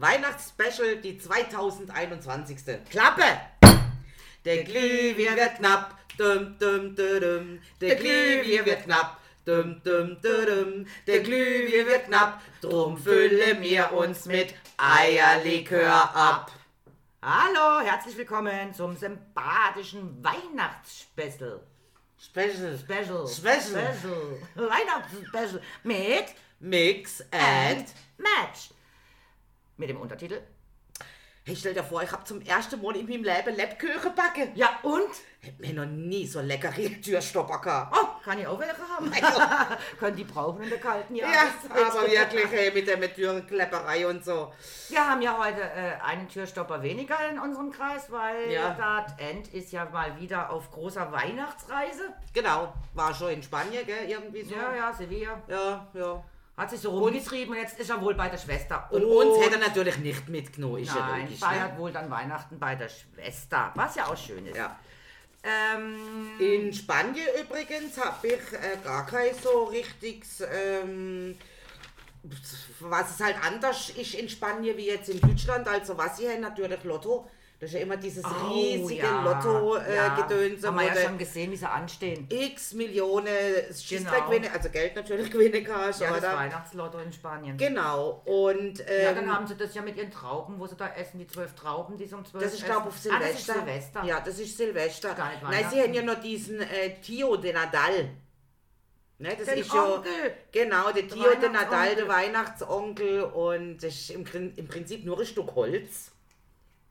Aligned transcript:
Weihnachtsspecial, 0.00 0.98
die 0.98 1.18
2021. 1.18 2.56
Klappe! 2.88 3.24
Der 4.44 4.62
Glühwein 4.62 5.36
wird 5.36 5.56
knapp, 5.56 5.98
dum 6.16 6.56
dum 6.56 6.94
dum. 6.94 7.58
Der 7.80 7.96
Glühwein 7.96 8.64
wird 8.64 8.84
knapp, 8.84 9.20
dum 9.44 9.82
dum 9.82 10.16
dum 10.22 10.46
dum. 10.46 10.86
Der 11.06 11.20
Glühwein 11.20 11.86
wird 11.86 12.04
knapp, 12.04 12.40
drum 12.60 12.96
füllen 12.96 13.60
wir 13.60 13.92
uns 13.92 14.26
mit 14.26 14.54
Eierlikör 14.76 16.14
ab. 16.14 16.52
Hallo, 17.20 17.84
herzlich 17.84 18.16
willkommen 18.16 18.72
zum 18.72 18.96
sympathischen 18.96 20.22
Weihnachtsspecial. 20.22 21.60
Special, 22.20 22.78
Special. 22.78 23.26
Special. 23.26 23.96
Special. 23.96 24.40
Weihnachtsspecial. 24.54 25.60
Mit 25.82 26.26
Mix 26.60 27.20
and. 27.32 27.86
Match. 28.16 28.70
Mit 29.78 29.88
dem 29.88 29.96
Untertitel. 30.00 30.40
Hey, 31.44 31.56
stell 31.56 31.72
dir 31.72 31.82
vor, 31.84 32.02
ich 32.02 32.12
hab 32.12 32.26
zum 32.28 32.42
ersten 32.42 32.82
Mal 32.82 32.94
in 32.96 33.06
meinem 33.08 33.24
Leben 33.24 33.56
Lebkuchen 33.56 34.14
backen. 34.14 34.50
Ja, 34.54 34.80
und? 34.82 35.08
Hätt 35.40 35.58
mir 35.58 35.72
noch 35.72 35.86
nie 35.86 36.26
so 36.26 36.40
leckere 36.42 37.00
Türstopper 37.00 37.58
gehabt. 37.60 37.96
Oh, 37.98 38.22
kann 38.22 38.38
ich 38.38 38.46
auch 38.46 38.58
welche 38.58 38.76
haben? 38.76 39.10
Können 39.98 40.16
die 40.16 40.24
brauchen 40.24 40.62
in 40.64 40.68
der 40.68 40.78
kalten 40.80 41.14
Ja, 41.14 41.26
Jahreszeit. 41.26 41.70
aber 41.90 42.06
wirklich, 42.10 42.50
hey, 42.50 42.70
mit 42.72 42.86
der 42.86 42.98
mit 42.98 43.14
Türklepperei 43.14 44.06
und 44.06 44.22
so. 44.22 44.52
Wir 44.90 45.08
haben 45.08 45.22
ja 45.22 45.38
heute 45.42 45.62
äh, 45.62 45.92
einen 46.04 46.28
Türstopper 46.28 46.82
weniger 46.82 47.16
in 47.30 47.38
unserem 47.38 47.70
Kreis, 47.70 48.10
weil 48.10 48.50
Ja. 48.50 48.74
das 49.06 49.14
End 49.18 49.48
ist 49.54 49.72
ja 49.72 49.86
mal 49.86 50.20
wieder 50.20 50.50
auf 50.50 50.70
großer 50.70 51.10
Weihnachtsreise. 51.12 52.12
Genau, 52.34 52.74
war 52.92 53.14
schon 53.14 53.30
in 53.30 53.42
Spanien, 53.42 53.86
gell, 53.86 54.06
irgendwie 54.10 54.42
so. 54.42 54.54
Ja, 54.54 54.74
ja, 54.74 54.92
Sevilla. 54.92 55.40
Ja, 55.48 55.86
ja. 55.94 56.22
Hat 56.58 56.70
sich 56.70 56.80
so 56.80 56.90
rumgetrieben 56.90 57.54
und 57.54 57.60
jetzt 57.62 57.78
ist 57.78 57.88
er 57.88 58.00
wohl 58.02 58.14
bei 58.16 58.28
der 58.28 58.36
Schwester. 58.36 58.88
Und 58.90 59.04
uns 59.04 59.38
hätte 59.40 59.54
er 59.54 59.60
natürlich 59.68 59.96
nicht 59.98 60.28
mitgenommen, 60.28 60.82
ist 60.82 60.88
ja 60.94 61.06
Nein, 61.08 61.22
logisch. 61.22 61.38
feiert 61.38 61.74
Ne? 61.74 61.78
wohl 61.78 61.92
dann 61.92 62.10
Weihnachten 62.10 62.58
bei 62.58 62.74
der 62.74 62.88
Schwester, 62.88 63.70
was 63.76 63.94
ja 63.94 64.06
auch 64.08 64.16
schön 64.16 64.44
ist. 64.44 64.56
Ja. 64.56 64.76
Ähm, 65.44 66.30
In 66.40 66.72
Spanien 66.72 67.28
übrigens 67.40 67.96
habe 68.04 68.26
ich 68.26 68.52
äh, 68.52 68.76
gar 68.82 69.06
kein 69.06 69.32
so 69.40 69.64
richtiges, 69.64 70.40
ähm, 70.52 71.38
was 72.80 73.10
es 73.10 73.20
halt 73.24 73.36
anders 73.46 73.90
ist 73.90 74.14
in 74.14 74.28
Spanien 74.28 74.76
wie 74.76 74.86
jetzt 74.86 75.08
in 75.10 75.20
Deutschland. 75.20 75.68
Also 75.68 75.96
was 75.96 76.16
sie 76.16 76.28
haben, 76.28 76.40
natürlich 76.40 76.82
Lotto. 76.82 77.30
Das 77.60 77.70
ist 77.70 77.74
ja 77.74 77.80
immer 77.80 77.96
dieses 77.96 78.24
oh, 78.24 78.52
riesige 78.52 79.02
ja, 79.02 79.22
Lotto-Gedönse, 79.24 80.62
ja, 80.62 80.68
Haben 80.68 80.78
wir 80.78 80.86
ja 80.86 80.94
schon 80.94 81.18
gesehen, 81.18 81.50
wie 81.50 81.56
sie 81.56 81.68
anstehen. 81.68 82.28
x 82.30 82.72
Millionen 82.74 83.26
Schießball 83.74 84.30
Genau. 84.30 84.54
also 84.54 84.68
Geld 84.68 84.94
natürlich 84.94 85.28
gewinnen 85.32 85.64
kannst, 85.64 86.00
Ja, 86.00 86.10
das 86.10 86.18
oder? 86.18 86.36
Weihnachtslotto 86.36 86.98
in 86.98 87.12
Spanien. 87.12 87.56
Genau. 87.56 88.22
Und 88.24 88.78
ähm, 88.86 89.02
Ja, 89.02 89.12
dann 89.12 89.34
haben 89.34 89.46
sie 89.48 89.56
das 89.56 89.74
ja 89.74 89.82
mit 89.82 89.96
ihren 89.96 90.12
Trauben, 90.12 90.60
wo 90.60 90.68
sie 90.68 90.76
da 90.76 90.86
essen, 90.94 91.18
die 91.18 91.26
zwölf 91.26 91.54
Trauben, 91.56 91.96
die 91.96 92.06
sie 92.06 92.14
um 92.14 92.24
zwölf 92.24 92.44
Das 92.44 92.54
ist, 92.54 92.64
glaube 92.64 92.82
ich, 92.82 92.94
auf 92.94 92.98
Silvester. 92.98 93.24
Ah, 93.26 93.28
das 93.28 93.40
ist 93.40 93.46
Silvester. 93.46 94.04
Ja, 94.04 94.20
das 94.20 94.38
ist 94.38 94.56
Silvester. 94.56 95.14
Gar 95.14 95.30
nicht 95.30 95.42
Nein, 95.42 95.66
sie 95.72 95.82
haben 95.82 95.94
ja 95.94 96.02
noch 96.02 96.20
diesen 96.20 96.60
äh, 96.60 97.00
Tio 97.02 97.36
de 97.36 97.52
Nadal. 97.52 98.10
Ne, 99.18 99.34
das 99.36 99.48
Den 99.48 99.58
ist 99.58 99.74
ja. 99.74 99.94
Onkel. 99.96 100.12
Genau, 100.52 100.92
der 100.92 101.08
Tio 101.08 101.34
de 101.40 101.48
Nadal, 101.48 101.96
der 101.96 102.06
Weihnachtsonkel. 102.06 103.24
Und 103.24 103.78
das 103.78 103.94
ist 103.94 104.10
im, 104.10 104.24
im 104.54 104.68
Prinzip 104.68 105.04
nur 105.04 105.18
ein 105.18 105.26
Stück 105.26 105.56
Holz. 105.56 106.12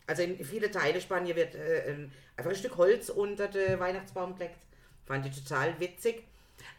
Also 0.08 0.24
in 0.24 0.44
viele 0.44 0.72
Teile 0.72 1.00
Spanien 1.02 1.36
wird 1.36 1.54
äh, 1.56 1.90
ein- 1.92 2.12
einfach 2.38 2.50
ein 2.52 2.56
Stück 2.56 2.78
Holz 2.78 3.10
unter 3.10 3.48
den 3.48 3.80
Weihnachtsbaum 3.80 4.36
gelegt. 4.38 4.58
Fand 5.06 5.26
ich 5.26 5.44
total 5.44 5.80
witzig. 5.80 6.24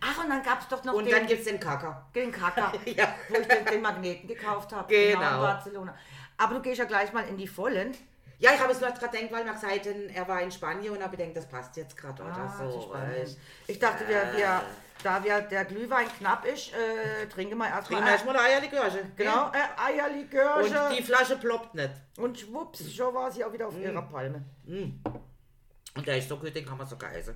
Ach, 0.00 0.22
und 0.24 0.30
dann 0.30 0.42
gab 0.42 0.60
es 0.62 0.68
doch 0.68 0.82
noch 0.84 0.94
Und 0.94 1.04
den, 1.04 1.12
dann 1.12 1.26
gibt 1.26 1.40
es 1.40 1.46
den 1.46 1.60
Kaka. 1.60 2.06
den 2.14 2.32
Kacker, 2.32 2.72
Ja. 2.86 3.14
wo 3.28 3.36
ich 3.36 3.46
den, 3.46 3.64
den 3.64 3.82
Magneten 3.82 4.26
gekauft 4.26 4.72
habe. 4.72 4.88
Genau. 4.92 5.20
in 5.20 5.40
Barcelona. 5.40 5.94
Aber 6.36 6.54
du 6.54 6.62
gehst 6.62 6.78
ja 6.78 6.84
gleich 6.84 7.12
mal 7.12 7.26
in 7.28 7.36
die 7.36 7.46
Vollen. 7.48 7.94
Ja, 8.40 8.52
ich 8.54 8.60
habe 8.60 8.72
es 8.72 8.80
nur 8.80 8.90
gerade 8.90 9.16
gedacht, 9.16 9.32
weil 9.32 9.44
man 9.44 9.54
gesagt 9.54 9.86
hat, 9.86 9.86
er 10.14 10.28
war 10.28 10.40
in 10.42 10.50
Spanien 10.52 10.92
und 10.96 11.02
habe 11.02 11.16
gedacht, 11.16 11.36
das 11.36 11.48
passt 11.48 11.76
jetzt 11.76 11.96
gerade 11.96 12.22
oder 12.22 12.32
Ah, 12.36 12.56
so. 12.70 12.88
Weißt. 12.92 13.36
Ich 13.66 13.78
dachte, 13.80 14.06
wir, 14.06 14.32
wir, 14.36 14.62
da 15.02 15.22
wir, 15.24 15.40
der 15.40 15.64
Glühwein 15.64 16.06
knapp 16.18 16.44
ist, 16.44 16.72
äh, 16.72 17.26
trinken 17.28 17.58
wir 17.58 17.66
erstmal. 17.66 18.00
Trinken 18.00 18.12
erstmal 18.12 18.36
eine 18.36 18.44
Eierlikörche. 18.46 19.10
Genau, 19.16 19.50
äh, 19.50 19.80
Eierlikörche. 19.92 20.88
Und 20.88 20.96
die 20.98 21.02
Flasche 21.02 21.36
ploppt 21.36 21.74
nicht. 21.74 21.90
Und 22.16 22.38
schwupps, 22.38 22.92
schon 22.94 23.12
war 23.12 23.30
sie 23.32 23.44
auch 23.44 23.52
wieder 23.52 23.66
auf 23.68 23.74
Mm. 23.74 23.82
ihrer 23.82 24.02
Palme. 24.02 24.44
Und 24.66 26.06
der 26.06 26.18
ist 26.18 26.28
so 26.28 26.36
gut, 26.36 26.54
den 26.54 26.64
kann 26.64 26.78
man 26.78 26.86
sogar 26.86 27.12
essen. 27.14 27.34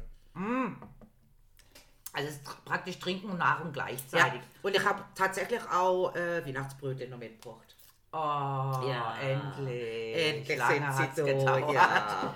Also 2.15 2.29
es 2.29 2.35
ist 2.37 2.65
praktisch 2.65 2.99
trinken 3.01 3.31
und 3.31 3.39
Ja. 3.39 3.61
gleichzeitig. 3.73 4.41
Und 4.63 4.77
ich 4.77 4.85
habe 4.85 5.03
tatsächlich 5.17 5.61
auch 5.69 6.15
äh, 6.15 6.47
Weihnachtsbrötchen 6.47 7.11
noch 7.11 7.19
mitgebracht. 7.19 7.75
Oh, 8.15 8.19
Ja. 8.19 9.15
endlich. 9.23 10.15
Endlich 10.29 10.59
Lange 10.59 10.93
sind 10.93 11.15
sie 11.17 11.45
da. 11.45 11.59
Ja. 11.73 12.35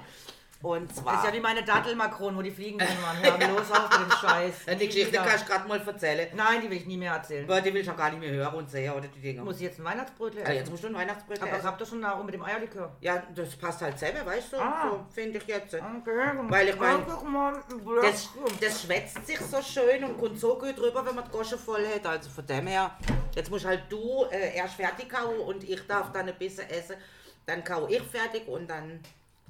Und 0.62 0.91
Das 0.91 0.97
zwar. 0.97 1.19
ist 1.19 1.25
ja 1.27 1.33
wie 1.34 1.41
meine 1.41 1.62
Dattelmakron, 1.62 2.37
wo 2.37 2.41
die 2.43 2.50
fliegen 2.50 2.78
drin 2.78 2.89
waren. 3.03 3.19
Hör 3.22 3.49
los 3.56 3.71
auf 3.71 3.91
mit 4.00 4.09
dem 4.09 4.17
Scheiß. 4.17 4.55
Ja, 4.67 4.75
die 4.75 4.87
Geschichte 4.87 5.12
kannst 5.19 5.47
du 5.47 5.53
gerade 5.53 5.69
mal 5.69 5.81
erzählen. 5.87 6.28
Nein, 6.34 6.62
die 6.62 6.71
will 6.71 6.78
ich 6.78 6.87
nie 6.87 6.97
mehr 6.97 7.12
erzählen. 7.12 7.44
Aber 7.44 7.61
die 7.61 7.72
will 7.72 7.83
ich 7.83 7.91
auch 7.91 7.97
gar 7.97 8.11
nicht 8.11 8.21
mehr 8.21 8.31
hören 8.31 8.55
und 8.55 8.71
sehen 8.71 8.93
oder 8.93 9.06
die 9.06 9.21
Dinger. 9.21 9.44
Muss 9.44 9.56
ich 9.56 9.62
jetzt 9.62 9.78
ein 9.78 9.84
Weihnachtsbrötchen 9.84 10.41
Ja, 10.41 10.47
essen? 10.47 10.56
jetzt 10.56 10.71
musst 10.71 10.83
du 10.84 10.89
ein 10.89 10.94
Weihnachtsbrötchen 10.94 11.43
Aber 11.47 11.53
ich 11.53 11.59
essen. 11.59 11.69
hab 11.69 11.78
doch 11.78 11.87
schon 11.87 12.00
Nahrung 12.00 12.25
mit 12.27 12.34
dem 12.34 12.43
Eierlikör. 12.43 12.91
Ja, 13.00 13.22
das 13.34 13.55
passt 13.56 13.83
halt 13.83 13.99
selber, 13.99 14.25
weißt 14.27 14.53
du? 14.55 14.56
Ah. 14.56 14.89
So 14.91 15.06
finde 15.15 15.39
ich 15.39 15.47
jetzt. 15.47 15.75
Okay. 15.75 16.33
Weil 16.49 16.69
ich 16.69 16.77
mein, 16.78 16.97
Einfach 16.97 17.23
mal 17.23 17.55
ein 17.55 17.62
Das, 18.03 18.28
das 18.61 18.83
schwätzt 18.83 19.27
sich 19.27 19.38
so 19.38 19.61
schön 19.62 20.03
und 20.05 20.19
kommt 20.19 20.41
so 20.41 20.59
gut 20.59 20.78
rüber, 20.81 21.05
wenn 21.05 21.15
man 21.15 21.25
die 21.25 21.31
Gosche 21.31 21.59
voll 21.59 21.87
hat. 21.87 22.06
Also 22.06 22.31
von 22.31 22.47
dem 22.47 22.67
her, 22.67 22.91
jetzt 23.34 23.50
musst 23.50 23.67
halt 23.67 23.83
du 23.91 24.25
äh, 24.31 24.56
erst 24.56 24.75
fertig 24.75 25.11
kauen 25.11 25.38
und 25.41 25.62
ich 25.69 25.87
darf 25.87 26.11
dann 26.12 26.27
ein 26.28 26.38
bisschen 26.38 26.69
essen. 26.71 26.97
Dann 27.44 27.62
kau 27.62 27.87
ich 27.88 28.03
fertig 28.03 28.49
und 28.49 28.69
dann 28.69 29.00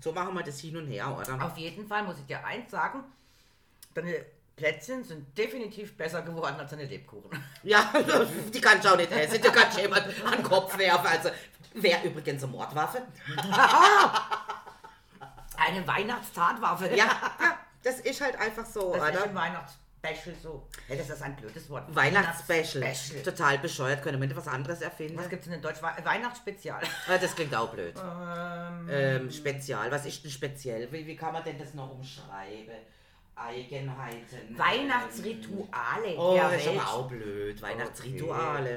so 0.01 0.13
machen 0.13 0.35
wir 0.35 0.43
das 0.43 0.61
hin 0.61 0.77
und 0.77 0.87
her, 0.87 1.17
oder? 1.17 1.45
Auf 1.45 1.57
jeden 1.57 1.87
Fall 1.87 2.03
muss 2.05 2.19
ich 2.19 2.27
dir 2.27 2.45
eins 2.45 2.71
sagen. 2.71 3.03
Deine 3.95 4.25
Plätzchen 4.57 5.05
sind 5.05 5.37
definitiv 5.37 5.97
besser 5.97 6.23
geworden 6.23 6.57
als 6.59 6.71
deine 6.71 6.85
Lebkuchen. 6.85 7.31
Ja, 7.63 7.93
die 8.55 8.61
kannst 8.61 8.85
du 8.85 8.93
auch 8.93 8.97
nicht 8.97 9.11
essen, 9.11 9.41
die 9.43 9.49
kannst 9.49 9.77
du 9.77 9.83
jemand 9.83 10.07
an 10.25 10.33
den 10.33 10.43
Kopf 10.43 10.77
werfen. 10.79 11.07
Also, 11.07 11.31
wäre 11.75 12.07
übrigens 12.07 12.43
eine 12.43 12.53
Mordwaffe. 12.53 13.03
Eine 15.59 15.87
Weihnachtstatwaffe. 15.87 16.95
Ja, 16.95 17.09
das 17.83 18.01
ist 18.01 18.21
halt 18.21 18.37
einfach 18.39 18.67
so, 18.67 18.95
Das 18.95 19.09
ist 19.09 19.17
oder? 19.17 19.25
im 19.27 19.35
Weihnachtsspecial 20.15 20.35
so. 20.43 20.67
Ja, 20.89 20.97
das 20.97 21.11
ist 21.11 21.23
ein 21.23 21.35
blödes 21.37 21.69
Wort. 21.71 21.85
Weihnachtsspecial. 21.95 22.83
Weihnachtsspecial. 22.83 23.23
Total 23.23 23.59
bescheuert. 23.59 24.03
Können 24.03 24.21
wir 24.21 24.37
was 24.37 24.49
anderes 24.49 24.81
erfinden? 24.83 25.19
Was 25.19 25.29
gibt 25.29 25.43
es 25.43 25.47
denn 25.49 25.57
in 25.57 25.63
Deutsch? 25.63 25.83
We- 25.83 26.05
Weihnachtsspezial. 26.05 26.83
Ah, 27.09 27.19
Das 27.19 27.35
klingt 27.35 27.55
auch 27.55 27.71
blöd. 27.73 27.95
Ähm, 27.99 28.89
Ähm, 28.91 29.31
spezial. 29.31 29.91
Was 29.91 30.07
ist 30.07 30.23
denn 30.25 30.31
speziell? 30.31 30.91
Wie, 30.93 31.07
wie 31.07 31.17
kann 31.17 31.33
man 31.33 31.43
denn 31.45 31.59
das 31.59 31.75
noch 31.75 31.91
umschreiben? 31.93 32.75
Eigenheiten. 33.35 34.57
Weihnachtsrituale. 34.57 36.07
Ähm, 36.09 36.19
oh, 36.19 36.35
der 36.35 36.51
das 36.51 36.63
ist 36.63 36.69
aber 36.69 36.89
auch 36.91 37.09
blöd. 37.09 37.61
Weihnachtsrituale. 37.63 38.71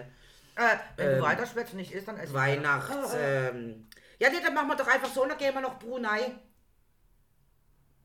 Äh, 0.55 0.77
wenn 0.97 1.07
Ähm, 1.11 1.15
du 1.17 1.21
weiterschwätzt 1.21 1.73
nicht 1.75 1.91
isst, 1.93 2.07
dann 2.07 2.21
ich 2.21 2.33
Weihnachts. 2.33 3.13
Ähm, 3.17 3.87
ja, 4.19 4.29
nee, 4.29 4.37
dann 4.43 4.53
machen 4.53 4.67
wir 4.67 4.75
doch 4.75 4.87
einfach 4.87 5.07
so, 5.09 5.25
dann 5.25 5.37
gehen 5.37 5.53
wir 5.53 5.61
noch 5.61 5.79
Brunei. 5.79 6.31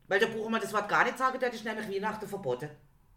Weil 0.07 0.19
da 0.19 0.27
brauchen 0.27 0.51
wir 0.53 0.59
das 0.59 0.71
Wort 0.71 0.87
gar 0.87 1.03
nicht 1.03 1.17
sagen, 1.17 1.37
das 1.39 1.53
ist 1.55 1.65
nämlich 1.65 1.89
Weihnachten 1.89 2.27
verboten. 2.27 2.69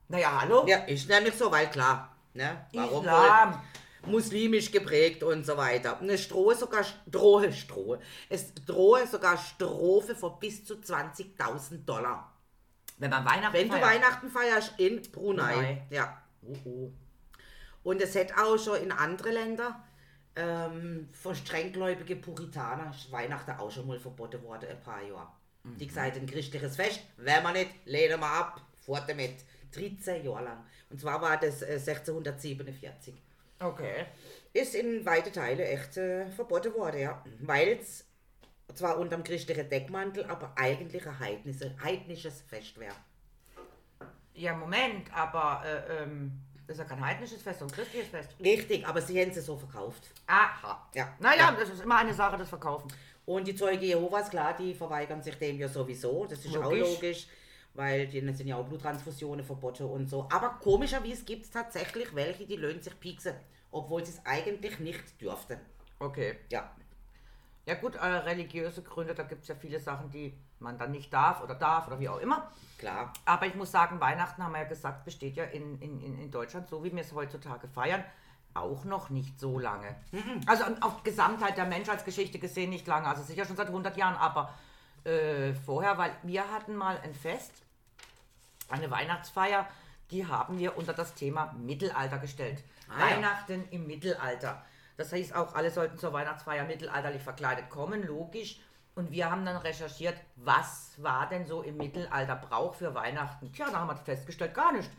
Naja, 0.08 0.40
hallo? 0.40 0.66
Ja, 0.66 0.78
ist 0.78 1.08
nämlich 1.08 1.34
so, 1.34 1.50
weil 1.50 1.68
klar. 1.70 2.16
Ne? 2.34 2.66
Warum 2.72 3.04
Islam. 3.04 3.54
wohl? 3.54 4.12
Muslimisch 4.12 4.70
geprägt 4.70 5.22
und 5.22 5.44
so 5.44 5.56
weiter. 5.56 5.98
Eine 6.00 6.16
Strohe 6.16 6.54
sogar, 6.54 6.84
Strohe, 6.84 7.52
Strohe. 7.52 8.00
Es 8.28 8.54
drohe 8.54 9.06
sogar 9.06 9.36
Strophe 9.36 10.14
vor 10.14 10.38
bis 10.38 10.64
zu 10.64 10.74
20.000 10.74 11.84
Dollar. 11.84 12.32
Wenn 12.96 13.10
man 13.10 13.24
Weihnachten 13.24 13.52
Wenn 13.52 13.68
du 13.68 13.74
feiert. 13.74 13.86
Weihnachten 13.86 14.30
feierst 14.30 14.74
in 14.78 15.02
Brunei. 15.12 15.52
Brunei. 15.52 15.86
Ja. 15.90 16.22
Oh, 16.42 16.56
oh. 16.64 16.92
Und 17.82 18.00
es 18.00 18.14
hätte 18.14 18.36
auch 18.38 18.58
schon 18.58 18.82
in 18.82 18.92
andere 18.92 19.30
Länder 19.30 19.82
ähm, 20.38 21.08
für 21.12 21.34
strenggläubige 21.34 22.16
Puritaner 22.16 22.90
ist 22.90 23.10
Weihnachten 23.10 23.52
auch 23.52 23.70
schon 23.70 23.86
mal 23.86 23.98
verboten 23.98 24.42
worden, 24.42 24.68
ein 24.70 24.80
paar 24.80 25.02
Jahre. 25.02 25.28
Die 25.64 25.86
gesagt, 25.86 26.16
ein 26.16 26.26
christliches 26.26 26.76
Fest, 26.76 27.00
wenn 27.16 27.42
wir 27.42 27.52
nicht, 27.52 27.70
lehnen 27.84 28.20
wir 28.20 28.26
ab, 28.26 28.60
fort 28.86 29.04
damit. 29.06 29.44
13 29.72 30.24
Jahre 30.24 30.44
lang. 30.44 30.64
Und 30.90 31.00
zwar 31.00 31.20
war 31.20 31.36
das 31.38 31.62
äh, 31.62 31.74
1647. 31.74 33.14
Okay. 33.60 34.06
Ist 34.52 34.74
in 34.74 35.04
weite 35.04 35.32
Teile 35.32 35.66
echt 35.66 35.96
äh, 35.96 36.26
verboten 36.30 36.72
worden, 36.74 37.00
ja. 37.00 37.24
Weil 37.40 37.78
es 37.80 38.04
zwar 38.74 38.98
unterm 38.98 39.24
christlichen 39.24 39.68
Deckmantel, 39.68 40.24
aber 40.24 40.52
eigentlich 40.56 41.06
ein 41.06 41.18
heidnische, 41.18 41.74
heidnisches 41.82 42.42
Fest 42.42 42.78
wäre. 42.78 42.94
Ja, 44.34 44.54
Moment, 44.54 45.12
aber 45.12 45.62
äh, 45.66 46.02
ähm, 46.02 46.32
das 46.66 46.76
ist 46.76 46.82
ja 46.82 46.84
kein 46.88 47.04
heidnisches 47.04 47.42
Fest, 47.42 47.58
sondern 47.58 47.76
ein 47.78 47.82
christliches 47.82 48.08
Fest. 48.10 48.36
Richtig, 48.40 48.86
aber 48.86 49.00
sie 49.02 49.20
haben 49.20 49.32
sie 49.32 49.40
so 49.40 49.56
verkauft. 49.56 50.10
Aha. 50.26 50.88
Ja. 50.94 51.14
Naja, 51.18 51.50
Ja. 51.50 51.56
das 51.58 51.70
ist 51.70 51.82
immer 51.82 51.96
eine 51.98 52.14
Sache 52.14 52.36
des 52.36 52.48
Verkaufens. 52.48 52.94
Und 53.26 53.46
die 53.48 53.54
Zeuge 53.56 53.84
Jehovas, 53.84 54.30
klar, 54.30 54.56
die 54.56 54.74
verweigern 54.74 55.22
sich 55.22 55.34
dem 55.36 55.58
ja 55.58 55.68
sowieso. 55.68 56.24
Das 56.26 56.44
ist 56.44 56.56
auch 56.56 56.72
Logisch. 56.72 57.26
Weil 57.78 58.08
denen 58.08 58.34
sind 58.34 58.48
ja 58.48 58.56
auch 58.56 58.66
Bluttransfusionen 58.66 59.44
verboten 59.44 59.84
und 59.84 60.10
so. 60.10 60.26
Aber 60.32 60.58
komischerweise 60.60 61.24
gibt 61.24 61.44
es 61.44 61.52
tatsächlich 61.52 62.12
welche, 62.12 62.44
die 62.44 62.56
löhnen 62.56 62.82
sich 62.82 62.98
pieksen, 62.98 63.34
obwohl 63.70 64.04
sie 64.04 64.10
es 64.10 64.26
eigentlich 64.26 64.80
nicht 64.80 65.20
dürften. 65.20 65.60
Okay. 66.00 66.38
Ja. 66.50 66.72
Ja 67.66 67.74
gut, 67.74 67.94
äh, 67.94 68.04
religiöse 68.04 68.82
Gründe, 68.82 69.14
da 69.14 69.22
gibt 69.22 69.42
es 69.42 69.48
ja 69.48 69.54
viele 69.54 69.78
Sachen, 69.78 70.10
die 70.10 70.34
man 70.58 70.76
dann 70.76 70.90
nicht 70.90 71.12
darf 71.12 71.40
oder 71.40 71.54
darf 71.54 71.86
oder 71.86 72.00
wie 72.00 72.08
auch 72.08 72.18
immer. 72.18 72.50
Klar. 72.78 73.12
Aber 73.24 73.46
ich 73.46 73.54
muss 73.54 73.70
sagen, 73.70 74.00
Weihnachten, 74.00 74.42
haben 74.42 74.52
wir 74.52 74.62
ja 74.62 74.68
gesagt, 74.68 75.04
besteht 75.04 75.36
ja 75.36 75.44
in, 75.44 75.80
in, 75.80 76.18
in 76.18 76.30
Deutschland, 76.32 76.68
so 76.68 76.82
wie 76.82 76.92
wir 76.92 77.02
es 77.02 77.12
heutzutage 77.12 77.68
feiern, 77.68 78.02
auch 78.54 78.84
noch 78.86 79.10
nicht 79.10 79.38
so 79.38 79.56
lange. 79.60 79.94
Also 80.46 80.64
auf 80.80 81.04
Gesamtheit 81.04 81.56
der 81.56 81.66
Menschheitsgeschichte 81.66 82.40
gesehen 82.40 82.70
nicht 82.70 82.88
lange, 82.88 83.06
also 83.06 83.22
sicher 83.22 83.44
schon 83.44 83.54
seit 83.54 83.68
100 83.68 83.96
Jahren, 83.96 84.16
aber 84.16 84.52
äh, 85.04 85.54
vorher, 85.54 85.96
weil 85.96 86.10
wir 86.24 86.50
hatten 86.50 86.74
mal 86.74 86.98
ein 87.04 87.14
Fest, 87.14 87.62
eine 88.68 88.90
Weihnachtsfeier, 88.90 89.66
die 90.10 90.26
haben 90.26 90.58
wir 90.58 90.76
unter 90.76 90.94
das 90.94 91.14
Thema 91.14 91.54
Mittelalter 91.58 92.18
gestellt. 92.18 92.62
Ah, 92.88 92.98
ja. 93.00 93.16
Weihnachten 93.16 93.68
im 93.70 93.86
Mittelalter. 93.86 94.64
Das 94.96 95.12
heißt 95.12 95.34
auch, 95.34 95.54
alle 95.54 95.70
sollten 95.70 95.98
zur 95.98 96.12
Weihnachtsfeier 96.12 96.64
mittelalterlich 96.64 97.22
verkleidet 97.22 97.68
kommen, 97.70 98.06
logisch. 98.06 98.60
Und 98.94 99.12
wir 99.12 99.30
haben 99.30 99.44
dann 99.44 99.58
recherchiert, 99.58 100.16
was 100.36 100.92
war 100.96 101.28
denn 101.28 101.46
so 101.46 101.62
im 101.62 101.76
Mittelalter 101.76 102.34
Brauch 102.34 102.74
für 102.74 102.94
Weihnachten? 102.94 103.52
Tja, 103.52 103.66
da 103.70 103.78
haben 103.78 103.88
wir 103.88 103.96
festgestellt, 103.96 104.54
gar 104.54 104.72
nicht. 104.72 104.90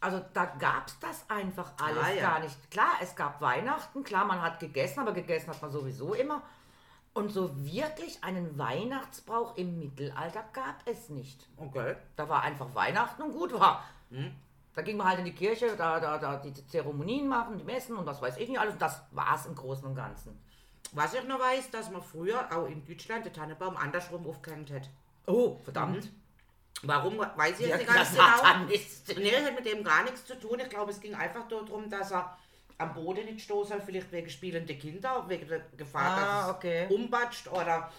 Also 0.00 0.22
da 0.34 0.44
gab 0.44 0.88
es 0.88 0.98
das 0.98 1.24
einfach 1.30 1.72
alles 1.82 2.04
Ah, 2.04 2.10
ja. 2.10 2.20
gar 2.20 2.40
nicht. 2.40 2.70
Klar, 2.70 2.90
es 3.00 3.16
gab 3.16 3.40
Weihnachten, 3.40 4.04
klar, 4.04 4.26
man 4.26 4.42
hat 4.42 4.60
gegessen, 4.60 5.00
aber 5.00 5.12
gegessen 5.12 5.48
hat 5.48 5.62
man 5.62 5.70
sowieso 5.70 6.12
immer. 6.12 6.42
Und 7.16 7.30
so 7.32 7.50
wirklich 7.64 8.22
einen 8.22 8.58
Weihnachtsbrauch 8.58 9.56
im 9.56 9.78
Mittelalter 9.78 10.44
gab 10.52 10.82
es 10.84 11.08
nicht. 11.08 11.48
Okay. 11.56 11.96
Da 12.14 12.28
war 12.28 12.42
einfach 12.42 12.74
Weihnachten 12.74 13.22
und 13.22 13.32
gut 13.32 13.54
war. 13.54 13.82
Hm? 14.10 14.34
Da 14.74 14.82
ging 14.82 14.98
man 14.98 15.08
halt 15.08 15.20
in 15.20 15.24
die 15.24 15.32
Kirche, 15.32 15.74
da, 15.78 15.98
da, 15.98 16.18
da 16.18 16.36
die 16.36 16.52
Zeremonien 16.66 17.26
machen, 17.26 17.56
die 17.56 17.64
Messen 17.64 17.96
und 17.96 18.04
was 18.04 18.20
weiß 18.20 18.36
ich 18.36 18.50
nicht 18.50 18.60
alles. 18.60 18.74
Und 18.74 18.82
das 18.82 19.00
war 19.12 19.34
es 19.34 19.46
im 19.46 19.54
Großen 19.54 19.86
und 19.86 19.94
Ganzen. 19.94 20.38
Was 20.92 21.14
ich 21.14 21.24
noch 21.24 21.40
weiß, 21.40 21.70
dass 21.70 21.90
man 21.90 22.02
früher 22.02 22.54
auch 22.54 22.66
in 22.66 22.84
Deutschland 22.84 23.24
den 23.24 23.32
Tannenbaum 23.32 23.78
andersrum 23.78 24.26
aufgehängt 24.26 24.70
hat. 24.70 24.90
Oh, 25.26 25.56
verdammt. 25.64 26.12
Warum, 26.82 27.18
weiß 27.18 27.60
ich 27.60 27.68
Ja, 27.68 27.78
jetzt 27.78 27.88
nicht 27.88 27.94
ganz 27.94 28.10
genau. 29.06 29.22
Nee, 29.22 29.42
hat 29.42 29.54
mit 29.54 29.64
dem 29.64 29.82
gar 29.82 30.02
nichts 30.02 30.26
zu 30.26 30.38
tun. 30.38 30.60
Ich 30.60 30.68
glaube, 30.68 30.90
es 30.90 31.00
ging 31.00 31.14
einfach 31.14 31.48
darum, 31.48 31.88
dass 31.88 32.12
er 32.12 32.36
am 32.78 32.94
Boden 32.94 33.24
nicht 33.24 33.40
stoßen 33.40 33.78
soll, 33.78 33.80
vielleicht 33.86 34.12
wegen 34.12 34.28
spielende 34.28 34.74
Kinder, 34.76 35.24
wegen 35.28 35.48
der 35.48 35.60
Gefahr, 35.76 36.02
Ah, 36.18 36.46
dass 36.46 36.56
okay. 36.56 36.84
es 36.84 36.90
umbatscht 36.94 37.48
oder 37.48 37.90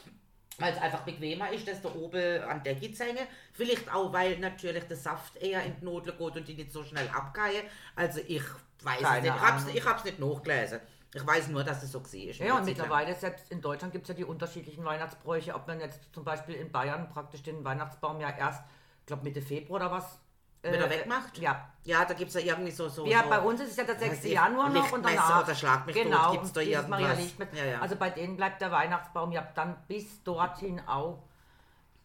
weil 0.59 0.73
es 0.73 0.79
einfach 0.79 1.01
bequemer 1.01 1.51
ist, 1.51 1.67
dass 1.67 1.81
der 1.81 1.95
oben 1.95 2.41
an 2.43 2.63
der 2.63 2.75
hängen. 2.75 3.27
Vielleicht 3.53 3.93
auch, 3.93 4.11
weil 4.11 4.39
natürlich 4.39 4.83
der 4.85 4.97
Saft 4.97 5.35
eher 5.37 5.63
in 5.63 5.75
die 5.79 5.85
Notle 5.85 6.13
geht 6.13 6.35
und 6.35 6.47
die 6.47 6.55
nicht 6.55 6.71
so 6.71 6.83
schnell 6.83 7.07
abgehen. 7.09 7.63
Also 7.95 8.21
ich 8.25 8.41
weiß 8.81 9.01
Keine 9.01 9.17
es 9.17 9.23
nicht. 9.23 9.35
Ich 9.35 9.41
hab's, 9.41 9.63
Ahnung. 9.63 9.75
ich 9.75 9.85
hab's 9.85 10.03
nicht 10.03 10.19
nachgelesen. 10.19 10.79
Ich 11.13 11.25
weiß 11.25 11.47
nur, 11.49 11.63
dass 11.63 11.83
es 11.83 11.91
so 11.91 12.01
gesehen 12.01 12.29
ist. 12.29 12.39
Ja, 12.39 12.57
und 12.57 12.65
mittlerweile, 12.65 13.15
selbst 13.15 13.51
in 13.51 13.61
Deutschland 13.61 13.93
gibt 13.93 14.05
es 14.05 14.09
ja 14.09 14.15
die 14.15 14.25
unterschiedlichen 14.25 14.83
Weihnachtsbräuche. 14.83 15.53
Ob 15.55 15.67
man 15.67 15.79
jetzt 15.79 16.01
zum 16.13 16.23
Beispiel 16.23 16.55
in 16.55 16.71
Bayern 16.71 17.09
praktisch 17.09 17.43
den 17.43 17.63
Weihnachtsbaum 17.63 18.19
ja 18.19 18.29
erst, 18.35 18.63
ich 19.01 19.05
glaube 19.05 19.23
Mitte 19.23 19.41
Februar 19.41 19.81
oder 19.81 19.91
was. 19.91 20.19
Äh, 20.67 20.73
Wieder 20.73 20.89
wegmacht? 20.89 21.37
Ja. 21.37 21.69
Ja, 21.83 22.03
da 22.03 22.13
gibt 22.13 22.29
es 22.29 22.35
ja 22.35 22.41
irgendwie 22.41 22.71
so... 22.71 22.89
so 22.89 23.05
Ja, 23.05 23.23
so 23.23 23.29
bei 23.29 23.39
uns 23.39 23.61
ist 23.61 23.71
es 23.71 23.77
ja 23.77 23.83
der 23.85 23.97
6. 23.97 24.11
Weiß 24.11 24.25
ich, 24.25 24.33
Januar 24.33 24.69
noch 24.69 24.91
und 24.91 25.05
danach. 25.05 25.43
oder 25.43 25.55
Schlag 25.55 25.85
mich 25.85 25.95
genau, 25.95 26.31
gibt's 26.33 26.51
da 26.51 26.59
dieses 26.61 26.75
irgendwas? 26.83 26.99
Maria. 26.99 27.17
Ja, 27.53 27.65
ja. 27.65 27.79
Also 27.79 27.95
bei 27.95 28.09
denen 28.09 28.35
bleibt 28.35 28.61
der 28.61 28.71
Weihnachtsbaum 28.71 29.31
ja 29.31 29.47
dann 29.55 29.77
bis 29.87 30.21
dorthin 30.23 30.81
auch 30.85 31.23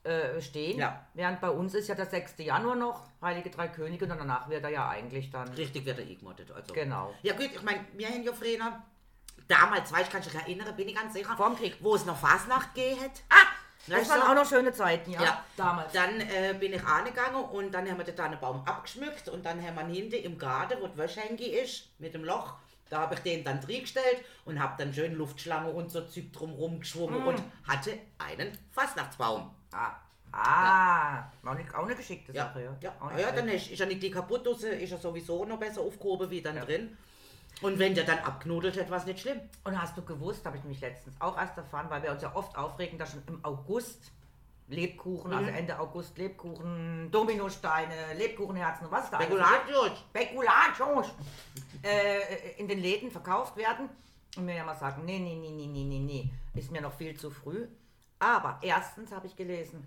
äh, 0.04 0.40
stehen. 0.40 0.78
Ja. 0.78 1.04
Während 1.14 1.40
bei 1.40 1.50
uns 1.50 1.74
ist 1.74 1.88
ja 1.88 1.94
der 1.94 2.06
6. 2.06 2.34
Januar 2.38 2.76
noch, 2.76 3.02
Heilige 3.20 3.50
Drei 3.50 3.68
Könige, 3.68 4.04
und 4.04 4.10
danach 4.10 4.48
wird 4.48 4.64
er 4.64 4.70
ja 4.70 4.88
eigentlich 4.88 5.30
dann. 5.30 5.48
Richtig 5.48 5.84
wird 5.84 5.98
er 5.98 6.04
eingemottet. 6.04 6.50
Also. 6.50 6.74
Genau. 6.74 7.14
Ja 7.22 7.34
gut, 7.34 7.50
ich 7.54 7.62
meine, 7.62 7.84
wir 7.94 8.08
haben 8.08 8.22
ja 8.22 8.32
früher, 8.32 8.82
damals, 9.46 9.92
weiß 9.92 10.02
ich, 10.02 10.10
kann 10.10 10.20
ich 10.20 10.32
mich 10.32 10.42
erinnern, 10.42 10.74
bin 10.76 10.88
ich 10.88 10.94
ganz 10.94 11.12
sicher, 11.12 11.36
Vorm 11.36 11.56
Krieg. 11.56 11.76
wo 11.80 11.94
es 11.94 12.04
noch 12.04 12.16
Fasnacht 12.16 12.70
hat. 12.76 13.22
Ah! 13.28 13.51
Das 13.86 14.08
waren 14.08 14.22
auch 14.22 14.34
noch 14.34 14.48
schöne 14.48 14.72
Zeiten, 14.72 15.10
ja. 15.10 15.22
Ja. 15.22 15.44
Damals. 15.56 15.92
Dann 15.92 16.20
äh, 16.20 16.54
bin 16.58 16.72
ich 16.72 16.84
angegangen 16.84 17.44
und 17.44 17.72
dann 17.72 17.88
haben 17.88 17.98
wir 17.98 18.04
den 18.04 18.14
Tannenbaum 18.16 18.62
abgeschmückt 18.64 19.28
und 19.28 19.44
dann 19.44 19.60
haben 19.60 19.74
wir 19.76 19.84
hinten 19.94 20.14
im 20.22 20.38
Garten, 20.38 20.74
wo 20.80 20.86
die 20.86 20.96
Wäschhänge 20.96 21.44
ist, 21.44 21.88
mit 21.98 22.14
dem 22.14 22.24
Loch, 22.24 22.54
da 22.88 23.00
habe 23.00 23.14
ich 23.14 23.20
den 23.20 23.42
dann 23.42 23.60
drin 23.60 23.80
gestellt 23.80 24.18
und 24.44 24.60
habe 24.62 24.74
dann 24.78 24.92
schön 24.94 25.14
Luftschlange 25.14 25.70
und 25.70 25.90
so 25.90 26.02
Zeug 26.02 26.32
drumherum 26.32 26.78
geschwungen 26.80 27.24
Mm. 27.24 27.26
und 27.28 27.42
hatte 27.66 27.98
einen 28.18 28.56
Fastnachtsbaum. 28.70 29.50
Ah, 29.72 29.92
ah. 30.30 31.24
Auch, 31.44 31.54
nicht, 31.54 31.74
auch 31.74 31.84
eine 31.84 31.96
geschickte 31.96 32.32
Ja, 32.32 32.44
Sache, 32.46 32.62
ja. 32.62 32.76
ja. 32.80 33.06
Nicht 33.08 33.20
ja 33.20 33.32
dann 33.32 33.48
ist, 33.48 33.70
ist 33.70 33.80
er 33.80 33.86
nicht 33.86 34.02
die 34.02 34.10
kaputt, 34.10 34.46
ist 34.46 34.92
er 34.92 34.98
sowieso 34.98 35.44
noch 35.44 35.58
besser 35.58 35.80
aufgehoben 35.80 36.30
wie 36.30 36.42
dann 36.42 36.56
drin. 36.60 36.96
Und 37.62 37.78
wenn 37.78 37.94
der 37.94 38.04
dann 38.04 38.18
abknudelt 38.18 38.78
hat, 38.78 38.90
war 38.90 38.98
es 38.98 39.06
nicht 39.06 39.20
schlimm. 39.20 39.40
Und 39.64 39.80
hast 39.80 39.96
du 39.96 40.02
gewusst, 40.02 40.44
habe 40.44 40.56
ich 40.56 40.62
nämlich 40.64 40.80
letztens 40.80 41.14
auch 41.20 41.36
erst 41.38 41.56
erfahren, 41.56 41.86
weil 41.88 42.02
wir 42.02 42.10
uns 42.12 42.22
ja 42.22 42.34
oft 42.34 42.56
aufregen, 42.56 42.98
dass 42.98 43.12
schon 43.12 43.22
im 43.26 43.44
August 43.44 44.10
Lebkuchen, 44.68 45.30
Mhm. 45.30 45.36
also 45.36 45.50
Ende 45.50 45.78
August 45.78 46.16
Lebkuchen, 46.18 47.10
Dominosteine, 47.10 48.14
Lebkuchenherzen 48.16 48.86
und 48.86 48.92
was 48.92 49.10
da 49.10 49.18
alles 49.18 49.26
Spekulatius. 49.28 50.04
Spekulatius 50.10 51.06
äh, 51.82 52.52
in 52.58 52.68
den 52.68 52.78
Läden 52.80 53.10
verkauft 53.10 53.56
werden. 53.56 53.88
Und 54.36 54.46
mir 54.46 54.54
ja 54.56 54.64
mal 54.64 54.74
sagen, 54.76 55.04
nee, 55.04 55.18
nee, 55.18 55.34
nee, 55.36 55.50
nee, 55.50 55.66
nee, 55.66 55.84
nee, 55.84 55.98
nee, 55.98 56.30
ist 56.58 56.70
mir 56.70 56.80
noch 56.80 56.94
viel 56.94 57.14
zu 57.18 57.30
früh. 57.30 57.66
Aber 58.18 58.58
erstens 58.62 59.12
habe 59.12 59.26
ich 59.26 59.36
gelesen, 59.36 59.86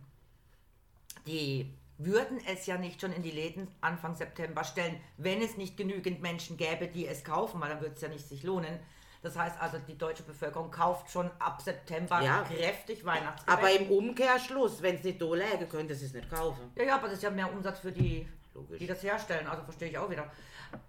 die 1.26 1.74
würden 1.98 2.40
es 2.48 2.66
ja 2.66 2.78
nicht 2.78 3.00
schon 3.02 3.14
in 3.14 3.24
die 3.24 3.32
Läden 3.32 3.68
Anfang 3.82 4.16
September 4.16 4.64
stellen, 4.64 5.00
wenn 5.18 5.42
es 5.42 5.58
nicht 5.58 5.78
genügend 5.78 6.22
Menschen 6.22 6.58
gäbe, 6.58 6.88
die 6.88 7.08
es 7.08 7.24
kaufen, 7.24 7.62
weil 7.62 7.70
dann 7.70 7.82
würde 7.82 7.96
es 7.96 8.02
ja 8.02 8.10
nicht 8.10 8.28
sich 8.28 8.44
lohnen. 8.44 8.80
Das 9.22 9.38
heißt 9.38 9.60
also, 9.60 9.78
die 9.80 9.98
deutsche 9.98 10.22
Bevölkerung 10.24 10.70
kauft 10.70 11.10
schon 11.10 11.32
ab 11.40 11.62
September 11.62 12.22
Ja. 12.22 12.44
kräftig 12.44 13.04
Weihnachtsgebäck. 13.06 13.58
Aber 13.58 13.72
im 13.72 13.90
Umkehrschluss, 13.90 14.82
wenn 14.84 14.96
es 14.96 15.04
nicht 15.04 15.20
da 15.22 15.34
läge, 15.34 15.66
könnte 15.66 15.96
sie 15.96 16.06
es 16.06 16.14
nicht 16.14 16.30
kaufen. 16.30 16.72
Ja, 16.76 16.84
ja, 16.84 16.96
aber 16.96 17.08
das 17.08 17.14
ist 17.18 17.24
ja 17.24 17.32
mehr 17.32 17.52
Umsatz 17.52 17.80
für 17.80 17.92
die, 17.92 18.28
Logisch. 18.54 18.78
die 18.78 18.86
das 18.88 19.02
herstellen, 19.02 19.48
also 19.48 19.64
verstehe 19.64 19.90
ich 19.90 19.98
auch 19.98 20.10
wieder. 20.10 20.30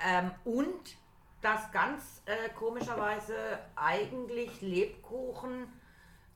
Ähm, 0.05 0.33
und 0.45 0.97
dass 1.41 1.71
ganz 1.73 2.23
äh, 2.27 2.51
komischerweise 2.51 3.35
eigentlich 3.75 4.61
Lebkuchen 4.61 5.69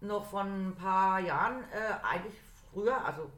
noch 0.00 0.24
von 0.24 0.68
ein 0.68 0.74
paar 0.76 1.20
Jahren, 1.20 1.64
äh, 1.64 2.02
eigentlich 2.06 2.34
früher, 2.72 3.04
also 3.04 3.30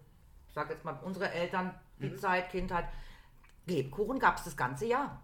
ich 0.52 0.54
sage 0.54 0.74
jetzt 0.74 0.84
mal 0.84 0.98
unsere 1.02 1.30
Eltern, 1.32 1.74
die 1.98 2.10
Mhm. 2.10 2.18
Zeit, 2.18 2.50
Kindheit, 2.50 2.84
Lebkuchen 3.64 4.18
gab 4.18 4.36
es 4.36 4.44
das 4.44 4.54
ganze 4.54 4.84
Jahr. 4.84 5.22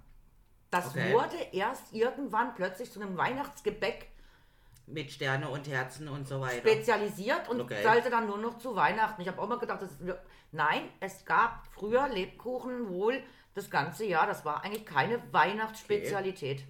Das 0.71 0.87
Okay. 0.89 1.13
wurde 1.13 1.37
erst 1.53 1.93
irgendwann 1.93 2.55
plötzlich 2.55 2.91
zu 2.91 2.99
einem 3.03 3.15
Weihnachtsgebäck 3.19 4.09
Mit 4.87 5.13
Sterne 5.13 5.51
und 5.51 5.69
Herzen 5.69 6.09
und 6.09 6.27
so 6.27 6.41
weiter. 6.41 6.61
spezialisiert 6.61 7.47
und 7.51 7.61
Okay. 7.61 7.83
sollte 7.83 8.09
dann 8.09 8.27
nur 8.27 8.39
noch 8.39 8.57
zu 8.57 8.75
Weihnachten. 8.75 9.21
Ich 9.21 9.29
habe 9.29 9.39
auch 9.43 9.47
mal 9.47 9.59
gedacht, 9.59 9.83
das 9.83 9.91
ist, 9.93 10.01
nein, 10.51 10.89
es 11.01 11.27
gab 11.27 11.67
früher 11.73 12.09
Lebkuchen 12.09 12.89
wohl 12.89 13.23
das 13.53 13.69
ganze 13.69 14.07
Jahr. 14.07 14.27
Das 14.27 14.47
war 14.47 14.65
eigentlich 14.65 14.87
keine 14.87 15.23
Weihnachtsspezialität. 15.31 16.65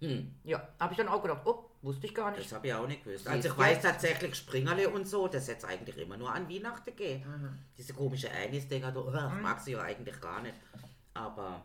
Hm. 0.00 0.34
Ja, 0.44 0.66
habe 0.80 0.94
ich 0.94 0.96
dann 0.96 1.08
auch 1.08 1.20
gedacht, 1.20 1.42
oh, 1.44 1.65
wusste 1.86 2.06
ich 2.06 2.14
gar 2.14 2.30
nicht. 2.32 2.44
Das 2.44 2.52
habe 2.52 2.66
ich 2.66 2.74
auch 2.74 2.86
nicht 2.86 3.02
gewusst. 3.02 3.26
Also 3.26 3.48
ich 3.48 3.56
weiß 3.56 3.80
tatsächlich 3.80 4.34
Springerle 4.34 4.90
und 4.90 5.08
so, 5.08 5.28
das 5.28 5.46
jetzt 5.46 5.64
eigentlich 5.64 5.96
immer 5.96 6.16
nur 6.18 6.32
an 6.34 6.48
Weihnachten 6.50 6.94
geht. 6.94 7.24
Mhm. 7.24 7.58
Diese 7.78 7.94
komische 7.94 8.30
Anis-Dinger, 8.30 8.92
da, 8.92 9.00
oh, 9.00 9.36
ich 9.36 9.42
mag 9.42 9.60
sie 9.60 9.72
ja 9.72 9.80
eigentlich 9.80 10.20
gar 10.20 10.42
nicht. 10.42 10.54
Aber 11.14 11.64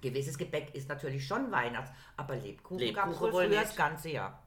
Gewisses 0.00 0.36
Gebäck 0.36 0.74
ist 0.74 0.88
natürlich 0.88 1.24
schon 1.26 1.52
Weihnachts, 1.52 1.90
aber 2.16 2.34
Lebkuchen, 2.36 2.78
Lebkuchen 2.78 3.12
gab 3.12 3.14
es 3.14 3.32
wohl 3.32 3.48
das 3.48 3.76
ganze 3.76 4.10
Jahr. 4.10 4.42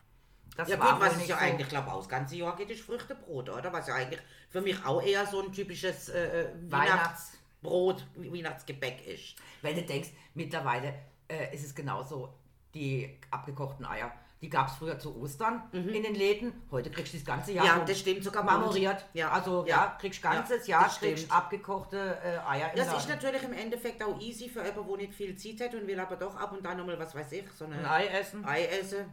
Das 0.57 0.67
ja 0.67 0.75
gut, 0.75 0.99
was 0.99 1.15
nicht 1.15 1.29
ja 1.29 1.37
so. 1.37 1.41
eigentlich, 1.41 1.69
glaube 1.69 1.87
ich, 1.89 1.95
das 1.95 2.09
ganze 2.09 2.35
Jahr 2.35 2.55
geht, 2.57 2.69
ist 2.69 2.81
Früchtebrot, 2.81 3.49
oder? 3.49 3.71
Was 3.71 3.87
ja 3.87 3.95
eigentlich 3.95 4.19
für 4.49 4.59
mich 4.59 4.85
auch 4.85 5.01
eher 5.01 5.25
so 5.25 5.41
ein 5.41 5.53
typisches 5.53 6.09
äh, 6.09 6.41
äh, 6.41 6.47
Weihnachts- 6.69 7.37
Weihnachtsbrot, 7.61 8.05
Weihnachtsgebäck 8.15 9.07
ist. 9.07 9.35
Wenn 9.61 9.75
du 9.75 9.83
denkst, 9.83 10.09
mittlerweile 10.33 10.93
äh, 11.27 11.53
ist 11.53 11.65
es 11.65 11.75
genauso, 11.75 12.33
die 12.73 13.17
abgekochten 13.29 13.85
Eier, 13.85 14.11
die 14.41 14.49
gab 14.49 14.67
es 14.69 14.73
früher 14.75 14.97
zu 14.97 15.15
Ostern 15.21 15.61
in 15.71 16.01
den 16.03 16.15
Läden. 16.15 16.51
Heute 16.71 16.89
kriegst 16.89 17.13
du 17.13 17.17
das 17.17 17.25
ganze 17.25 17.51
Jahr 17.51 17.63
Mhm. 17.65 17.79
Ja, 17.81 17.85
das 17.85 17.99
stimmt 17.99 18.23
sogar 18.23 18.43
marmoriert. 18.43 19.05
Ja, 19.13 19.29
also 19.31 19.61
ja, 19.67 19.75
ja, 19.85 19.97
kriegst 19.99 20.21
ganzes 20.21 20.65
ja, 20.67 20.77
Jahr 20.79 20.87
das 20.89 20.97
kriegst 20.99 21.19
stimmt. 21.25 21.31
abgekochte 21.37 22.17
äh, 22.23 22.37
Eier 22.49 22.71
im 22.71 22.77
Das 22.77 22.87
Laden. 22.87 22.99
ist 22.99 23.09
natürlich 23.09 23.43
im 23.43 23.53
Endeffekt 23.53 24.01
auch 24.03 24.19
easy 24.19 24.49
für 24.49 24.63
jemanden, 24.65 24.87
der 24.89 24.97
nicht 24.97 25.13
viel 25.13 25.35
Zeit 25.37 25.61
hat 25.69 25.75
und 25.79 25.85
will 25.87 25.99
aber 25.99 26.15
doch 26.15 26.35
ab 26.35 26.51
und 26.53 26.65
an 26.65 26.77
nochmal, 26.77 26.97
was 26.97 27.13
weiß 27.13 27.31
ich, 27.33 27.51
so 27.51 27.65
eine 27.65 27.75
ein 27.77 27.85
Ei 27.85 28.07
essen. 28.07 28.43
Ei 28.45 28.65
essen. 28.65 29.05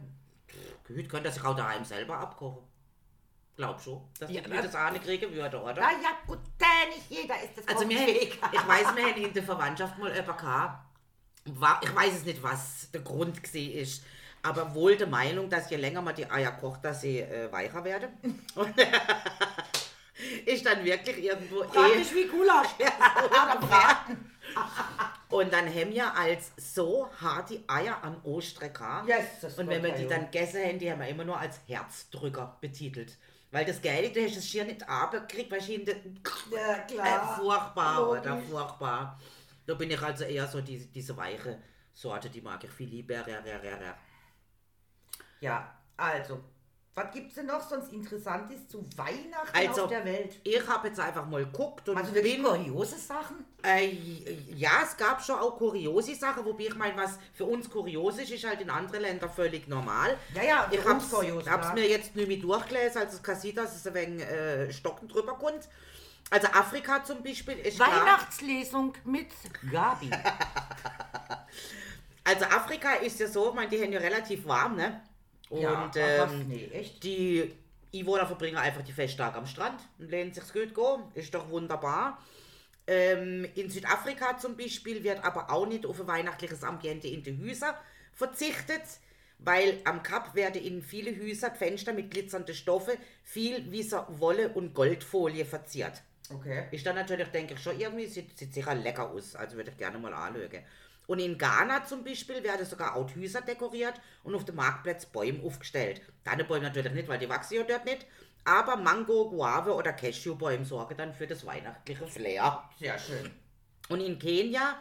Pff, 0.47 0.95
Gut, 0.95 1.07
könnte 1.09 1.31
sich 1.31 1.43
auch 1.45 1.55
daheim 1.55 1.83
selber 1.85 2.17
abkochen. 2.17 2.63
Glaub 3.55 3.79
schon, 3.81 4.01
dass 4.19 4.31
Ja, 4.31 4.41
die 4.41 4.49
Leute 4.49 4.63
das 4.63 4.75
auch 4.75 4.89
nicht 4.91 5.03
kriegen 5.03 5.31
würde, 5.33 5.61
oder? 5.61 5.73
Na 5.75 5.91
ja, 5.91 6.09
gut, 6.25 6.39
äh, 6.59 6.87
nicht 6.95 7.09
jeder 7.09 7.35
ist 7.43 7.57
das 7.57 7.67
Also 7.67 7.83
kochfähig. 7.83 8.39
ich 8.51 8.67
weiß, 8.67 8.95
wir 8.95 9.03
haben 9.05 9.21
in 9.25 9.33
der 9.33 9.43
Verwandtschaft 9.43 9.97
mal 9.99 10.09
jemanden 10.15 10.37
gehabt. 10.37 10.85
War, 11.45 11.79
ich 11.83 11.93
weiß 11.93 12.13
es 12.15 12.25
nicht, 12.25 12.41
was 12.41 12.89
der 12.91 13.01
Grund 13.01 13.43
gewesen 13.43 13.73
ist. 13.77 14.03
Aber 14.41 14.73
wohl 14.73 14.95
der 14.95 15.07
Meinung, 15.07 15.49
dass 15.49 15.69
je 15.69 15.77
länger 15.77 16.01
man 16.01 16.15
die 16.15 16.29
Eier 16.29 16.51
kocht, 16.51 16.83
dass 16.85 17.01
sie 17.01 17.19
äh, 17.19 17.51
weicher 17.51 17.83
werden. 17.83 18.09
Ist 20.45 20.65
dann 20.65 20.83
wirklich 20.83 21.23
irgendwo 21.23 21.63
eh... 21.63 21.67
Praktisch 21.67 22.13
wie 22.13 22.27
Gulasch. 22.27 22.67
Oder 22.79 23.57
Braten. 23.59 24.31
Und 25.29 25.53
dann 25.53 25.67
haben 25.67 25.91
wir 25.91 26.13
als 26.15 26.51
so 26.57 27.09
harte 27.21 27.63
Eier 27.67 28.03
an 28.03 28.19
Ostern 28.23 28.73
gehabt. 28.73 29.07
Yes, 29.07 29.25
das 29.41 29.57
Und 29.57 29.69
wenn 29.69 29.83
wir 29.83 29.93
die 29.93 30.07
dann 30.07 30.25
gegessen 30.25 30.63
haben, 30.63 30.79
die 30.79 30.91
haben 30.91 30.99
wir 30.99 31.07
immer 31.07 31.23
nur 31.23 31.39
als 31.39 31.59
Herzdrücker 31.67 32.57
betitelt. 32.59 33.17
Weil 33.51 33.65
das 33.65 33.81
Geile, 33.81 34.09
du 34.09 34.23
hast 34.23 34.37
das 34.37 34.47
Schier 34.47 34.65
nicht 34.65 34.87
abgekriegt, 34.87 35.51
weil 35.51 35.59
ich 35.59 35.73
in 35.73 35.85
den 35.85 36.21
Ja, 36.51 36.77
äh, 36.77 37.39
furchtbar, 37.39 38.01
Logisch. 38.01 38.21
oder 38.21 38.41
furchtbar. 38.41 39.19
Da 39.65 39.73
bin 39.75 39.89
ich 39.91 40.01
also 40.01 40.23
eher 40.23 40.47
so 40.47 40.61
diese, 40.61 40.87
diese 40.87 41.15
weiche 41.15 41.59
Sorte, 41.93 42.29
die 42.29 42.41
mag 42.41 42.63
ich 42.63 42.71
viel 42.71 42.89
lieber. 42.89 43.23
Ja, 45.39 45.73
also, 45.97 46.39
was 46.95 47.13
gibt's 47.13 47.35
denn 47.35 47.45
noch 47.45 47.61
sonst 47.61 47.93
Interessantes 47.93 48.67
zu 48.67 48.85
Weihnachten 48.97 49.55
Also, 49.55 49.83
auf 49.83 49.89
der 49.89 50.03
Welt? 50.03 50.37
Ich 50.43 50.67
habe 50.67 50.89
jetzt 50.89 50.99
einfach 50.99 51.25
mal 51.25 51.45
geguckt 51.45 51.87
und 51.87 51.97
Also 51.97 52.13
wirklich 52.13 52.43
kuriose 52.43 52.97
Sachen? 52.97 53.45
Äh, 53.63 53.87
ja, 54.55 54.81
es 54.83 54.97
gab 54.97 55.23
schon 55.23 55.35
auch 55.35 55.57
kuriose 55.57 56.15
Sachen, 56.15 56.45
wobei 56.45 56.65
ich 56.65 56.75
meine, 56.75 56.97
was 56.97 57.17
für 57.33 57.45
uns 57.45 57.69
kurios 57.69 58.17
ist, 58.17 58.31
ist 58.31 58.45
halt 58.45 58.61
in 58.61 58.69
anderen 58.69 59.01
Ländern 59.01 59.29
völlig 59.29 59.67
normal. 59.67 60.17
Ja, 60.33 60.43
ja, 60.43 60.71
ich 60.71 60.81
kurios, 60.81 61.49
hab's 61.49 61.67
ja. 61.67 61.73
mir 61.73 61.87
jetzt 61.87 62.15
nicht 62.15 62.27
mehr 62.27 62.37
durchgelesen, 62.37 63.01
also 63.01 63.15
es 63.15 63.23
kann 63.23 63.39
sein, 63.39 63.55
dass 63.55 63.75
es 63.75 63.87
ein 63.87 63.93
wenig 63.93 64.25
äh, 64.25 64.73
stocken 64.73 65.07
drüber 65.07 65.35
kommt. 65.35 65.69
Also 66.29 66.47
Afrika 66.47 67.03
zum 67.03 67.23
Beispiel 67.23 67.57
ist 67.59 67.77
klar, 67.77 67.91
Weihnachtslesung 67.91 68.93
mit 69.05 69.29
Gabi. 69.71 70.11
also 72.23 72.45
Afrika 72.45 72.93
ist 72.95 73.19
ja 73.19 73.27
so, 73.27 73.49
ich 73.49 73.55
meine, 73.55 73.69
die 73.69 73.81
haben 73.81 73.91
ja 73.91 73.99
relativ 73.99 74.45
warm, 74.45 74.75
ne? 74.75 75.01
Und 75.49 75.61
ja, 75.61 75.91
ähm, 75.95 76.47
nee, 76.47 76.91
die 77.01 77.51
Einwohner 77.93 78.27
verbringen 78.27 78.57
einfach 78.57 78.83
die 78.83 78.91
Festtage 78.91 79.37
am 79.37 79.47
Strand 79.47 79.81
und 79.97 80.09
lehnen 80.09 80.33
sich's 80.33 80.53
gut 80.53 80.73
go. 80.73 81.09
Ist 81.15 81.33
doch 81.33 81.49
wunderbar. 81.49 82.19
Ähm, 82.85 83.47
in 83.55 83.69
Südafrika 83.69 84.37
zum 84.37 84.57
Beispiel 84.57 85.03
wird 85.03 85.23
aber 85.23 85.51
auch 85.51 85.67
nicht 85.67 85.85
auf 85.85 85.99
ein 85.99 86.07
weihnachtliches 86.07 86.63
Ambiente 86.63 87.07
in 87.07 87.23
die 87.23 87.37
Häuser 87.43 87.75
verzichtet, 88.13 88.81
weil 89.39 89.79
am 89.85 90.03
Kap 90.03 90.35
werden 90.35 90.61
in 90.61 90.81
viele 90.81 91.11
Häuser 91.19 91.51
die 91.51 91.57
Fenster 91.57 91.93
mit 91.93 92.11
glitzernden 92.11 92.55
Stoffe, 92.55 92.97
viel 93.23 93.71
Wieser, 93.71 94.07
Wolle 94.09 94.49
und 94.49 94.73
Goldfolie 94.73 95.45
verziert. 95.45 96.01
Okay. 96.33 96.65
Ist 96.71 96.85
dann 96.85 96.95
natürlich, 96.95 97.27
denke 97.29 97.55
ich, 97.55 97.59
schon 97.59 97.79
irgendwie, 97.79 98.05
sieht, 98.05 98.37
sieht 98.37 98.53
sicher 98.53 98.75
lecker 98.75 99.09
aus. 99.09 99.35
Also 99.35 99.55
würde 99.55 99.71
ich 99.71 99.77
gerne 99.77 99.97
mal 99.97 100.13
anschauen. 100.13 100.63
Und 101.09 101.17
in 101.17 101.39
Ghana 101.39 101.85
zum 101.85 102.03
Beispiel 102.03 102.43
werden 102.43 102.67
sogar 102.67 102.95
auch 102.95 103.09
Häuser 103.15 103.41
dekoriert 103.41 103.99
und 104.23 104.35
auf 104.35 104.45
dem 104.45 104.57
Marktplatz 104.57 105.07
Bäume 105.07 105.43
aufgestellt. 105.43 106.03
Tannenbäume 106.23 106.65
natürlich 106.65 106.93
nicht, 106.93 107.07
weil 107.07 107.17
die 107.17 107.27
wachsen 107.27 107.55
ja 107.55 107.63
dort 107.63 107.83
nicht. 107.85 108.05
Aber 108.45 108.75
Mango, 108.75 109.27
Guave 109.31 109.73
oder 109.73 109.91
Cashewbäume 109.91 110.65
sorgen 110.65 110.95
dann 110.97 111.15
für 111.15 111.25
das 111.25 111.47
weihnachtliche 111.47 112.05
Flair. 112.05 112.63
Sehr 112.77 112.99
schön. 112.99 113.31
Und 113.89 114.01
in 114.01 114.19
Kenia 114.19 114.75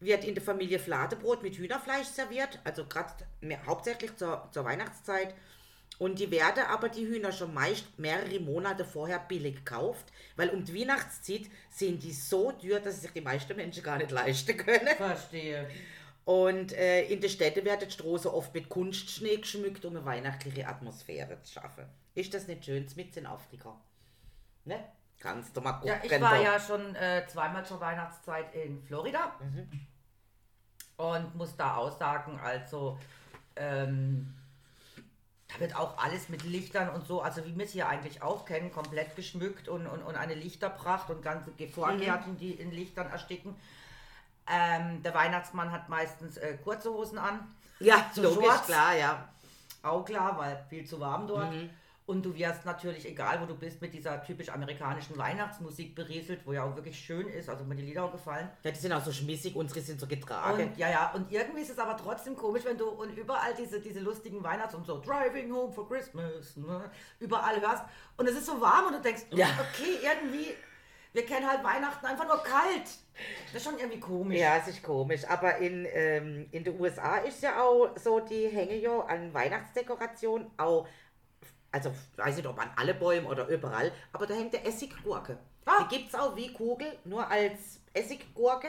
wird 0.00 0.24
in 0.24 0.34
der 0.34 0.42
Familie 0.42 0.78
Fladebrot 0.78 1.42
mit 1.42 1.58
Hühnerfleisch 1.58 2.06
serviert, 2.06 2.60
also 2.64 2.86
gerade 2.86 3.12
hauptsächlich 3.66 4.16
zur, 4.16 4.48
zur 4.52 4.64
Weihnachtszeit. 4.64 5.34
Und 5.98 6.18
die 6.18 6.30
werden 6.30 6.64
aber 6.64 6.88
die 6.88 7.06
Hühner 7.06 7.32
schon 7.32 7.54
meist 7.54 7.98
mehrere 7.98 8.40
Monate 8.40 8.84
vorher 8.84 9.20
billig 9.20 9.56
gekauft, 9.56 10.12
weil 10.36 10.50
um 10.50 10.64
die 10.64 10.80
Weihnachtszeit 10.80 11.42
sind 11.70 12.02
die 12.02 12.12
so 12.12 12.52
teuer, 12.52 12.80
dass 12.80 13.00
sich 13.00 13.12
die 13.12 13.20
meisten 13.20 13.56
Menschen 13.56 13.82
gar 13.82 13.98
nicht 13.98 14.10
leisten 14.10 14.56
können. 14.56 14.96
Verstehe. 14.96 15.68
Und 16.24 16.72
äh, 16.72 17.04
in 17.04 17.20
den 17.20 17.30
Städten 17.30 17.64
werden 17.64 17.86
die 17.86 17.92
Straßen 17.92 18.30
oft 18.30 18.54
mit 18.54 18.68
Kunstschnee 18.68 19.36
geschmückt, 19.36 19.84
um 19.84 19.94
eine 19.94 20.04
weihnachtliche 20.04 20.66
Atmosphäre 20.66 21.40
zu 21.42 21.52
schaffen. 21.52 21.84
Ist 22.14 22.32
das 22.32 22.48
nicht 22.48 22.64
schön 22.64 22.86
mit 22.96 23.16
in 23.16 23.26
Afrika? 23.26 23.78
Ne? 24.64 24.82
Kannst 25.20 25.56
du 25.56 25.60
mal 25.60 25.72
gucken. 25.74 25.88
Ja, 25.88 26.00
ich 26.02 26.20
war 26.20 26.40
ja 26.40 26.58
schon 26.58 26.94
äh, 26.96 27.26
zweimal 27.26 27.64
zur 27.64 27.80
Weihnachtszeit 27.80 28.54
in 28.54 28.82
Florida 28.82 29.38
und 30.96 31.34
muss 31.34 31.56
da 31.56 31.76
aussagen, 31.76 32.38
also 32.38 32.98
ähm, 33.56 34.34
da 35.54 35.60
wird 35.60 35.76
auch 35.76 35.96
alles 35.98 36.28
mit 36.28 36.42
Lichtern 36.44 36.88
und 36.90 37.06
so, 37.06 37.22
also 37.22 37.44
wie 37.44 37.56
wir 37.56 37.64
es 37.64 37.72
hier 37.72 37.88
eigentlich 37.88 38.22
auch 38.22 38.44
kennen, 38.44 38.72
komplett 38.72 39.14
geschmückt 39.16 39.68
und, 39.68 39.86
und, 39.86 40.02
und 40.02 40.16
eine 40.16 40.34
Lichterpracht 40.34 41.10
und 41.10 41.22
ganze 41.22 41.52
Vorgärten, 41.72 42.36
die 42.36 42.52
in 42.52 42.72
Lichtern 42.72 43.08
ersticken. 43.10 43.54
Ähm, 44.46 45.02
der 45.02 45.14
Weihnachtsmann 45.14 45.72
hat 45.72 45.88
meistens 45.88 46.36
äh, 46.36 46.58
kurze 46.62 46.90
Hosen 46.90 47.18
an. 47.18 47.54
Ja, 47.80 48.10
so 48.12 48.22
logisch, 48.22 48.44
Shorts. 48.44 48.66
klar, 48.66 48.96
ja. 48.96 49.28
Auch 49.82 50.04
klar, 50.04 50.36
weil 50.38 50.64
viel 50.68 50.86
zu 50.86 51.00
warm 51.00 51.26
dort. 51.26 51.52
Mhm. 51.52 51.70
Und 52.06 52.22
du 52.22 52.34
wirst 52.34 52.66
natürlich, 52.66 53.06
egal 53.08 53.40
wo 53.40 53.46
du 53.46 53.54
bist, 53.56 53.80
mit 53.80 53.94
dieser 53.94 54.22
typisch 54.22 54.50
amerikanischen 54.50 55.16
Weihnachtsmusik 55.16 55.94
berieselt, 55.94 56.42
wo 56.44 56.52
ja 56.52 56.62
auch 56.62 56.76
wirklich 56.76 56.98
schön 56.98 57.26
ist. 57.28 57.48
Also 57.48 57.64
mir 57.64 57.76
die 57.76 57.82
Lieder 57.82 58.04
auch 58.04 58.12
gefallen. 58.12 58.50
Ja, 58.62 58.70
die 58.72 58.78
sind 58.78 58.92
auch 58.92 59.02
so 59.02 59.10
schmissig, 59.10 59.56
unsere 59.56 59.80
sind 59.80 59.98
so 59.98 60.06
getragen. 60.06 60.64
Und 60.68 60.76
ja, 60.76 60.90
ja, 60.90 61.12
und 61.14 61.32
irgendwie 61.32 61.62
ist 61.62 61.70
es 61.70 61.78
aber 61.78 61.96
trotzdem 61.96 62.36
komisch, 62.36 62.62
wenn 62.66 62.76
du 62.76 62.90
und 62.90 63.16
überall 63.16 63.54
diese, 63.54 63.80
diese 63.80 64.00
lustigen 64.00 64.44
Weihnachts- 64.44 64.74
und 64.74 64.84
so 64.84 65.00
Driving 65.00 65.50
Home 65.54 65.72
for 65.72 65.88
Christmas, 65.88 66.56
ne, 66.58 66.90
überall 67.20 67.58
hörst. 67.58 67.84
Und 68.18 68.28
es 68.28 68.36
ist 68.36 68.44
so 68.46 68.60
warm 68.60 68.88
und 68.88 68.92
du 68.96 69.00
denkst, 69.00 69.22
Ja. 69.30 69.46
okay, 69.46 69.98
irgendwie, 70.02 70.48
wir 71.14 71.24
kennen 71.24 71.48
halt 71.48 71.64
Weihnachten 71.64 72.04
einfach 72.04 72.26
nur 72.26 72.42
kalt. 72.42 72.84
Das 73.46 73.62
ist 73.62 73.64
schon 73.64 73.78
irgendwie 73.78 74.00
komisch. 74.00 74.38
Ja, 74.38 74.58
es 74.58 74.68
ist 74.68 74.82
komisch. 74.82 75.22
Aber 75.26 75.56
in, 75.56 75.86
ähm, 75.90 76.48
in 76.50 76.64
den 76.64 76.78
USA 76.78 77.16
ist 77.18 77.42
ja 77.42 77.62
auch 77.62 77.96
so, 77.96 78.20
die 78.20 78.48
hängen 78.48 78.78
ja 78.82 79.00
an 79.06 79.32
Weihnachtsdekoration 79.32 80.50
auch, 80.58 80.86
also 81.74 81.92
weiß 82.16 82.36
nicht, 82.36 82.46
ob 82.46 82.58
an 82.58 82.70
alle 82.76 82.94
Bäume 82.94 83.28
oder 83.28 83.48
überall, 83.48 83.92
aber 84.12 84.26
da 84.26 84.34
hängt 84.34 84.52
der 84.54 84.64
Essiggurke. 84.66 85.36
Ah. 85.66 85.82
Die 85.84 85.96
gibt 85.96 86.08
es 86.08 86.14
auch 86.18 86.36
wie 86.36 86.52
Kugel, 86.52 86.86
nur 87.04 87.28
als 87.28 87.80
Essiggurke. 87.92 88.68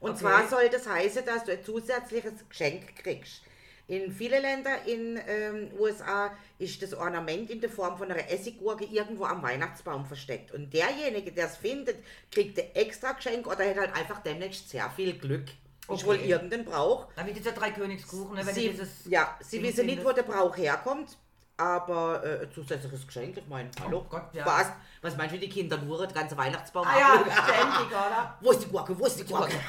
Und 0.00 0.12
Okay. 0.12 0.20
zwar 0.20 0.48
soll 0.48 0.68
das 0.68 0.86
heißen, 0.88 1.24
dass 1.26 1.44
du 1.44 1.52
ein 1.52 1.64
zusätzliches 1.64 2.48
Geschenk 2.48 2.94
kriegst. 2.96 3.42
In 3.88 4.12
vielen 4.12 4.42
Ländern 4.42 4.78
in 4.86 5.18
ähm, 5.26 5.70
USA 5.78 6.30
ist 6.58 6.80
das 6.82 6.92
Ornament 6.94 7.50
in 7.50 7.60
der 7.60 7.70
Form 7.70 7.96
von 7.96 8.10
einer 8.12 8.30
Essiggurke 8.30 8.84
irgendwo 8.84 9.24
am 9.24 9.42
Weihnachtsbaum 9.42 10.04
versteckt. 10.06 10.52
Und 10.52 10.72
derjenige, 10.74 11.32
der 11.32 11.46
es 11.46 11.56
findet, 11.56 11.96
kriegt 12.30 12.58
ein 12.58 12.66
extra 12.74 13.12
Geschenk 13.12 13.46
oder 13.46 13.68
hat 13.68 13.76
halt 13.78 13.94
einfach 13.96 14.22
demnächst 14.22 14.68
sehr 14.68 14.88
viel 14.90 15.18
Glück. 15.18 15.46
Ist 15.48 15.54
Okay. 15.88 16.06
wohl 16.06 16.16
irgendein 16.16 16.66
Brauch. 16.66 17.08
Dann 17.16 17.26
wie 17.26 17.32
dieser 17.32 17.52
Dreikönigskuchen, 17.52 18.34
ne, 18.36 18.46
wenn 18.46 18.54
Sie, 18.54 18.68
dieses 18.68 19.06
ja, 19.06 19.36
sie 19.40 19.62
wissen 19.62 19.86
nicht, 19.86 20.04
wo 20.04 20.12
der 20.12 20.22
Brauch 20.22 20.54
herkommt, 20.58 21.16
aber 21.58 22.24
äh, 22.24 22.48
zusätzliches 22.50 23.06
Geschenk, 23.06 23.36
ich 23.36 23.46
meine, 23.48 23.68
hallo, 23.82 23.98
Oh 23.98 24.08
Gott, 24.08 24.32
ja. 24.32 24.46
was, 24.46 24.68
was 25.02 25.16
meinst 25.16 25.34
du, 25.34 25.38
die 25.38 25.48
Kinder 25.48 25.76
nur 25.78 26.06
den 26.06 26.14
ganzen 26.14 26.38
Weihnachtsbaum 26.38 26.86
Ah 26.86 26.98
ja, 26.98 27.14
ständig, 27.20 27.88
oder? 27.88 28.36
Wo 28.40 28.50
ist 28.52 28.62
die 28.62 28.68
Gurke, 28.68 28.98
wo 28.98 29.04
ist 29.06 29.18
die 29.18 29.24
Gurke? 29.24 29.52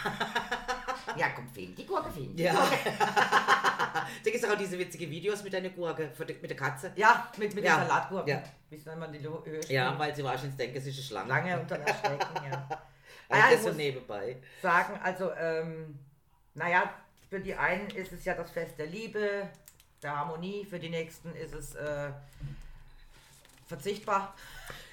Ja, 1.15 1.29
komm, 1.35 1.49
fehlen 1.49 1.73
die 1.75 1.85
Gurke, 1.87 2.11
fehlen 2.11 2.35
die 2.35 2.43
Ja. 2.43 2.53
Gurke. 2.53 2.77
Da 4.23 4.31
gibt 4.31 4.35
es 4.35 4.45
auch 4.49 4.55
diese 4.57 4.77
witzigen 4.77 5.09
Videos 5.09 5.43
mit 5.43 5.53
einer 5.55 5.69
Gurke, 5.69 6.11
mit 6.41 6.49
der 6.49 6.55
Katze. 6.57 6.91
Ja, 6.95 7.27
mit, 7.37 7.53
mit 7.55 7.63
Ja, 7.63 7.77
den 7.79 7.87
Salatgurken. 7.87 8.29
ja. 8.29 8.43
Wie 8.69 8.77
soll 8.77 8.95
man 8.95 9.11
die 9.11 9.19
Höhe 9.19 9.61
Ja, 9.69 9.97
weil 9.97 10.15
sie 10.15 10.23
wahrscheinlich 10.23 10.55
denken, 10.57 10.77
es 10.77 10.85
ist 10.85 10.95
eine 10.97 11.03
Schlange. 11.03 11.29
Lange 11.29 11.59
unter 11.59 11.77
der 11.79 11.93
Stecken, 11.95 12.35
ja. 12.51 12.67
Also 12.69 12.79
Ah 13.29 13.49
ja, 13.49 13.55
das 13.55 13.63
so 13.63 13.71
nebenbei. 13.71 14.37
sagen, 14.61 14.99
also, 15.03 15.31
ähm, 15.33 15.97
naja, 16.53 16.83
für 17.29 17.39
die 17.39 17.55
einen 17.55 17.89
ist 17.91 18.11
es 18.11 18.25
ja 18.25 18.35
das 18.35 18.51
Fest 18.51 18.77
der 18.77 18.87
Liebe, 18.87 19.49
der 20.01 20.15
Harmonie, 20.17 20.65
für 20.69 20.79
die 20.79 20.89
nächsten 20.89 21.33
ist 21.35 21.53
es 21.53 21.75
äh, 21.75 22.09
verzichtbar, 23.67 24.33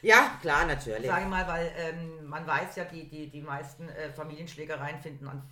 Ja, 0.03 0.37
klar, 0.43 0.67
natürlich. 0.67 1.07
sage 1.07 1.23
ich 1.23 1.29
mal, 1.29 1.47
weil 1.49 1.73
ähm, 1.79 2.29
man 2.29 2.47
weiß 2.47 2.77
ja, 2.77 2.85
die, 2.85 3.09
die, 3.09 3.29
die 3.29 3.41
meisten 3.41 3.89
äh, 3.89 4.13
Familienschlägereien 4.13 5.01
finden 5.01 5.27
an. 5.29 5.43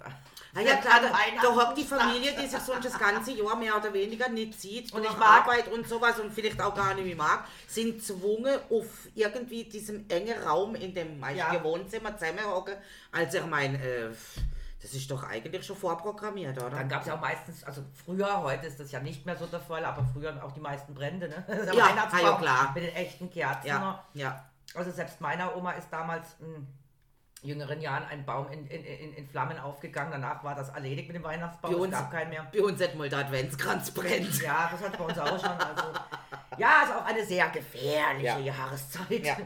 Ah 0.56 0.61
ja 0.61 0.76
klar, 0.76 1.00
da, 1.00 1.11
da 1.42 1.49
hockt 1.56 1.78
die 1.78 1.84
Familie, 1.84 2.32
die 2.40 2.46
sich 2.46 2.61
so 2.61 2.75
das 2.80 2.96
ganze 2.99 3.32
Jahr 3.32 3.56
mehr 3.56 3.76
oder 3.76 3.92
weniger 3.92 4.28
nicht 4.28 4.61
sieht 4.61 4.92
Und 4.92 5.02
ich 5.04 5.16
mag- 5.16 5.42
Arbeit 5.42 5.68
und 5.73 5.88
sowas 5.88 6.20
und 6.20 6.32
vielleicht 6.32 6.61
auch 6.61 6.75
gar 6.75 6.94
nicht 6.94 7.06
mehr 7.06 7.16
mag, 7.16 7.44
sind 7.66 7.94
gezwungen 7.99 8.61
auf 8.70 8.87
irgendwie 9.14 9.64
diesem 9.64 10.04
engen 10.08 10.40
Raum 10.42 10.75
in 10.76 10.94
dem 10.94 11.20
Ja. 11.34 11.61
Wohnzimmer 11.64 12.16
zusammenhocken. 12.16 12.75
Also 13.11 13.38
ich 13.38 13.46
meine, 13.46 13.78
äh, 13.82 14.11
das 14.84 14.92
ist 14.92 15.10
doch 15.10 15.22
eigentlich 15.24 15.64
schon 15.64 15.76
vorprogrammiert, 15.76 16.58
oder? 16.58 16.68
Dann 16.68 16.88
gab 16.90 17.00
es 17.00 17.06
ja 17.08 17.16
auch 17.16 17.20
meistens, 17.20 17.64
also 17.64 17.82
früher, 17.94 18.42
heute 18.42 18.66
ist 18.66 18.78
das 18.78 18.92
ja 18.92 19.00
nicht 19.00 19.24
mehr 19.24 19.34
so 19.34 19.46
der 19.46 19.60
Fall, 19.60 19.82
aber 19.84 20.04
früher 20.12 20.44
auch 20.44 20.52
die 20.52 20.60
meisten 20.60 20.92
Brände, 20.92 21.26
ne? 21.28 21.42
Der 21.48 21.72
Ja, 21.74 21.86
Weihnachtsbaum 21.86 22.22
ja, 22.24 22.36
klar. 22.36 22.72
Mit 22.74 22.82
den 22.84 22.94
echten 22.94 23.30
Kerzen. 23.30 23.66
ja, 23.68 24.04
ja. 24.12 24.44
Also 24.74 24.90
selbst 24.90 25.20
meiner 25.22 25.56
Oma 25.56 25.72
ist 25.72 25.88
damals 25.90 26.36
in 26.40 26.66
jüngeren 27.48 27.80
Jahren 27.80 28.04
ein 28.10 28.24
Baum 28.26 28.50
in, 28.50 28.66
in, 28.66 28.84
in, 28.84 29.14
in 29.14 29.26
Flammen 29.28 29.58
aufgegangen. 29.58 30.12
Danach 30.12 30.42
war 30.44 30.54
das 30.54 30.68
erledigt 30.70 31.08
mit 31.08 31.16
dem 31.16 31.24
Weihnachtsbaum. 31.24 31.70
Bei 31.72 31.76
Es 31.78 31.82
uns- 31.84 31.92
gab 31.92 32.10
keinen 32.10 32.30
mehr. 32.30 32.46
Bei 32.52 32.62
uns 32.62 32.82
hat 32.82 32.94
mal 32.94 33.08
der 33.08 33.20
Adventskranz 33.20 33.90
brennt. 33.90 34.42
Ja, 34.42 34.68
das 34.70 34.80
hat 34.82 34.98
bei 34.98 35.04
uns 35.04 35.18
auch 35.18 35.38
schon. 35.40 35.50
Also, 35.58 35.82
ja, 36.58 36.82
ist 36.82 36.92
auch 36.94 37.04
eine 37.04 37.25
sehr 37.25 37.49
gefährliche 37.49 38.25
Ja. 38.26 38.38
Jahreszeit. 38.38 39.25
Ja. 39.25 39.37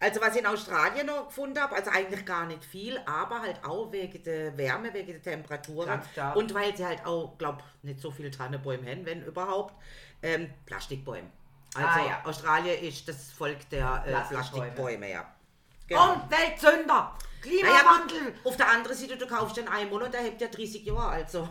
Also 0.00 0.20
was 0.20 0.34
ich 0.34 0.40
in 0.40 0.46
Australien 0.46 1.06
noch 1.06 1.26
gefunden 1.28 1.58
habe, 1.60 1.74
also 1.76 1.90
eigentlich 1.90 2.24
gar 2.26 2.46
nicht 2.46 2.64
viel, 2.64 2.98
aber 3.06 3.40
halt 3.40 3.64
auch 3.64 3.90
wegen 3.90 4.22
der 4.22 4.56
Wärme, 4.58 4.92
wegen 4.92 5.12
der 5.12 5.22
Temperaturen 5.22 6.00
und 6.34 6.52
weil 6.54 6.76
sie 6.76 6.84
halt 6.84 7.04
auch, 7.06 7.36
glaub, 7.38 7.62
nicht 7.82 8.00
so 8.00 8.10
viel 8.10 8.30
Tannenbäume 8.30 8.90
haben, 8.90 9.06
wenn 9.06 9.22
überhaupt, 9.24 9.74
ähm, 10.22 10.50
Plastikbäume. 10.66 11.30
Also 11.74 11.88
Ah, 11.88 12.06
ja. 12.06 12.20
Australien 12.24 12.82
ist 12.84 13.08
das 13.08 13.32
Volk 13.32 13.68
der 13.70 14.04
äh, 14.06 14.10
Plastikbäume. 14.10 14.70
Plastikbäume, 14.72 15.10
ja. 15.10 15.34
Genau. 15.88 16.12
Umweltsünder! 16.14 16.84
Naja, 16.86 17.16
Klimawandel! 17.42 18.32
gut, 18.32 18.46
auf 18.46 18.56
der 18.56 18.70
anderen 18.70 18.96
Seite, 18.96 19.16
du 19.18 19.26
kaufst 19.26 19.56
den 19.56 19.68
einen 19.68 19.90
Monat, 19.90 20.14
der 20.14 20.22
hebt 20.22 20.40
ja 20.40 20.48
30 20.48 20.84
Jahre, 20.86 21.08
also. 21.08 21.48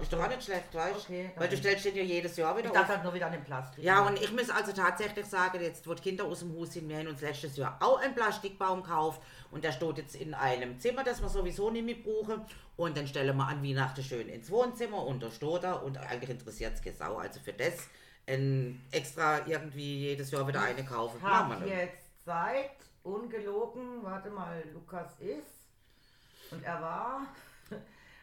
Ist 0.00 0.12
doch 0.12 0.22
auch 0.22 0.28
nicht 0.28 0.42
schlecht, 0.44 0.74
weißt 0.74 0.94
du? 0.94 1.12
Okay, 1.12 1.30
Weil 1.36 1.48
du 1.48 1.56
stellst 1.56 1.84
den 1.84 1.96
ja 1.96 2.02
jedes 2.02 2.36
Jahr 2.36 2.56
wieder 2.56 2.66
ich 2.66 2.70
auf. 2.70 2.76
dachte 2.76 2.92
halt 2.94 3.04
nur 3.04 3.14
wieder 3.14 3.26
an 3.26 3.32
den 3.32 3.44
Plastik. 3.44 3.82
Ja, 3.82 4.06
und 4.06 4.20
ich 4.22 4.30
muss 4.32 4.48
also 4.50 4.72
tatsächlich 4.72 5.26
sagen, 5.26 5.60
jetzt, 5.60 5.86
wo 5.88 5.94
die 5.94 6.02
Kinder 6.02 6.24
aus 6.24 6.40
dem 6.40 6.56
Haus 6.58 6.72
sind, 6.72 6.88
wir 6.88 6.98
haben 6.98 7.08
uns 7.08 7.20
letztes 7.20 7.56
Jahr 7.56 7.76
auch 7.80 7.98
einen 8.00 8.14
Plastikbaum 8.14 8.82
gekauft 8.82 9.20
und 9.50 9.64
der 9.64 9.72
steht 9.72 9.98
jetzt 9.98 10.14
in 10.14 10.34
einem 10.34 10.78
Zimmer, 10.78 11.02
das 11.04 11.20
wir 11.20 11.28
sowieso 11.28 11.70
nicht 11.70 11.84
mehr 11.84 11.96
brauchen. 11.96 12.42
Und 12.76 12.96
dann 12.96 13.06
stellen 13.08 13.36
wir 13.36 13.44
an 13.46 13.62
Weihnachten 13.64 14.02
schön 14.04 14.28
ins 14.28 14.50
Wohnzimmer 14.50 15.04
und 15.04 15.20
da 15.22 15.30
steht 15.30 15.64
er 15.64 15.82
und 15.82 15.98
eigentlich 15.98 16.30
interessiert 16.30 16.74
es 16.74 16.82
keine 16.82 16.94
Sau. 16.96 17.16
Also 17.16 17.40
für 17.40 17.52
das 17.52 17.88
ein 18.28 18.80
extra 18.92 19.46
irgendwie 19.46 19.98
jedes 20.00 20.30
Jahr 20.30 20.46
wieder 20.46 20.60
eine 20.62 20.84
kaufen. 20.84 21.20
Machen 21.20 21.48
wir 21.50 21.56
Hab 21.56 21.64
nicht. 21.64 21.74
jetzt 21.76 22.24
seit 22.24 22.70
ungelogen, 23.02 24.02
warte 24.02 24.30
mal, 24.30 24.62
Lukas 24.72 25.12
ist 25.18 26.52
und 26.52 26.62
er 26.62 26.80
war. 26.80 27.22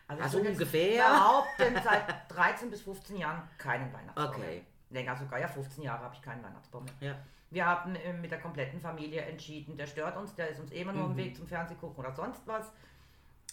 Also, 0.08 0.20
ich 0.20 0.24
Also 0.26 0.40
jetzt 0.40 0.52
ungefähr? 0.60 1.04
Behaupten, 1.10 1.76
seit 1.84 2.32
13 2.36 2.70
bis 2.70 2.82
15 2.84 3.18
Jahren 3.18 3.42
keinen 3.58 3.92
Weihnachtsbaum. 3.94 4.28
Okay. 4.28 4.64
Länger 4.92 5.16
sogar, 5.18 5.40
ja, 5.40 5.48
15 5.48 5.84
Jahre 5.84 6.04
habe 6.04 6.16
ich 6.16 6.22
keinen 6.22 6.44
Weihnachtsbaum 6.44 6.86
mehr. 6.86 7.12
Ja. 7.12 7.16
Wir 7.50 7.66
haben 7.66 7.96
äh, 7.96 8.14
mit 8.14 8.32
der 8.32 8.40
kompletten 8.40 8.80
Familie 8.82 9.22
entschieden, 9.22 9.78
der 9.78 9.88
stört 9.88 10.16
uns, 10.18 10.36
der 10.36 10.50
ist 10.50 10.60
uns 10.60 10.72
eh 10.72 10.82
immer 10.82 10.94
nur 10.94 11.06
Mhm. 11.06 11.12
im 11.12 11.18
Weg 11.18 11.36
zum 11.38 11.48
Fernsehgucken 11.48 11.98
oder 12.04 12.12
sonst 12.14 12.42
was. 12.46 12.72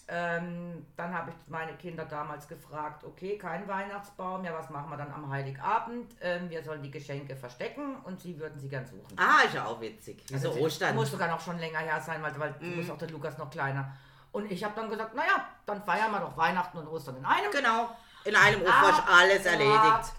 Ähm, 0.09 0.85
dann 0.97 1.15
habe 1.15 1.31
ich 1.31 1.37
meine 1.49 1.73
Kinder 1.75 2.05
damals 2.05 2.49
gefragt, 2.49 3.05
okay, 3.05 3.39
kein 3.39 3.67
Weihnachtsbaum, 3.69 4.45
ja, 4.45 4.53
was 4.53 4.69
machen 4.69 4.91
wir 4.91 4.97
dann 4.97 5.13
am 5.13 5.31
Heiligabend? 5.31 6.17
Ähm, 6.21 6.51
wir 6.51 6.63
sollen 6.63 6.83
die 6.83 6.91
Geschenke 6.91 7.37
verstecken 7.37 7.97
und 8.05 8.21
sie 8.21 8.39
würden 8.39 8.59
sie 8.59 8.69
gern 8.69 8.85
suchen. 8.85 9.17
Ah, 9.17 9.43
ist 9.47 9.55
ja 9.55 9.65
auch 9.65 9.81
witzig. 9.81 10.23
Wie 10.29 10.37
so 10.39 10.51
Also, 10.51 10.61
Ostern. 10.61 10.97
Muss 10.97 11.11
sogar 11.11 11.29
noch 11.29 11.41
schon 11.41 11.59
länger 11.59 11.79
her 11.79 12.01
sein, 12.01 12.21
weil, 12.23 12.37
weil 12.39 12.55
Mhm. 12.61 12.77
muss 12.77 12.91
auch 12.91 12.99
der 12.99 13.11
Lukas 13.11 13.39
noch 13.39 13.49
kleiner. 13.51 13.93
Und 14.33 14.51
ich 14.51 14.65
habe 14.65 14.75
dann 14.75 14.89
gesagt, 14.89 15.15
naja, 15.15 15.47
dann 15.67 15.83
feiern 15.83 16.11
wir 16.11 16.21
doch 16.21 16.37
Weihnachten 16.37 16.79
und 16.79 16.89
Ostern 16.89 17.17
in 17.17 17.25
einem. 17.25 17.51
Genau. 17.51 17.95
In 18.25 18.35
einem 18.35 18.63
ist 18.63 18.73
alles 19.07 19.45
ja. 19.45 19.53
erledigt. 19.53 20.13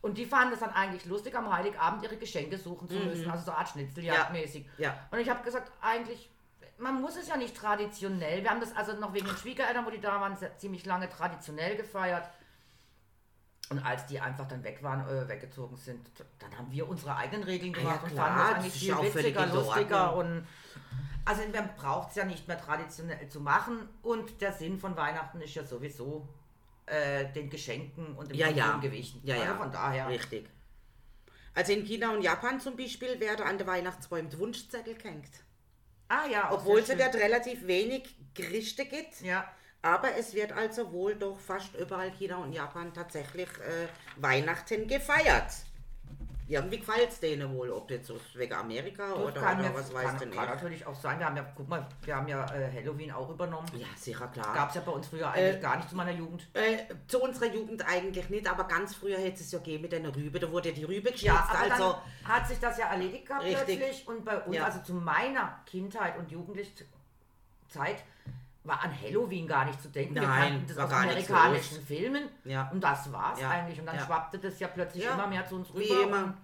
Und 0.00 0.18
die 0.18 0.26
fanden 0.26 0.54
es 0.54 0.60
dann 0.60 0.70
eigentlich 0.70 1.06
lustig, 1.06 1.34
am 1.34 1.50
Heiligabend 1.50 2.02
ihre 2.02 2.16
Geschenke 2.16 2.58
suchen 2.58 2.88
zu 2.88 2.96
müssen, 2.96 3.30
also 3.30 3.44
so 3.44 3.50
eine 3.50 3.60
Art 3.60 3.68
Schnitzeljagdmäßig. 3.70 4.66
Mhm. 4.66 4.72
Ja. 4.76 4.98
Und 5.10 5.18
ich 5.18 5.30
habe 5.30 5.42
gesagt, 5.42 5.72
eigentlich, 5.80 6.30
man 6.78 7.00
muss 7.00 7.16
es 7.16 7.28
ja 7.28 7.36
nicht 7.36 7.56
traditionell. 7.56 8.42
Wir 8.42 8.50
haben 8.50 8.60
das 8.60 8.76
also 8.76 8.92
noch 8.94 9.14
wegen 9.14 9.26
den 9.26 9.36
Schwiegereltern, 9.36 9.86
wo 9.86 9.90
die 9.90 10.00
da 10.00 10.20
waren, 10.20 10.36
ziemlich 10.58 10.84
lange 10.84 11.08
traditionell 11.08 11.76
gefeiert. 11.76 12.28
Und 13.70 13.84
als 13.84 14.04
die 14.06 14.20
einfach 14.20 14.46
dann 14.46 14.62
weg 14.62 14.82
waren, 14.82 15.08
äh, 15.08 15.26
weggezogen 15.26 15.76
sind, 15.76 16.06
dann 16.38 16.56
haben 16.56 16.70
wir 16.70 16.86
unsere 16.86 17.16
eigenen 17.16 17.44
Regeln 17.44 17.74
Ah 17.74 17.78
ja, 17.78 17.84
gemacht 17.84 18.02
und 18.04 18.16
fanden 18.16 18.38
das 18.38 18.48
das 18.48 18.56
eigentlich 18.56 18.74
ist 18.74 18.80
viel 18.80 18.88
ja 18.88 19.02
witziger, 19.02 19.46
lustiger 19.46 20.16
und 20.16 20.46
also 21.24 21.42
man 21.52 21.74
braucht 21.76 22.10
es 22.10 22.16
ja 22.16 22.24
nicht 22.24 22.46
mehr 22.48 22.58
traditionell 22.60 23.28
zu 23.28 23.40
machen 23.40 23.88
und 24.02 24.40
der 24.40 24.52
Sinn 24.52 24.78
von 24.78 24.96
Weihnachten 24.96 25.40
ist 25.40 25.54
ja 25.54 25.64
sowieso 25.64 26.28
äh, 26.86 27.32
den 27.32 27.48
Geschenken 27.50 28.14
und 28.16 28.30
dem 28.30 28.36
Ja, 28.36 28.48
ja. 28.48 28.76
Gewichten. 28.78 29.20
Ja, 29.26 29.36
also 29.36 29.46
ja. 29.46 29.56
von 29.56 29.72
daher. 29.72 30.08
Richtig. 30.08 30.46
Also 31.54 31.72
in 31.72 31.84
China 31.84 32.10
und 32.12 32.22
Japan 32.22 32.60
zum 32.60 32.76
Beispiel 32.76 33.18
werden 33.20 33.46
an 33.46 33.58
den 33.58 33.66
Weihnachtsbäumen 33.66 34.36
Wunschzettel 34.38 34.94
gehängt. 34.94 35.30
Ah 36.08 36.26
ja, 36.30 36.52
Obwohl 36.52 36.80
es 36.80 36.88
dort 36.88 37.14
relativ 37.14 37.66
wenig 37.66 38.14
Gerichte 38.34 38.84
gibt. 38.84 39.20
Ja, 39.22 39.48
Aber 39.80 40.14
es 40.16 40.34
wird 40.34 40.52
also 40.52 40.92
wohl 40.92 41.14
doch 41.14 41.38
fast 41.38 41.74
überall 41.76 42.10
China 42.10 42.36
und 42.38 42.52
Japan 42.52 42.92
tatsächlich 42.92 43.48
äh, 43.60 43.88
Weihnachten 44.16 44.86
gefeiert. 44.88 45.52
Irgendwie 46.46 46.78
gefällt 46.78 47.08
es 47.10 47.20
denen 47.20 47.54
wohl, 47.56 47.70
ob 47.70 47.90
jetzt 47.90 48.06
so 48.06 48.20
wegen 48.34 48.52
Amerika 48.52 49.08
das 49.08 49.16
oder, 49.18 49.40
oder 49.40 49.54
mir, 49.54 49.74
was 49.74 49.94
weiß 49.94 50.04
kann, 50.04 50.18
denn 50.18 50.30
kann 50.30 50.44
ich. 50.44 50.50
natürlich 50.50 50.86
auch 50.86 50.94
sein. 50.94 51.18
Wir 51.18 51.24
haben 51.26 51.36
ja, 51.36 51.46
guck 51.56 51.66
mal, 51.68 51.86
wir 52.02 52.16
haben 52.16 52.28
ja 52.28 52.44
äh, 52.54 52.70
Halloween 52.70 53.12
auch 53.12 53.30
übernommen. 53.30 53.66
Ja, 53.74 53.86
sicher 53.96 54.26
klar. 54.28 54.54
Gab 54.54 54.68
es 54.68 54.74
ja 54.74 54.82
bei 54.82 54.92
uns 54.92 55.06
früher 55.06 55.30
eigentlich 55.30 55.56
Äh, 55.56 55.60
gar 55.60 55.76
nicht 55.76 55.88
zu 55.88 55.96
meiner 55.96 56.10
Jugend. 56.12 56.46
Äh, 56.52 56.84
zu 57.06 57.22
unserer 57.22 57.46
Jugend 57.46 57.86
eigentlich 57.88 58.28
nicht, 58.28 58.46
aber 58.50 58.64
ganz 58.64 58.94
früher 58.94 59.16
hätte 59.16 59.40
es 59.40 59.50
ja 59.52 59.58
gegeben 59.58 59.82
mit 59.84 59.94
einer 59.94 60.14
Rübe. 60.14 60.38
Da 60.38 60.50
wurde 60.52 60.72
die 60.74 60.84
Rübe 60.84 61.12
geschnitzt. 61.12 61.22
Ja, 61.22 61.48
aber 61.50 61.72
also, 61.72 61.96
dann 62.22 62.32
hat 62.34 62.46
sich 62.46 62.58
das 62.60 62.76
ja 62.76 62.88
erledigt 62.90 63.24
gehabt 63.26 63.44
Richtig. 63.44 63.78
plötzlich. 63.78 64.06
Und 64.08 64.24
bei 64.26 64.38
uns, 64.42 64.54
Ja. 64.54 64.64
also 64.66 64.80
zu 64.80 64.92
meiner 64.92 65.60
Kindheit 65.64 66.18
und 66.18 66.30
Jugendlichzeit, 66.30 66.84
war 68.64 68.82
an 68.82 68.90
Halloween 69.00 69.46
gar 69.46 69.66
nicht 69.66 69.80
zu 69.80 69.88
denken. 69.88 70.14
Wir 70.14 70.22
Nein, 70.22 70.52
kannten 70.52 70.66
das 70.68 70.76
war 70.78 70.86
aus 70.86 70.92
amerikanischen. 70.92 71.82
Filmen. 71.86 72.28
Ja. 72.44 72.70
Und 72.70 72.82
das 72.82 73.12
war's 73.12 73.40
Ja. 73.40 73.50
eigentlich. 73.50 73.78
Und 73.78 73.86
dann 73.86 73.96
Ja. 73.96 74.04
schwappte 74.06 74.38
das 74.38 74.58
ja 74.58 74.68
plötzlich 74.68 75.04
immer 75.04 75.26
mehr 75.26 75.46
zu 75.46 75.56
uns 75.56 75.72
rüber. 75.74 76.34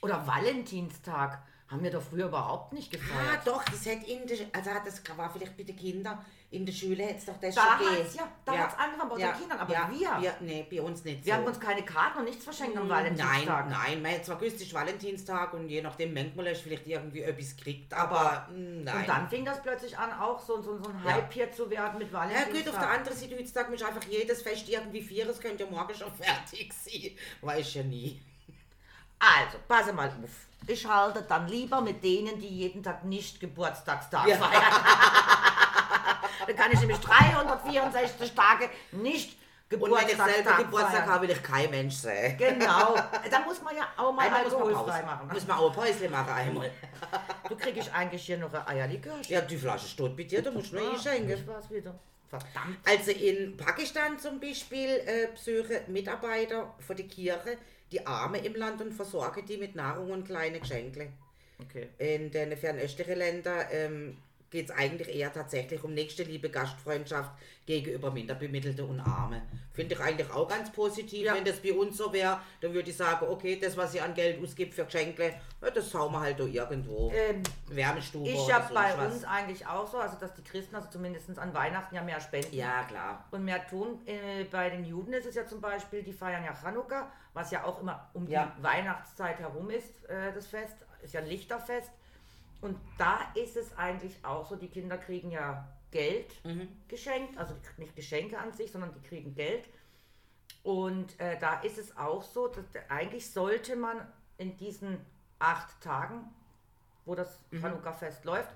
Oder 0.00 0.24
Valentinstag 0.26 1.42
haben 1.68 1.82
wir 1.82 1.90
doch 1.90 2.02
früher 2.02 2.26
überhaupt 2.26 2.72
nicht 2.72 2.94
ah, 2.94 2.96
gefeiert. 2.98 3.46
doch, 3.46 3.62
das 3.64 3.84
hätte 3.84 4.06
in 4.10 4.26
der, 4.26 4.38
also 4.54 4.70
das 4.84 5.02
war 5.18 5.28
vielleicht 5.30 5.56
bei 5.56 5.64
den 5.64 5.76
Kindern, 5.76 6.18
in 6.50 6.64
der 6.64 6.72
Schule 6.72 7.02
hätte 7.04 7.18
es 7.18 7.24
doch 7.26 7.36
das 7.38 7.54
Da 7.54 7.76
schon 7.78 7.86
gegeben. 7.90 8.08
ja- 8.16 8.28
da 8.46 8.52
hat's 8.56 8.74
angefangen 8.78 9.08
bei 9.10 9.14
unseren 9.16 9.38
Kindern, 9.38 9.58
aber 9.58 9.72
ja, 9.74 9.90
wir- 9.90 10.22
wir? 10.22 10.34
Nee, 10.40 10.66
bei 10.70 10.80
uns 10.80 11.04
nicht 11.04 11.22
wir 11.26 11.34
so. 11.34 11.38
haben 11.38 11.46
uns 11.46 11.60
keine 11.60 11.82
Karten 11.84 12.18
und 12.20 12.24
nichts 12.24 12.42
verschenkt 12.42 12.74
am 12.78 12.88
Nein, 12.88 13.14
Valentinstag. 13.16 13.68
nein, 13.68 14.00
man 14.00 14.12
hat 14.12 14.24
zwar 14.24 14.40
es 14.42 14.54
ist 14.54 14.72
Valentinstag 14.72 15.52
und 15.52 15.68
je 15.68 15.82
nachdem 15.82 16.14
du 16.14 16.54
vielleicht 16.62 16.86
irgendwie 16.86 17.20
etwas 17.20 17.54
gekriegt, 17.54 17.92
aber 17.92 18.48
mm, 18.50 18.82
nein. 18.84 18.96
Und 18.96 19.08
dann 19.08 19.28
fing 19.28 19.44
das 19.44 19.60
plötzlich 19.62 19.98
an, 19.98 20.10
auch 20.18 20.40
so, 20.40 20.62
so, 20.62 20.78
so 20.82 20.88
ein 20.88 21.02
Ja. 21.04 21.12
Hype 21.12 21.32
hier 21.34 21.52
zu 21.52 21.68
werden 21.68 21.98
mit 21.98 22.10
ja 22.10 22.18
Valentinstag. 22.18 22.64
gut, 22.64 22.68
auf 22.74 22.78
der 22.80 22.90
anderen 22.92 23.18
Seite 23.18 23.36
heutzutage 23.38 23.70
muss 23.70 23.82
einfach 23.82 24.04
jedes 24.08 24.40
Fest 24.40 24.68
irgendwie 24.70 25.02
vier, 25.02 25.28
es 25.28 25.38
könnte 25.40 25.64
ja 25.64 25.70
morgen 25.70 25.94
schon 25.94 26.10
fertig 26.14 26.72
sein. 26.72 27.10
Weiß 27.42 27.74
ja 27.74 27.82
nie. 27.82 28.22
Also, 29.18 29.58
passe 29.68 29.92
mal 29.92 30.08
auf. 30.08 30.30
Ich 30.66 30.86
halte 30.86 31.22
dann 31.28 31.46
lieber 31.48 31.80
mit 31.82 32.02
denen, 32.02 32.38
die 32.40 32.48
jeden 32.48 32.82
Tag 32.82 33.04
nicht 33.04 33.38
Geburtstagstag 33.38 34.26
Ja. 34.28 34.38
dann 36.48 36.56
kann 36.56 36.72
ich 36.72 36.80
nämlich 36.80 36.98
364 36.98 38.34
Tage 38.34 38.70
nicht 38.92 39.36
Und 39.70 39.82
wenn 39.82 39.90
ich 39.90 40.08
Geburtstag 40.08 40.30
selber 40.30 40.56
Geburtstag 40.56 41.06
habe, 41.06 41.28
will 41.28 41.34
ich 41.34 41.42
kein 41.42 41.70
Mensch 41.70 41.94
sehen. 41.94 42.38
Genau. 42.38 42.94
Da 43.30 43.40
muss 43.40 43.62
man 43.62 43.76
ja 43.76 43.86
auch 43.96 44.12
mal 44.12 44.24
Einmal 44.24 44.44
alkoholfrei 44.44 45.02
machen. 45.02 45.28
Muss 45.30 45.46
man 45.46 45.58
auch 45.58 45.70
ein 45.70 45.76
Päuschen 45.76 46.10
machen 46.10 46.32
einmal. 46.32 46.70
Du 47.48 47.56
krieg 47.56 47.76
ich 47.76 47.92
eigentlich 47.92 48.24
hier 48.24 48.38
noch 48.38 48.52
ein 48.54 48.66
Eierlikör. 48.66 49.16
Ja, 49.28 49.42
die 49.42 49.58
Flasche 49.58 49.86
steht 49.86 50.16
bei 50.16 50.22
dir, 50.22 50.42
da 50.42 50.50
musst 50.50 50.72
du 50.72 50.76
nur 50.76 50.90
einschenken. 50.90 51.30
Ich 51.30 51.46
war's 51.46 51.70
wieder. 51.70 51.94
Verdammt. 52.28 52.78
Also 52.86 53.10
in 53.10 53.56
Pakistan 53.56 54.18
zum 54.18 54.40
Beispiel 54.40 54.88
äh, 55.06 55.28
besuchen 55.32 55.92
Mitarbeiter 55.92 56.74
von 56.78 56.96
der 56.96 57.06
Kirche 57.06 57.58
die 57.90 58.06
Arme 58.06 58.38
im 58.38 58.54
Land 58.54 58.82
und 58.82 58.92
versorgen 58.92 59.46
die 59.46 59.56
mit 59.56 59.74
Nahrung 59.74 60.10
und 60.10 60.24
kleine 60.24 60.60
Geschenke. 60.60 61.10
Okay. 61.60 61.88
In 61.98 62.30
den 62.30 62.56
fernöstlichen 62.56 63.16
Ländern 63.16 63.66
ähm, 63.70 64.18
geht 64.50 64.70
es 64.70 64.76
eigentlich 64.76 65.14
eher 65.14 65.32
tatsächlich 65.32 65.82
um 65.84 65.92
Nächstenliebe, 65.94 66.48
Gastfreundschaft 66.50 67.30
gegenüber 67.66 68.10
Minderbemittelte 68.10 68.84
und 68.84 68.98
Arme. 69.00 69.42
Finde 69.72 69.94
ich 69.94 70.00
eigentlich 70.00 70.30
auch 70.30 70.48
ganz 70.48 70.72
positiv. 70.72 71.26
Ja. 71.26 71.34
Wenn 71.34 71.44
das 71.44 71.56
bei 71.60 71.72
uns 71.72 71.98
so 71.98 72.10
wäre, 72.12 72.40
dann 72.60 72.72
würde 72.72 72.88
ich 72.90 72.96
sagen, 72.96 73.26
okay, 73.28 73.58
das, 73.60 73.76
was 73.76 73.94
ich 73.94 74.00
an 74.02 74.14
Geld 74.14 74.42
ausgibt 74.42 74.72
für 74.74 74.84
Geschenke, 74.86 75.34
ja, 75.62 75.70
das 75.70 75.92
hauen 75.92 76.12
wir 76.12 76.20
halt 76.20 76.40
da 76.40 76.44
irgendwo. 76.44 77.12
Ähm, 77.14 77.42
Wärmestube 77.68 78.28
ich 78.28 78.52
habe 78.52 78.72
bei 78.72 78.94
was. 78.96 79.14
uns 79.14 79.24
eigentlich 79.24 79.66
auch 79.66 79.86
so, 79.86 79.98
also 79.98 80.16
dass 80.18 80.32
die 80.34 80.42
Christen 80.42 80.76
also 80.76 80.88
zumindest 80.88 81.38
an 81.38 81.52
Weihnachten 81.52 81.94
ja 81.94 82.02
mehr 82.02 82.20
spenden. 82.20 82.54
Ja, 82.54 82.84
klar. 82.84 83.26
und 83.30 83.44
mehr 83.44 83.66
tun. 83.66 84.00
Äh, 84.06 84.44
bei 84.44 84.70
den 84.70 84.84
Juden 84.84 85.12
ist 85.12 85.26
es 85.26 85.34
ja 85.34 85.46
zum 85.46 85.60
Beispiel, 85.60 86.02
die 86.02 86.12
feiern 86.12 86.44
ja 86.44 86.54
Chanukka, 86.54 87.12
was 87.34 87.50
ja 87.50 87.64
auch 87.64 87.80
immer 87.82 88.08
um 88.14 88.26
Ja. 88.26 88.54
die 88.58 88.62
Weihnachtszeit 88.62 89.38
herum 89.40 89.68
ist, 89.70 90.04
äh, 90.08 90.32
das 90.32 90.46
Fest. 90.46 90.74
Ist 91.02 91.14
ja 91.14 91.20
ein 91.20 91.26
Lichterfest. 91.28 91.90
Und 92.60 92.78
da 92.98 93.20
ist 93.34 93.56
es 93.56 93.76
eigentlich 93.76 94.24
auch 94.24 94.46
so, 94.48 94.56
die 94.56 94.68
Kinder 94.68 94.98
kriegen 94.98 95.30
ja 95.30 95.68
Geld 95.90 96.44
Mhm. 96.44 96.68
geschenkt, 96.88 97.38
also 97.38 97.54
die 97.54 97.60
kriegen 97.62 97.82
nicht 97.82 97.96
Geschenke 97.96 98.38
an 98.38 98.52
sich, 98.52 98.70
sondern 98.72 98.92
die 98.92 99.00
kriegen 99.00 99.34
Geld. 99.34 99.68
Und 100.62 101.18
äh, 101.20 101.38
da 101.38 101.60
ist 101.60 101.78
es 101.78 101.96
auch 101.96 102.22
so, 102.22 102.48
dass 102.48 102.64
eigentlich 102.88 103.30
sollte 103.30 103.76
man 103.76 103.96
in 104.36 104.56
diesen 104.56 104.98
acht 105.38 105.80
Tagen, 105.80 106.24
wo 107.04 107.14
das 107.14 107.40
Mhm. 107.50 107.60
Chanukka-Fest 107.62 108.24
läuft, 108.24 108.50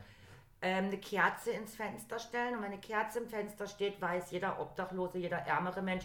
ähm, 0.61 0.87
eine 0.87 0.99
Kerze 0.99 1.53
ins 1.53 1.75
Fenster 1.75 2.19
stellen. 2.19 2.57
Und 2.57 2.62
wenn 2.62 2.73
eine 2.73 2.81
Kerze 2.81 3.21
im 3.21 3.29
Fenster 3.29 3.67
steht, 3.67 4.01
weiß 4.01 4.31
jeder 4.33 4.61
Obdachlose, 4.61 5.19
jeder 5.19 5.38
ärmere 5.38 5.81
Mensch, 5.81 6.05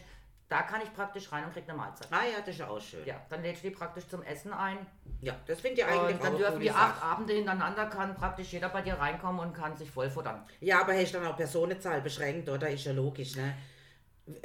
da 0.50 0.62
kann 0.62 0.82
ich 0.82 0.94
praktisch 0.94 1.30
rein 1.32 1.44
und 1.44 1.54
krieg 1.54 1.66
eine 1.68 1.78
Mahlzeit. 1.78 2.08
Ah 2.12 2.24
ja, 2.24 2.40
das 2.40 2.50
ist 2.50 2.60
ja 2.60 2.68
auch 2.68 2.80
schön. 2.80 3.06
Ja, 3.06 3.16
dann 3.30 3.42
lädst 3.42 3.64
du 3.64 3.70
die 3.70 3.76
praktisch 3.76 4.08
zum 4.08 4.24
Essen 4.24 4.54
ein. 4.54 4.78
Ja, 5.22 5.36
das 5.46 5.60
finde 5.60 5.82
ich 5.82 5.86
eigentlich 5.88 6.16
Und 6.16 6.24
dann 6.24 6.38
dürfen 6.38 6.60
die 6.60 6.72
acht. 6.72 7.04
Abende 7.04 7.34
hintereinander, 7.34 7.88
kann 7.88 8.16
praktisch 8.16 8.54
jeder 8.54 8.70
bei 8.70 8.82
dir 8.82 8.94
reinkommen 8.94 9.42
und 9.46 9.54
kann 9.54 9.76
sich 9.76 9.92
voll 9.92 10.10
futtern. 10.10 10.42
Ja, 10.62 10.82
aber 10.82 10.94
hast 10.94 11.14
du 11.14 11.20
dann 11.20 11.28
auch 11.28 11.36
Personenzahl 11.38 12.02
beschränkt, 12.02 12.48
oder? 12.48 12.70
Ist 12.70 12.86
ja 12.86 12.94
logisch, 12.94 13.36
ne? 13.36 13.56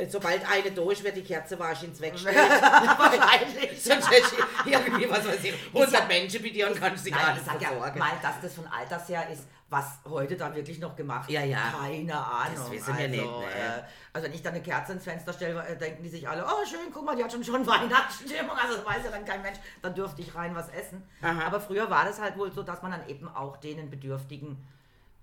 Sobald 0.08 0.48
eine 0.48 0.70
durch 0.70 1.02
wird, 1.02 1.16
die 1.16 1.24
Kerze 1.24 1.58
wahrscheinlich 1.58 2.00
wegstellen. 2.00 2.36
Wahrscheinlich. 2.50 3.82
Sonst 3.82 4.08
hätte 4.12 4.36
ich 4.64 4.72
irgendwie, 4.72 5.10
was 5.10 5.26
weiß 5.26 5.42
ich, 5.42 5.54
100 5.74 6.06
Menschen 6.06 6.40
bei 6.40 6.50
dir 6.50 6.68
und 6.70 6.78
kannst 6.78 7.02
sie 7.02 7.10
gar 7.10 7.32
nicht 7.32 7.42
ich 7.42 7.46
sag 7.52 7.60
ja 7.60 7.68
versorgen. 7.68 7.98
mal, 7.98 8.12
dass 8.22 8.40
das 8.40 8.54
von 8.54 8.66
Alters 8.68 9.08
her 9.08 9.28
ist, 9.32 9.44
was 9.72 9.98
heute 10.08 10.36
da 10.36 10.54
wirklich 10.54 10.78
noch 10.78 10.94
gemacht 10.94 11.28
Ja, 11.30 11.42
ja. 11.42 11.72
Keine 11.80 12.14
Ahnung. 12.14 12.54
Das 12.56 12.70
wissen 12.70 12.96
wir 12.98 13.08
nicht, 13.08 13.24
ne. 13.24 13.44
Äh, 13.46 13.82
also 14.12 14.26
wenn 14.28 14.34
ich 14.34 14.42
da 14.42 14.50
eine 14.50 14.62
Kerze 14.62 14.92
ins 14.92 15.04
Fenster 15.04 15.32
stelle, 15.32 15.66
äh, 15.66 15.76
denken 15.76 16.02
die 16.02 16.08
sich 16.10 16.28
alle, 16.28 16.44
oh 16.44 16.64
schön, 16.66 16.92
guck 16.92 17.04
mal, 17.04 17.16
die 17.16 17.24
hat 17.24 17.32
schon 17.32 17.42
schon 17.42 17.66
Weihnachtsstimmung. 17.66 18.50
Also 18.56 18.76
das 18.76 18.86
weiß 18.86 19.04
ja 19.04 19.10
dann 19.10 19.24
kein 19.24 19.42
Mensch, 19.42 19.58
dann 19.80 19.94
dürfte 19.94 20.20
ich 20.22 20.34
rein 20.34 20.54
was 20.54 20.68
essen. 20.68 21.02
Aha. 21.22 21.46
Aber 21.46 21.60
früher 21.60 21.90
war 21.90 22.04
das 22.04 22.20
halt 22.20 22.36
wohl 22.36 22.52
so, 22.52 22.62
dass 22.62 22.82
man 22.82 22.92
dann 22.92 23.08
eben 23.08 23.26
auch 23.28 23.56
denen 23.56 23.90
Bedürftigen 23.90 24.56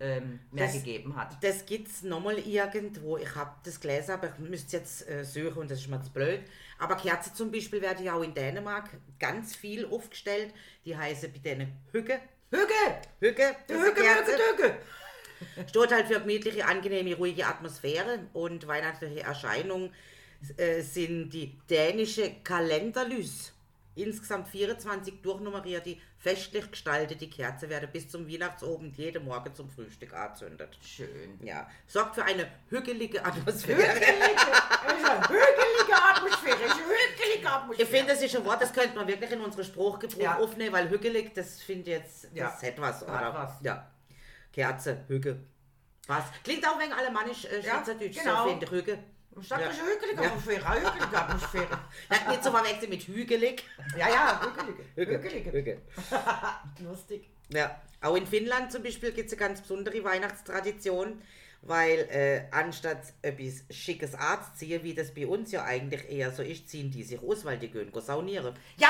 ähm, 0.02 0.40
mehr 0.52 0.66
Das- 0.66 0.74
gegeben 0.74 1.16
hat. 1.16 1.38
Das 1.44 1.66
gibt's 1.66 2.02
nochmal 2.04 2.40
irgendwo. 2.40 3.18
Ich 3.18 3.36
habe 3.36 3.52
das 3.64 3.80
gelesen, 3.80 4.12
aber 4.12 4.28
ich 4.30 4.40
müsste 4.40 4.78
jetzt 4.78 5.08
äh, 5.10 5.24
suchen 5.26 5.58
und 5.60 5.70
das 5.72 5.80
ist 5.80 5.90
mir 5.90 6.02
zu 6.02 6.10
blöd. 6.12 6.42
Aber 6.80 6.96
Kerzen 6.96 7.36
zum 7.36 7.52
Beispiel 7.52 7.82
werden 7.82 8.04
ja 8.06 8.14
auch 8.16 8.24
in 8.24 8.34
Dänemark 8.34 8.90
ganz 9.20 9.56
viel 9.56 9.86
aufgestellt. 9.86 10.54
Die 10.86 10.98
heißen 10.98 11.32
bei 11.34 11.40
denen 11.40 11.78
Hügge. 11.92 12.20
Eine 12.52 13.82
Hüge, 13.92 14.02
Kerze. 14.02 14.32
Hüge, 14.32 14.58
Hüge! 14.58 14.78
Steht 15.68 15.92
halt 15.92 16.08
für 16.08 16.20
gemütliche, 16.20 16.66
angenehme, 16.66 17.16
ruhige 17.16 17.46
Atmosphäre 17.46 18.20
und 18.34 18.68
weihnachtliche 18.68 19.22
Erscheinungen 19.22 19.94
äh, 20.58 20.82
sind 20.82 21.30
die 21.30 21.58
dänische 21.70 22.36
Kalenderlys. 22.44 23.54
Insgesamt 23.96 24.48
24 24.48 25.22
durchnummerierte, 25.22 25.98
festlich 26.18 26.72
gestaltete 26.72 27.28
Kerzen 27.28 27.70
werden 27.70 27.90
bis 27.92 28.10
zum 28.10 28.30
Weihnachtsabend 28.30 28.98
jeden 28.98 29.26
Morgen 29.26 29.54
zum 29.54 29.70
Frühstück 29.70 30.14
angezündet. 30.14 30.78
Schön. 30.82 31.38
Ja, 31.42 31.70
sorgt 31.88 32.16
für 32.16 32.24
eine 32.24 32.50
hügelige 32.70 33.24
Atmosphäre. 33.24 33.82
Hügelige, 33.82 34.08
eine 34.88 35.28
hügelige 35.28 35.96
Atmosphäre, 35.96 36.58
Atmosphäre. 37.62 37.88
Ich 37.90 37.96
finde, 37.96 38.14
das 38.14 38.22
ist 38.22 38.36
ein 38.36 38.46
Wort, 38.46 38.62
das 38.62 38.74
könnte 38.74 38.96
man 38.96 39.08
wirklich 39.08 39.32
in 39.32 39.42
unseren 39.42 39.64
Spruchgebrauch 39.66 40.20
Ja. 40.22 40.38
aufnehmen, 40.38 40.74
weil 40.74 40.90
hügelig, 40.90 41.34
das 41.34 41.62
finde 41.62 41.82
ich 41.92 41.98
jetzt, 42.00 42.24
das 42.26 42.62
Ja. 42.62 42.62
hat 42.68 42.80
was, 42.82 43.04
oder? 43.04 43.20
Hat 43.20 43.34
was. 43.34 43.52
Ja. 43.62 43.92
Kerze, 44.52 45.06
Hüge. 45.08 45.40
Was? 46.08 46.24
Klingt 46.44 46.68
auch 46.68 46.80
wegen 46.80 46.92
alemannisch, 46.92 47.46
äh, 47.46 47.60
Ja, 47.62 47.76
Schweizerdeutsch, 47.76 48.18
genau. 48.18 48.44
so 48.44 48.50
finde 48.50 48.66
ich, 48.66 48.72
Hüge. 48.72 49.00
Ich 49.40 49.48
sag 49.48 49.62
Ja. 49.62 49.68
hügelige 49.72 50.22
Ja. 50.24 50.28
Atmosphäre, 50.30 50.66
eine 50.66 50.80
hügelige 50.94 51.18
Atmosphäre. 51.18 51.80
Hat 52.10 52.28
nicht 52.30 52.44
zu 52.44 52.52
verwechseln 52.52 52.90
mit 52.90 53.04
hügelig. 53.08 53.64
Ja, 53.98 54.10
ja, 54.10 54.42
hügelige. 54.42 54.84
Hügelige. 54.96 55.52
Hüge. 55.52 55.82
Lustig. 56.80 57.30
Ja. 57.50 57.80
Auch 58.02 58.16
in 58.16 58.26
Finnland 58.26 58.72
zum 58.72 58.82
Beispiel 58.84 59.12
gibt 59.12 59.28
es 59.28 59.34
eine 59.34 59.40
ganz 59.48 59.62
besondere 59.62 60.04
Weihnachtstradition, 60.04 61.22
weil 61.62 62.00
äh, 62.10 62.48
anstatt 62.52 63.14
etwas 63.22 63.64
Schickes 63.70 64.16
anzuziehen, 64.16 64.84
wie 64.84 64.94
das 64.94 65.14
bei 65.14 65.28
uns 65.28 65.52
ja 65.52 65.64
eigentlich 65.64 66.10
eher 66.10 66.32
so 66.32 66.42
ist, 66.42 66.70
ziehen 66.70 66.90
die 66.92 67.04
sich 67.04 67.22
aus, 67.22 67.44
weil 67.46 67.58
die 67.58 67.70
gehen 67.70 67.92
go 67.92 68.00
saunieren. 68.00 68.54
Ja, 68.78 68.90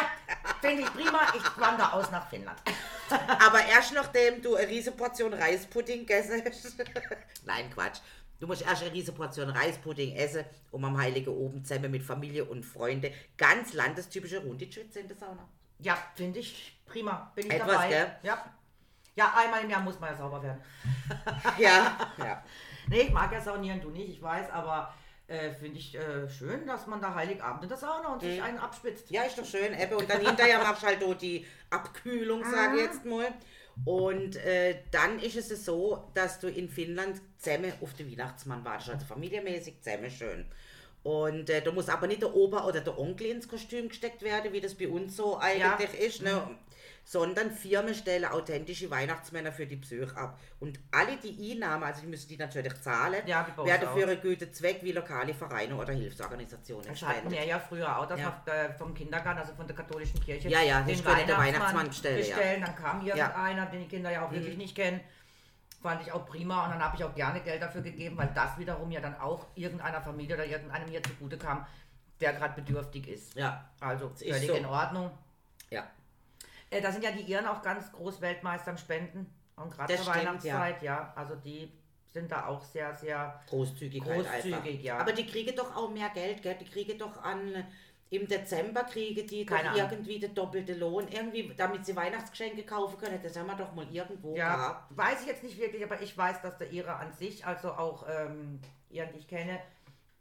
finde 0.61 0.83
ich 0.83 0.93
prima. 0.93 1.21
Ich 1.35 1.57
wandere 1.61 1.93
aus 1.93 2.11
nach 2.11 2.29
Finnland. 2.29 2.61
Aber 3.09 3.65
erst 3.65 3.93
nachdem 3.93 4.41
du 4.41 4.55
eine 4.55 4.67
riesige 4.67 4.95
Portion 4.95 5.33
Reispudding 5.33 5.99
gegessen 6.05 6.43
hast. 6.45 6.75
Nein, 7.45 7.69
Quatsch. 7.71 7.99
Du 8.39 8.47
musst 8.47 8.61
erst 8.61 8.83
eine 8.83 8.93
riesige 8.93 9.17
Portion 9.17 9.49
Reispudding 9.49 10.15
essen, 10.15 10.45
um 10.71 10.85
am 10.85 10.97
Heiligen 10.97 11.29
oben 11.29 11.65
zusammen 11.65 11.91
mit 11.91 12.03
Familie 12.03 12.45
und 12.45 12.63
Freunden 12.63 13.11
ganz 13.37 13.73
landestypische 13.73 14.39
Runde 14.39 14.69
zu 14.69 14.79
in 14.79 15.07
der 15.07 15.17
Sauna. 15.17 15.47
Ja, 15.79 15.97
finde 16.15 16.39
ich 16.39 16.79
prima. 16.85 17.31
Bin 17.35 17.47
ich 17.47 17.53
Etwas, 17.53 17.67
dabei. 17.71 17.89
gell? 17.89 18.15
Ja. 18.23 18.53
Ja, 19.19 19.33
einmal 19.35 19.63
im 19.65 19.69
Jahr 19.69 19.81
muss 19.81 19.99
man 19.99 20.11
ja 20.11 20.17
sauber 20.17 20.41
werden. 20.41 20.61
Ja, 21.57 21.97
ja. 22.17 22.41
Nee, 22.87 23.01
ich 23.01 23.11
mag 23.11 23.29
ja 23.33 23.41
saunieren, 23.41 23.81
du 23.81 23.89
nicht, 23.89 24.09
ich 24.09 24.21
weiß, 24.21 24.49
aber 24.51 24.93
äh, 25.27 25.51
finde 25.51 25.77
ich 25.77 25.93
äh, 25.93 26.29
schön, 26.29 26.65
dass 26.65 26.87
man 26.87 27.01
da 27.01 27.13
Heiligabend 27.13 27.63
in 27.63 27.69
der 27.69 27.77
Sauna 27.77 28.13
und 28.13 28.21
sich 28.21 28.41
einen 28.41 28.57
abspitzt. 28.57 29.11
Ja, 29.11 29.23
ist 29.23 29.37
doch 29.37 29.45
schön, 29.45 29.77
Ebbe. 29.77 29.97
Und 29.97 30.09
dann 30.09 30.21
hinterher 30.21 30.59
machst 30.63 30.83
du 30.83 30.87
halt 30.87 31.03
auch 31.03 31.15
die 31.15 31.45
Abkühlung, 31.69 32.45
sage 32.45 32.77
ich 32.77 32.83
jetzt 32.83 33.03
mal. 33.03 33.27
Und 33.83 34.37
äh, 34.37 34.83
dann 34.89 35.19
ist 35.19 35.35
es 35.35 35.65
so, 35.65 36.09
dass 36.13 36.39
du 36.39 36.47
in 36.47 36.69
Finnland 36.69 37.21
zusammen 37.39 37.73
auf 37.81 37.93
den 37.95 38.09
Weihnachtsmann 38.09 38.63
wartest, 38.63 38.89
also 38.89 39.05
familienmäßig 39.05 39.81
zusammen 39.81 40.09
schön. 40.09 40.45
Und 41.03 41.49
äh, 41.49 41.61
da 41.61 41.71
muss 41.73 41.89
aber 41.89 42.07
nicht 42.07 42.21
der 42.21 42.33
Opa 42.33 42.65
oder 42.65 42.79
der 42.79 42.97
Onkel 42.97 43.27
ins 43.27 43.49
Kostüm 43.49 43.89
gesteckt 43.89 44.21
werden, 44.21 44.53
wie 44.53 44.61
das 44.61 44.75
bei 44.75 44.87
uns 44.87 45.17
so 45.17 45.37
eigentlich 45.37 45.93
ist, 45.99 46.21
ne? 46.21 46.57
Sondern 47.03 47.51
Firmen 47.51 47.93
stellen 47.95 48.25
authentische 48.25 48.89
Weihnachtsmänner 48.91 49.51
für 49.51 49.65
die 49.65 49.77
Psyche 49.77 50.15
ab. 50.15 50.39
Und 50.59 50.79
alle 50.91 51.17
die 51.17 51.51
Einnahmen, 51.51 51.83
also 51.83 52.01
die 52.01 52.07
müssen 52.07 52.27
die 52.29 52.37
natürlich 52.37 52.79
zahlen, 52.81 53.21
Ja, 53.25 53.47
uns 53.57 53.67
werden 53.67 53.89
für 53.95 54.07
einen 54.07 54.21
guten 54.21 54.53
Zweck 54.53 54.79
wie 54.83 54.91
lokale 54.91 55.33
Vereine 55.33 55.75
oder 55.75 55.93
Hilfsorganisationen 55.93 56.87
Das 56.87 57.01
hatten 57.01 57.31
wir 57.31 57.45
ja 57.45 57.59
früher 57.59 57.97
auch, 57.97 58.05
dass 58.07 58.19
Ja. 58.19 58.41
wir 58.45 58.53
äh, 58.53 58.73
vom 58.73 58.93
Kindergarten, 58.93 59.39
also 59.39 59.53
von 59.55 59.65
der 59.67 59.75
katholischen 59.75 60.19
Kirche, 60.19 60.49
Ja, 60.49 60.61
ja, 60.61 60.81
den 60.81 61.03
Weihnachtsmann 61.03 61.37
Weihnachtsmann 61.37 61.87
bestellen, 61.87 62.25
ja. 62.61 62.65
Dann 62.65 62.75
kam 62.75 63.05
irgendeiner, 63.05 63.65
den 63.67 63.81
die 63.81 63.87
Kinder 63.87 64.11
ja 64.11 64.25
auch 64.25 64.31
wirklich 64.31 64.53
Mhm. 64.53 64.61
nicht 64.61 64.75
kennen. 64.75 64.99
Fand 65.81 66.01
ich 66.05 66.11
auch 66.11 66.25
prima 66.25 66.65
und 66.65 66.71
dann 66.71 66.83
habe 66.83 66.97
ich 66.97 67.03
auch 67.05 67.15
gerne 67.15 67.39
Geld 67.39 67.61
dafür 67.61 67.81
gegeben, 67.81 68.17
weil 68.17 68.29
das 68.35 68.57
wiederum 68.57 68.91
ja 68.91 68.99
dann 68.99 69.17
auch 69.19 69.45
irgendeiner 69.55 70.01
Familie 70.01 70.35
oder 70.35 70.45
irgendeinem 70.45 70.89
mir 70.89 71.01
zugute 71.01 71.37
kam, 71.37 71.65
der 72.19 72.33
gerade 72.33 72.61
bedürftig 72.61 73.07
ist. 73.07 73.35
Ja, 73.35 73.69
Also 73.79 74.07
ist 74.09 74.23
völlig 74.23 74.47
so. 74.47 74.53
in 74.55 74.65
Ordnung. 74.65 75.09
Ja. 76.71 76.77
Äh, 76.77 76.81
da 76.81 76.91
sind 76.91 77.03
ja 77.03 77.11
die 77.11 77.21
Iren 77.23 77.45
auch 77.47 77.61
ganz 77.61 77.91
groß 77.91 78.21
Weltmeister 78.21 78.71
im 78.71 78.77
Spenden. 78.77 79.33
Und 79.55 79.71
gerade 79.71 79.93
zur 79.95 80.03
stimmt, 80.03 80.17
Weihnachtszeit, 80.17 80.81
ja. 80.83 81.11
Also 81.15 81.35
die 81.35 81.71
sind 82.13 82.31
da 82.31 82.47
auch 82.47 82.63
sehr, 82.63 82.95
sehr. 82.95 83.39
Großzügig, 83.49 84.03
Großzügig, 84.03 84.55
halt 84.55 84.81
ja. 84.81 84.97
Aber 84.97 85.11
die 85.11 85.25
kriegen 85.25 85.55
doch 85.55 85.75
auch 85.75 85.89
mehr 85.89 86.09
Geld, 86.09 86.41
gell? 86.41 86.55
Die 86.59 86.65
kriegen 86.65 86.97
doch 86.97 87.21
an, 87.23 87.65
im 88.09 88.27
Dezember 88.27 88.83
kriegen 88.85 89.27
die 89.27 89.45
doch 89.45 89.55
Keine 89.55 89.69
Ahnung. 89.69 89.81
irgendwie 89.81 90.17
den 90.19 90.33
doppelten 90.33 90.79
Lohn, 90.79 91.07
irgendwie, 91.09 91.53
damit 91.55 91.85
sie 91.85 91.95
Weihnachtsgeschenke 91.95 92.63
kaufen 92.63 92.97
können. 92.97 93.19
Das 93.21 93.37
haben 93.37 93.47
wir 93.47 93.55
doch 93.55 93.73
mal 93.75 93.85
irgendwo 93.91 94.35
Ja, 94.35 94.55
gehabt. 94.55 94.97
weiß 94.97 95.21
ich 95.21 95.27
jetzt 95.27 95.43
nicht 95.43 95.59
wirklich, 95.59 95.83
aber 95.83 96.01
ich 96.01 96.17
weiß, 96.17 96.41
dass 96.41 96.57
der 96.57 96.71
Ire 96.71 96.95
an 96.95 97.11
sich, 97.13 97.45
also 97.45 97.71
auch 97.73 98.05
ähm, 98.09 98.59
Iren, 98.89 99.11
die 99.13 99.19
ich 99.19 99.27
kenne, 99.27 99.59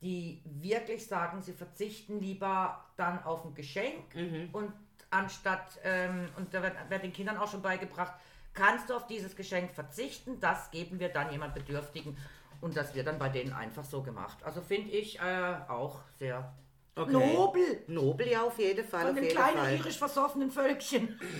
die 0.02 0.42
wirklich 0.44 1.06
sagen, 1.06 1.40
sie 1.42 1.52
verzichten 1.52 2.20
lieber 2.20 2.84
dann 2.96 3.22
auf 3.24 3.44
ein 3.44 3.54
Geschenk 3.54 4.14
Mhm. 4.14 4.48
und 4.52 4.72
anstatt, 5.10 5.78
ähm, 5.84 6.28
und 6.36 6.52
da 6.54 6.62
wird, 6.62 6.74
wird 6.88 7.02
den 7.02 7.12
Kindern 7.12 7.36
auch 7.38 7.50
schon 7.50 7.62
beigebracht, 7.62 8.12
kannst 8.54 8.90
du 8.90 8.94
auf 8.96 9.06
dieses 9.06 9.36
Geschenk 9.36 9.72
verzichten, 9.72 10.40
das 10.40 10.70
geben 10.70 10.98
wir 11.00 11.08
dann 11.10 11.30
jemand 11.32 11.54
Bedürftigen 11.54 12.16
und 12.60 12.76
das 12.76 12.94
wird 12.94 13.06
dann 13.06 13.18
bei 13.18 13.28
denen 13.28 13.52
einfach 13.52 13.84
so 13.84 14.02
gemacht. 14.02 14.38
Also 14.44 14.60
finde 14.60 14.90
ich 14.90 15.18
äh, 15.20 15.54
auch 15.68 16.00
sehr 16.18 16.52
Okay. 16.96 17.12
nobel 17.12 17.84
Nobel, 17.86 18.26
ja, 18.28 18.42
auf 18.42 18.58
jeden 18.58 18.84
Fall. 18.84 19.02
von 19.02 19.10
auf 19.10 19.14
dem 19.16 19.28
kleinen 19.28 19.56
Fall. 19.56 19.76
irisch 19.76 19.98
versoffenen 19.98 20.50
Völkchen. 20.50 21.18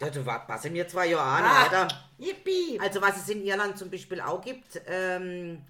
Ja, 0.00 0.10
du 0.10 0.24
passe 0.24 0.70
mir 0.70 0.88
zwei 0.88 1.06
Jahre 1.06 1.22
an, 1.22 1.44
Ah. 1.44 1.62
Alter. 1.62 1.88
Yippie! 2.18 2.78
Also 2.82 3.00
was 3.00 3.16
es 3.16 3.28
in 3.28 3.44
Irland 3.44 3.78
zum 3.78 3.90
Beispiel 3.90 4.20
auch 4.20 4.40
gibt, 4.42 4.82
ähm, 4.88 5.62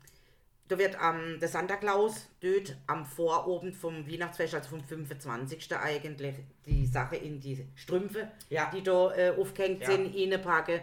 da 0.68 0.78
wird 0.78 0.98
am 1.00 1.38
der 1.40 1.48
Santa 1.48 1.76
Claus 1.76 2.26
dort 2.40 2.76
am 2.86 3.04
Vorabend 3.04 3.76
vom 3.76 4.08
Weihnachtsfest, 4.10 4.54
also 4.54 4.70
vom 4.70 4.82
25. 4.84 5.76
eigentlich, 5.76 6.34
die 6.66 6.86
Sache 6.86 7.16
in 7.16 7.40
die 7.40 7.66
Strümpfe, 7.74 8.28
Ja. 8.48 8.70
die 8.74 8.82
da 8.82 9.14
äh, 9.14 9.34
aufgehängt 9.38 9.82
Ja. 9.82 9.88
sind, 9.90 10.14
reinpacken. 10.14 10.80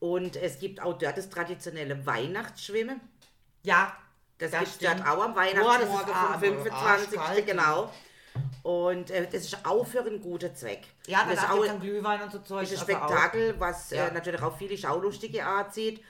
Und 0.00 0.34
es 0.36 0.58
gibt 0.58 0.80
auch 0.82 0.98
dort 0.98 1.16
das 1.16 1.28
traditionelle 1.30 2.04
Weihnachtsschwimmen. 2.06 3.00
Ja, 3.62 3.96
Das, 4.38 4.50
Das 4.50 4.60
gibt 4.60 4.72
stimmt. 4.74 4.98
dort 4.98 5.08
auch 5.08 5.22
am 5.22 5.34
das 5.34 5.44
Weihnachtsmorgen 5.44 5.82
ist 5.86 6.04
vom 6.04 6.32
aber 6.32 6.38
25. 6.40 7.18
arschkalt. 7.20 7.46
genau. 7.46 7.92
Und 8.64 9.10
äh, 9.12 9.26
das 9.30 9.44
ist 9.44 9.64
auch 9.64 9.86
für 9.86 10.00
einen 10.00 10.20
guten 10.20 10.52
Zweck. 10.56 10.80
Ja, 11.06 11.24
das 11.28 11.34
ist 11.42 11.50
auch 11.50 11.64
dann 11.64 11.78
Glühwein 11.80 12.22
und 12.22 12.32
so 12.32 12.38
Zeug. 12.40 12.62
ist 12.64 12.72
ein 12.72 12.78
also 12.78 12.84
Spektakel, 12.92 13.54
was 13.60 13.90
Ja. 13.90 14.08
äh, 14.08 14.12
natürlich 14.12 14.42
auch 14.42 14.56
viele 14.56 14.76
Schaulustige 14.76 15.44
anzieht. 15.46 16.02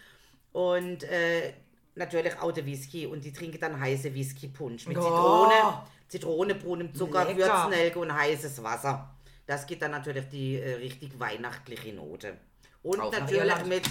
Und 0.53 1.03
äh, 1.05 1.53
natürlich 1.95 2.39
auch 2.39 2.53
der 2.53 2.67
Whisky. 2.67 3.07
Und 3.07 3.25
die 3.25 3.33
trinken 3.33 3.61
dann 3.61 3.79
heiße 3.79 4.15
Whisky-Punsch 4.15 4.87
mit 4.87 4.97
Oh. 4.99 5.03
Zitrone, 5.03 5.83
Zitrone, 6.09 6.55
braunem 6.55 6.95
Zucker, 6.95 7.25
Lecker. 7.25 7.65
Würznelke 7.67 7.99
und 7.99 8.15
heißes 8.15 8.63
Wasser. 8.63 9.15
Das 9.47 9.67
gibt 9.67 9.83
dann 9.83 9.91
natürlich 9.91 10.29
die 10.29 10.57
äh, 10.57 10.75
richtig 10.75 11.19
weihnachtliche 11.19 11.93
Note. 11.93 12.37
Und 12.83 13.01
Auf 13.01 13.13
nach 13.13 13.21
natürlich 13.21 13.65
mit 13.67 13.83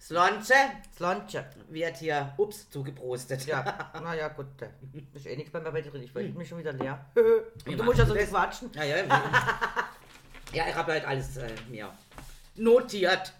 Slonche 0.00 0.54
Slonche. 0.96 1.44
wird 1.68 1.98
hier, 1.98 2.32
ups, 2.38 2.70
zugeprostet. 2.70 3.46
Ja, 3.46 3.90
naja, 4.02 4.28
gut. 4.28 4.46
Da 4.56 4.66
ist 5.12 5.26
eh 5.26 5.36
nichts 5.36 5.52
bei 5.52 5.60
mir 5.60 5.82
drin. 5.82 6.02
Ich 6.02 6.14
wollte 6.14 6.30
mich 6.38 6.48
schon 6.48 6.58
wieder 6.58 6.72
leer. 6.72 7.04
Und 7.66 7.78
du 7.78 7.84
musst 7.84 7.98
ja 7.98 8.06
so 8.06 8.14
quatschen. 8.14 8.70
Ja, 8.74 8.84
ja. 8.84 8.96
ja, 10.52 10.68
ich 10.68 10.74
habe 10.74 10.92
halt 10.92 11.04
alles 11.04 11.36
äh, 11.36 11.50
mir 11.68 11.92
notiert. 12.56 13.34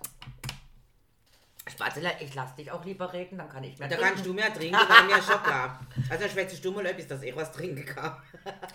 Spatzele, 1.70 2.12
ich 2.20 2.34
lass 2.34 2.54
dich 2.56 2.70
auch 2.70 2.84
lieber 2.84 3.12
reden, 3.12 3.38
dann 3.38 3.48
kann 3.48 3.64
ich 3.64 3.78
mehr 3.78 3.88
Da 3.88 3.96
trinken. 3.96 4.10
kannst 4.14 4.26
du 4.26 4.32
mehr 4.34 4.52
trinken, 4.52 4.78
dann 4.88 5.06
mir 5.06 5.22
schon 5.22 5.42
klar. 5.42 5.80
Also 6.08 6.28
schwätzest 6.28 6.64
du 6.64 6.72
mal 6.72 6.84
etwas, 6.86 7.06
dass 7.08 7.22
ich 7.22 7.34
was 7.36 7.52
trinken 7.52 7.84
kann. 7.86 8.16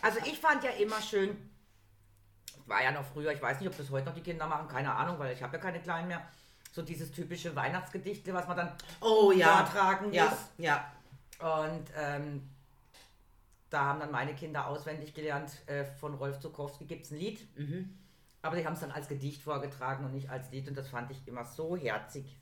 Also 0.02 0.20
ich 0.26 0.40
fand 0.40 0.64
ja 0.64 0.72
immer 0.72 1.02
schön, 1.02 1.36
war 2.66 2.84
ja 2.84 2.92
noch 2.92 3.06
früher, 3.06 3.32
ich 3.32 3.42
weiß 3.42 3.60
nicht, 3.60 3.70
ob 3.70 3.78
das 3.78 3.90
heute 3.92 4.08
noch 4.08 4.16
die 4.16 4.22
Kinder 4.22 4.48
machen, 4.48 4.68
keine 4.68 4.94
Ahnung, 4.94 5.20
weil 5.20 5.34
ich 5.34 5.44
habe 5.44 5.56
ja 5.58 5.62
keine 5.62 5.80
Kleinen 5.80 6.08
mehr. 6.08 6.22
So 6.72 6.82
dieses 6.82 7.12
typische 7.12 7.56
Weihnachtsgedichte, 7.56 8.34
was 8.34 8.48
man 8.48 8.58
dann 8.58 8.72
Oh 9.02 9.32
ja. 9.32 9.66
vortragen 9.66 10.12
Ja, 10.14 10.26
muss. 10.26 10.38
ja. 10.58 10.92
Und 11.40 11.86
ähm, 11.98 12.50
da 13.70 13.86
haben 13.86 14.00
dann 14.00 14.12
meine 14.12 14.34
Kinder 14.36 14.68
auswendig 14.68 15.14
gelernt, 15.14 15.52
äh, 15.68 15.86
von 15.86 16.14
Rolf 16.16 16.40
Zukowski 16.40 16.86
gibt 16.86 17.06
es 17.06 17.12
ein 17.12 17.18
Lied. 17.18 17.48
Aber 18.42 18.56
die 18.58 18.66
haben 18.66 18.74
es 18.74 18.80
dann 18.82 18.92
als 18.92 19.08
Gedicht 19.08 19.42
vorgetragen 19.42 20.06
und 20.06 20.14
nicht 20.14 20.30
als 20.30 20.52
Lied 20.52 20.68
und 20.68 20.76
das 20.78 20.90
fand 20.90 21.10
ich 21.12 21.28
immer 21.28 21.46
so 21.46 21.76
herzig. 21.78 22.36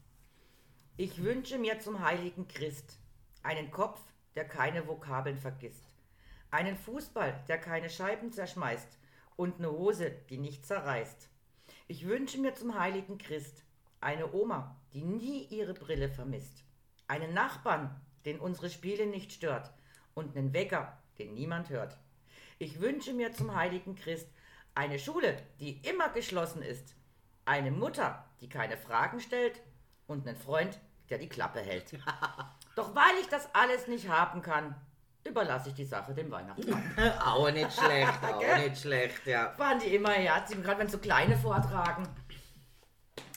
Ich 0.95 1.23
wünsche 1.23 1.57
mir 1.57 1.79
zum 1.79 2.05
heiligen 2.05 2.47
Christ 2.47 2.99
einen 3.41 3.71
Kopf, 3.71 3.99
der 4.35 4.47
keine 4.47 4.87
Vokabeln 4.87 5.39
vergisst. 5.39 5.95
Einen 6.51 6.77
Fußball, 6.77 7.43
der 7.47 7.57
keine 7.57 7.89
Scheiben 7.89 8.31
zerschmeißt. 8.31 8.99
Und 9.35 9.57
eine 9.57 9.71
Hose, 9.71 10.11
die 10.29 10.37
nicht 10.37 10.67
zerreißt. 10.67 11.29
Ich 11.87 12.05
wünsche 12.05 12.37
mir 12.37 12.53
zum 12.53 12.77
heiligen 12.77 13.17
Christ 13.17 13.63
eine 14.01 14.33
Oma, 14.33 14.79
die 14.93 15.01
nie 15.01 15.45
ihre 15.45 15.73
Brille 15.73 16.09
vermisst. 16.09 16.63
Einen 17.07 17.33
Nachbarn, 17.33 17.99
den 18.25 18.39
unsere 18.39 18.69
Spiele 18.69 19.07
nicht 19.07 19.33
stört. 19.33 19.73
Und 20.13 20.37
einen 20.37 20.53
Wecker, 20.53 21.01
den 21.17 21.33
niemand 21.33 21.71
hört. 21.71 21.97
Ich 22.59 22.79
wünsche 22.79 23.13
mir 23.13 23.33
zum 23.33 23.55
heiligen 23.55 23.95
Christ 23.95 24.27
eine 24.75 24.99
Schule, 24.99 25.41
die 25.59 25.81
immer 25.89 26.09
geschlossen 26.09 26.61
ist. 26.61 26.93
Eine 27.45 27.71
Mutter, 27.71 28.29
die 28.41 28.47
keine 28.47 28.77
Fragen 28.77 29.19
stellt. 29.19 29.59
Und 30.07 30.27
einen 30.27 30.37
Freund, 30.37 30.79
der 31.09 31.17
die 31.17 31.29
Klappe 31.29 31.59
hält. 31.59 31.93
Doch 32.75 32.95
weil 32.95 33.19
ich 33.21 33.27
das 33.27 33.47
alles 33.53 33.87
nicht 33.87 34.09
haben 34.09 34.41
kann, 34.41 34.75
überlasse 35.23 35.69
ich 35.69 35.75
die 35.75 35.85
Sache 35.85 36.13
dem 36.13 36.31
Weihnachtsmann. 36.31 36.83
auch 37.25 37.51
nicht 37.51 37.71
schlecht, 37.73 38.23
auch 38.23 38.57
nicht 38.57 38.81
schlecht, 38.81 39.25
ja. 39.25 39.57
Waren 39.57 39.79
die 39.79 39.95
immer 39.95 40.11
herzig, 40.11 40.61
gerade 40.61 40.79
wenn 40.79 40.89
so 40.89 40.97
kleine 40.97 41.37
vortragen. 41.37 42.07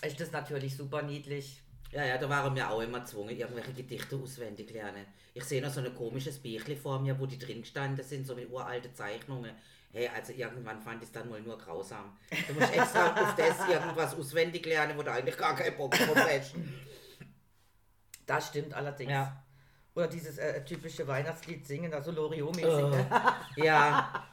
Ist 0.03 0.21
das 0.21 0.33
natürlich 0.33 0.77
super 0.77 1.03
niedlich. 1.03 1.63
Ja, 1.93 2.05
ja, 2.05 2.19
da 2.19 2.29
waren 2.29 2.55
wir 2.55 2.71
auch 2.71 2.81
immer 2.81 3.01
gezwungen, 3.01 3.37
irgendwelche 3.37 3.73
Gedichte 3.73 4.17
auswendig 4.17 4.71
lernen. 4.73 5.07
Ich 5.35 5.45
sehe 5.45 5.63
noch 5.63 5.71
so 5.71 5.81
ein 5.81 5.95
komisches 5.95 6.39
Büchle 6.39 6.77
vor 6.77 6.99
mir, 7.01 7.19
wo 7.19 7.27
die 7.27 7.39
drin 7.39 7.63
gestanden 7.63 8.05
sind, 8.05 8.27
so 8.27 8.35
mit 8.35 8.51
uralte 8.51 8.93
Zeichnungen. 8.93 9.53
Hey, 9.93 10.09
also 10.15 10.33
irgendwann 10.33 10.81
fand 10.81 11.03
ich 11.03 11.09
es 11.09 11.13
dann 11.13 11.29
mal 11.31 11.41
nur 11.41 11.57
grausam. 11.57 12.17
Du 12.49 12.55
musst 12.55 12.75
extra 12.75 13.13
auf 13.13 13.35
das 13.35 13.69
irgendwas 13.69 14.15
auswendig 14.15 14.67
lernen, 14.67 14.97
wo 14.97 15.03
du 15.03 15.11
eigentlich 15.11 15.37
gar 15.37 15.57
keinen 15.57 15.77
Bock 15.77 15.93
drauf 15.93 16.17
hast. 16.17 16.55
Das 18.27 18.49
stimmt 18.49 18.75
allerdings. 18.75 19.11
Ja. 19.11 19.43
Oder 19.95 20.09
dieses 20.09 20.37
äh, 20.37 20.63
typische 20.65 21.07
Weihnachtslied 21.07 21.67
singen, 21.67 21.95
also 21.95 22.11
Loriot-mäßig. 22.11 23.07
Ja, 23.57 24.27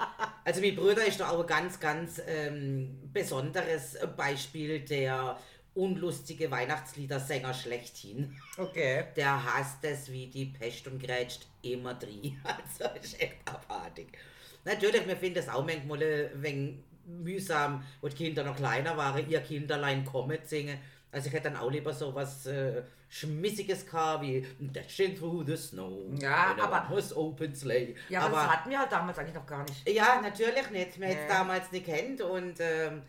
also 0.44 0.60
mein 0.60 0.76
Bruder 0.76 1.06
ist 1.06 1.22
da 1.22 1.30
auch 1.30 1.40
ein 1.40 1.48
ganz, 1.48 1.80
ganz 1.80 2.22
ähm, 2.28 3.00
besonderes 3.14 3.98
Beispiel 4.18 4.82
der 4.82 5.38
unlustige 5.74 6.52
Weihnachtsliedersänger 6.52 7.54
schlechthin. 7.54 8.36
Okay. 8.58 9.06
Der 9.16 9.44
hasst 9.44 9.84
es 9.84 10.12
wie 10.12 10.28
die 10.28 10.48
Pest 10.48 10.88
und 10.88 11.02
grätscht 11.02 11.48
immer 11.62 11.94
drin. 11.94 12.40
Also 12.44 12.94
ist 13.02 13.20
echt 13.22 13.38
abartig. 13.46 14.18
Natürlich, 14.66 15.06
wir 15.08 15.18
finden 15.18 15.40
es 15.40 15.50
auch 15.50 15.66
manchmal 15.66 16.02
ein 16.04 16.42
wenig 16.42 16.76
mühsam, 17.06 17.84
wo 18.02 18.08
die 18.08 18.16
Kinder 18.16 18.44
noch 18.44 18.56
kleiner 18.56 18.96
waren, 18.96 19.30
ihr 19.30 19.42
Kinderlein 19.42 20.06
kommet 20.06 20.48
singen. 20.48 20.78
Also 21.12 21.28
ich 21.28 21.34
hätte 21.34 21.52
dann 21.52 21.58
auch 21.58 21.70
lieber 21.70 21.94
so 21.94 22.16
was 22.16 22.46
äh, 22.48 22.82
Schmissiges 23.10 23.86
gehabt, 23.86 24.24
wie 24.24 24.48
Dashing 24.60 25.16
through 25.16 25.46
the 25.46 25.56
snow. 25.56 25.92
Ja, 26.20 26.56
aber- 26.60 26.82
one-horse 26.82 27.16
open 27.16 27.54
sleigh. 27.54 27.94
Ja, 28.10 28.22
aber, 28.22 28.38
das 28.38 28.48
hatten 28.48 28.70
wir 28.72 28.80
halt 28.80 28.92
damals 28.92 29.20
eigentlich 29.20 29.36
noch 29.36 29.46
gar 29.46 29.64
nicht. 29.64 29.88
Ja, 29.88 30.20
natürlich 30.22 30.70
nicht. 30.72 31.00
Wir 31.00 31.08
hätten 31.08 31.22
es 31.22 31.28
damals 31.28 31.72
nicht 31.72 31.86
kennt 31.86 32.22
und 32.22 32.56
ähm, 32.60 33.04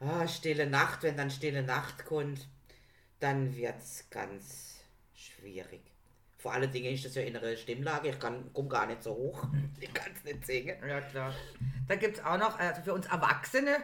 ah, 0.00 0.26
stille 0.26 0.66
Nacht, 0.66 1.02
wenn 1.04 1.16
dann 1.16 1.30
stille 1.30 1.62
Nacht 1.62 2.04
kommt, 2.06 2.48
dann 3.20 3.54
wird 3.54 3.78
es 3.78 4.08
ganz 4.10 4.80
schwierig. 5.14 5.82
Vor 6.44 6.52
allen 6.52 6.70
Dingen 6.70 6.92
ist 6.92 7.06
das 7.06 7.14
ja 7.14 7.22
innere 7.22 7.56
Stimmlage, 7.56 8.10
ich 8.10 8.18
kann 8.18 8.50
komm 8.52 8.68
gar 8.68 8.84
nicht 8.84 9.02
so 9.02 9.14
hoch. 9.14 9.46
Ich 9.80 9.94
kann 9.94 10.12
es 10.14 10.24
nicht 10.24 10.44
singen. 10.44 10.76
Ja, 10.86 11.00
klar. 11.00 11.32
Da 11.88 11.96
gibt 11.96 12.18
es 12.18 12.22
auch 12.22 12.36
noch, 12.36 12.58
also 12.58 12.82
für 12.82 12.92
uns 12.92 13.06
Erwachsene, 13.06 13.78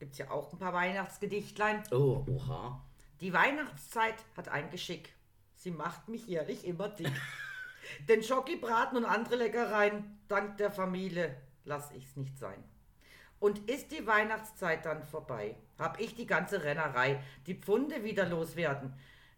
gibt 0.00 0.10
es 0.10 0.18
ja 0.18 0.28
auch 0.28 0.52
ein 0.52 0.58
paar 0.58 0.72
Weihnachtsgedichtlein. 0.72 1.84
Oh, 1.92 2.26
oha. 2.28 2.84
Die 3.20 3.32
Weihnachtszeit 3.32 4.16
hat 4.36 4.48
ein 4.48 4.70
Geschick. 4.70 5.14
Sie 5.54 5.70
macht 5.70 6.08
mich 6.08 6.26
jährlich 6.26 6.66
immer 6.66 6.88
dick. 6.88 7.12
Den 8.08 8.24
Schokibraten 8.24 8.98
und 8.98 9.04
andere 9.04 9.36
Leckereien, 9.36 10.18
dank 10.26 10.56
der 10.56 10.72
Familie, 10.72 11.36
lass 11.64 11.92
ich's 11.92 12.16
nicht 12.16 12.36
sein. 12.36 12.64
Und 13.38 13.70
ist 13.70 13.92
die 13.92 14.04
Weihnachtszeit 14.04 14.84
dann 14.84 15.04
vorbei, 15.04 15.54
hab 15.78 16.00
ich 16.00 16.16
die 16.16 16.26
ganze 16.26 16.64
Rennerei, 16.64 17.22
die 17.46 17.54
Pfunde 17.54 18.02
wieder 18.02 18.26
loswerden. 18.26 18.94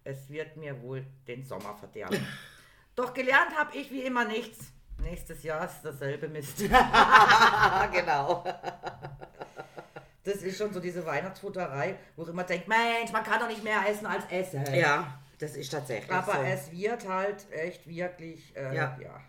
Es 0.06 0.30
wird 0.30 0.56
mir 0.56 0.80
wohl 0.82 1.04
den 1.26 1.44
Sommer 1.44 1.74
verderben. 1.76 2.24
Doch 2.94 3.12
gelernt 3.12 3.50
hab 3.58 3.74
ich 3.74 3.90
wie 3.90 4.02
immer 4.02 4.24
nichts. 4.24 4.72
Nächstes 4.98 5.42
Jahr 5.42 5.64
ist 5.66 5.82
dasselbe 5.82 6.28
Mist. 6.28 6.62
Genau. 7.92 8.44
Das 10.24 10.36
ist 10.36 10.58
schon 10.58 10.72
so 10.72 10.80
diese 10.80 11.04
Weihnachtsfutterei, 11.06 11.96
wo 12.16 12.22
ich 12.22 12.28
immer 12.28 12.44
denke, 12.44 12.68
Mensch, 12.68 13.12
man 13.12 13.22
kann 13.22 13.38
doch 13.38 13.48
nicht 13.48 13.62
mehr 13.62 13.80
essen 13.88 14.06
als 14.06 14.24
essen. 14.30 14.64
Ja, 14.74 15.18
das 15.38 15.54
ist 15.56 15.70
tatsächlich 15.70 16.10
Aber 16.10 16.32
so. 16.32 16.40
es 16.42 16.72
wird 16.72 17.06
halt 17.08 17.46
echt 17.52 17.86
wirklich, 17.86 18.56
äh, 18.56 18.74
Ja. 18.74 18.98
ja. 19.00 19.20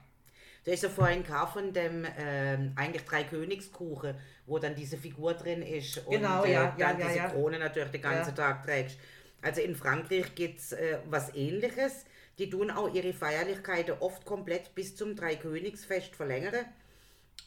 Du 0.63 0.71
hast 0.73 0.83
ja 0.83 0.89
vorhin 0.89 1.23
gehabt 1.23 1.53
von 1.53 1.71
dem 1.71 2.05
ähm, 2.17 2.73
eigentlich 2.75 3.05
drei 3.05 3.23
Königskuchen, 3.23 4.15
wo 4.45 4.59
dann 4.59 4.75
diese 4.75 4.97
Figur 4.97 5.33
drin 5.33 5.61
ist 5.61 5.99
und 6.05 6.11
Genau, 6.17 6.43
äh, 6.43 6.51
ja, 6.53 6.75
dann 6.77 6.99
ja, 6.99 7.07
diese. 7.07 7.19
Krone 7.29 7.57
natürlich 7.59 7.91
den 7.91 8.01
ganzen. 8.01 8.35
Tag 8.35 8.63
trägst. 8.63 8.97
Also 9.41 9.61
in 9.61 9.75
Frankreich 9.75 10.35
gibt 10.35 10.59
es 10.59 10.71
äh, 10.73 10.99
was 11.09 11.33
ähnliches. 11.35 12.05
Die 12.39 12.49
tun 12.49 12.69
auch 12.71 12.93
ihre 12.93 13.13
Feierlichkeiten 13.13 13.95
oft 13.99 14.25
komplett 14.25 14.75
bis 14.75 14.95
zum 14.95 15.15
Dreikönigsfest 15.15 16.15
verlängern. 16.15 16.65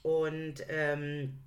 Und 0.02 0.64
ähm, 0.68 1.38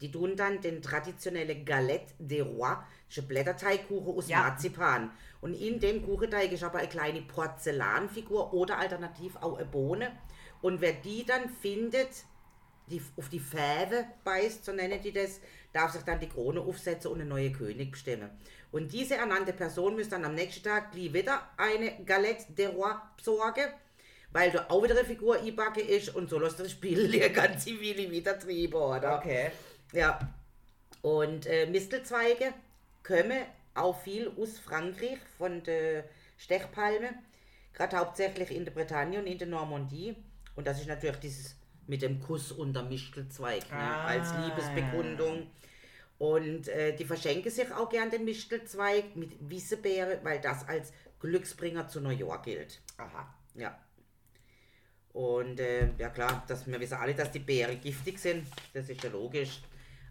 die 0.00 0.10
tun 0.10 0.36
dann 0.36 0.60
den 0.60 0.82
traditionellen 0.82 1.64
Galette 1.64 2.14
des 2.18 2.44
Rois, 2.44 2.78
das 3.08 3.18
ist 3.18 3.24
ein 3.24 3.28
Blätterteigkuchen 3.28 4.14
aus 4.16 4.28
Ja. 4.28 4.38
Marzipan. 4.38 5.10
Und 5.40 5.54
in 5.54 5.78
dem 5.80 6.02
Kuchenteig 6.04 6.52
ist 6.52 6.64
aber 6.64 6.78
eine 6.78 6.88
kleine 6.88 7.22
Porzellanfigur 7.22 8.52
oder 8.54 8.78
alternativ 8.78 9.36
auch 9.36 9.56
eine 9.58 9.66
Bohne. 9.66 10.12
Und 10.62 10.80
wer 10.80 10.92
die 10.92 11.24
dann 11.24 11.48
findet, 11.48 12.08
die 12.86 13.02
auf 13.16 13.28
die 13.28 13.40
Fäve 13.40 14.06
beißt, 14.24 14.64
so 14.64 14.72
nennen 14.72 15.00
die 15.02 15.12
das, 15.12 15.40
darf 15.72 15.92
sich 15.92 16.02
dann 16.02 16.20
die 16.20 16.28
Krone 16.28 16.60
aufsetzen 16.60 17.10
und 17.10 17.20
einen 17.20 17.28
neuen 17.28 17.52
König 17.52 17.92
bestimmen. 17.92 18.30
Und 18.72 18.92
diese 18.92 19.16
ernannte 19.16 19.52
Person 19.52 19.96
muss 19.96 20.08
dann 20.08 20.24
am 20.24 20.34
nächsten 20.34 20.64
Tag 20.64 20.92
gleich 20.92 21.12
wieder 21.12 21.48
eine 21.56 22.04
Galette 22.04 22.52
des 22.52 22.72
Rois 22.72 22.96
besorgen, 23.16 23.66
weil 24.32 24.50
da 24.50 24.66
auch 24.68 24.82
wieder 24.82 24.96
eine 24.96 25.04
Figur 25.04 25.40
einbacken 25.40 25.88
ist 25.88 26.14
und 26.14 26.30
so 26.30 26.38
lässt 26.38 26.60
das 26.60 26.70
Spiel 26.70 27.04
eine 27.12 27.30
ganze 27.30 27.70
Weile 27.80 28.10
wieder 28.10 28.38
treiben, 28.38 28.74
oder? 28.74 29.18
Okay. 29.18 29.50
Ja. 29.92 30.18
Und 31.02 31.46
äh, 31.46 31.66
Mistelzweige 31.66 32.52
kommen 33.02 33.42
auch 33.74 34.00
viel 34.00 34.30
aus 34.36 34.58
Frankreich 34.58 35.18
von 35.38 35.62
der 35.62 36.04
Stechpalme, 36.36 37.10
gerade 37.72 37.96
hauptsächlich 37.96 38.50
in 38.50 38.64
der 38.64 38.72
Bretagne 38.72 39.18
und 39.18 39.26
in 39.26 39.38
der 39.38 39.48
Normandie. 39.48 40.16
Und 40.56 40.66
das 40.66 40.80
ist 40.80 40.88
natürlich 40.88 41.18
dieses 41.18 41.56
mit 41.90 42.02
dem 42.02 42.20
Kuss 42.20 42.52
unter 42.52 42.84
Mistelzweig 42.84 43.68
ne, 43.70 43.76
Ah. 43.76 44.06
als 44.06 44.32
Liebesbekundung. 44.44 45.48
Und 46.18 46.68
äh, 46.68 46.94
die 46.94 47.04
verschenken 47.04 47.50
sich 47.50 47.70
auch 47.72 47.88
gern 47.90 48.10
den 48.10 48.24
Mistelzweig 48.24 49.16
mit 49.16 49.32
Wissebeere, 49.40 50.20
weil 50.22 50.40
das 50.40 50.68
als 50.68 50.92
Glücksbringer 51.18 51.88
zu 51.88 52.00
Neujahr 52.00 52.40
gilt. 52.42 52.80
Aha. 52.96 53.34
Ja. 53.54 53.76
Und 55.12 55.58
äh, 55.58 55.90
ja 55.98 56.10
klar, 56.10 56.44
dass 56.46 56.66
wir 56.66 56.78
wissen 56.78 56.94
alle, 56.94 57.14
dass 57.14 57.32
die 57.32 57.40
Beeren 57.40 57.80
giftig 57.80 58.18
sind, 58.18 58.46
das 58.72 58.88
ist 58.88 59.02
ja 59.02 59.10
logisch. 59.10 59.60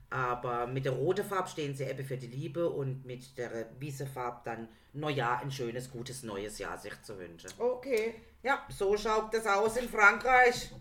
Aber 0.10 0.66
mit 0.68 0.86
der 0.86 0.94
roten 0.94 1.24
Farbe 1.24 1.48
stehen 1.48 1.76
sie 1.76 1.84
eben 1.84 2.04
für 2.04 2.18
die 2.18 2.28
Liebe 2.28 2.68
und 2.68 3.06
mit 3.06 3.38
der 3.38 3.68
weißen 3.80 4.08
Farbe 4.08 4.42
dann 4.44 4.68
Neujahr 4.94 5.40
ein 5.42 5.52
schönes, 5.52 5.90
gutes 5.92 6.24
neues 6.24 6.58
Jahr 6.58 6.78
sich 6.78 7.00
zu 7.04 7.18
wünschen. 7.20 7.52
Okay. 7.60 8.16
Ja, 8.42 8.66
so 8.70 8.98
schaut 8.98 9.34
das 9.34 9.46
aus 9.46 9.78
in 9.78 9.88
Frankreich. 9.88 10.72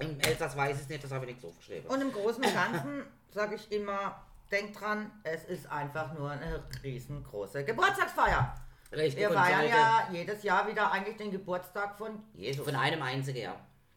Im 0.00 0.20
Elsass 0.20 0.56
weiß 0.56 0.76
ich 0.76 0.82
es 0.82 0.88
nicht, 0.88 1.02
das 1.04 1.10
habe 1.10 1.24
ich 1.26 1.32
nicht 1.32 1.42
so 1.42 1.48
aufgeschrieben. 1.48 1.90
Und 1.90 2.00
im 2.00 2.12
Großen 2.12 2.44
und 2.44 2.54
Ganzen 2.54 3.04
sage 3.30 3.56
ich 3.56 3.70
immer, 3.72 4.22
denkt 4.50 4.80
dran, 4.80 5.10
es 5.24 5.44
ist 5.44 5.70
einfach 5.70 6.12
nur 6.14 6.30
eine 6.30 6.62
riesengroße 6.82 7.64
Geburtstagsfeier. 7.64 8.54
Richtig, 8.92 9.16
Wir 9.20 9.30
feiern 9.30 9.60
sollte- 9.60 9.68
ja 9.76 10.08
jedes 10.12 10.42
Jahr 10.44 10.66
wieder 10.68 10.90
eigentlich 10.92 11.16
den 11.16 11.30
Geburtstag 11.30 11.98
von 11.98 12.22
Jesus. 12.34 12.64
Von 12.64 12.74
einem 12.76 13.02
einzigen, 13.02 13.38
ja. 13.42 13.56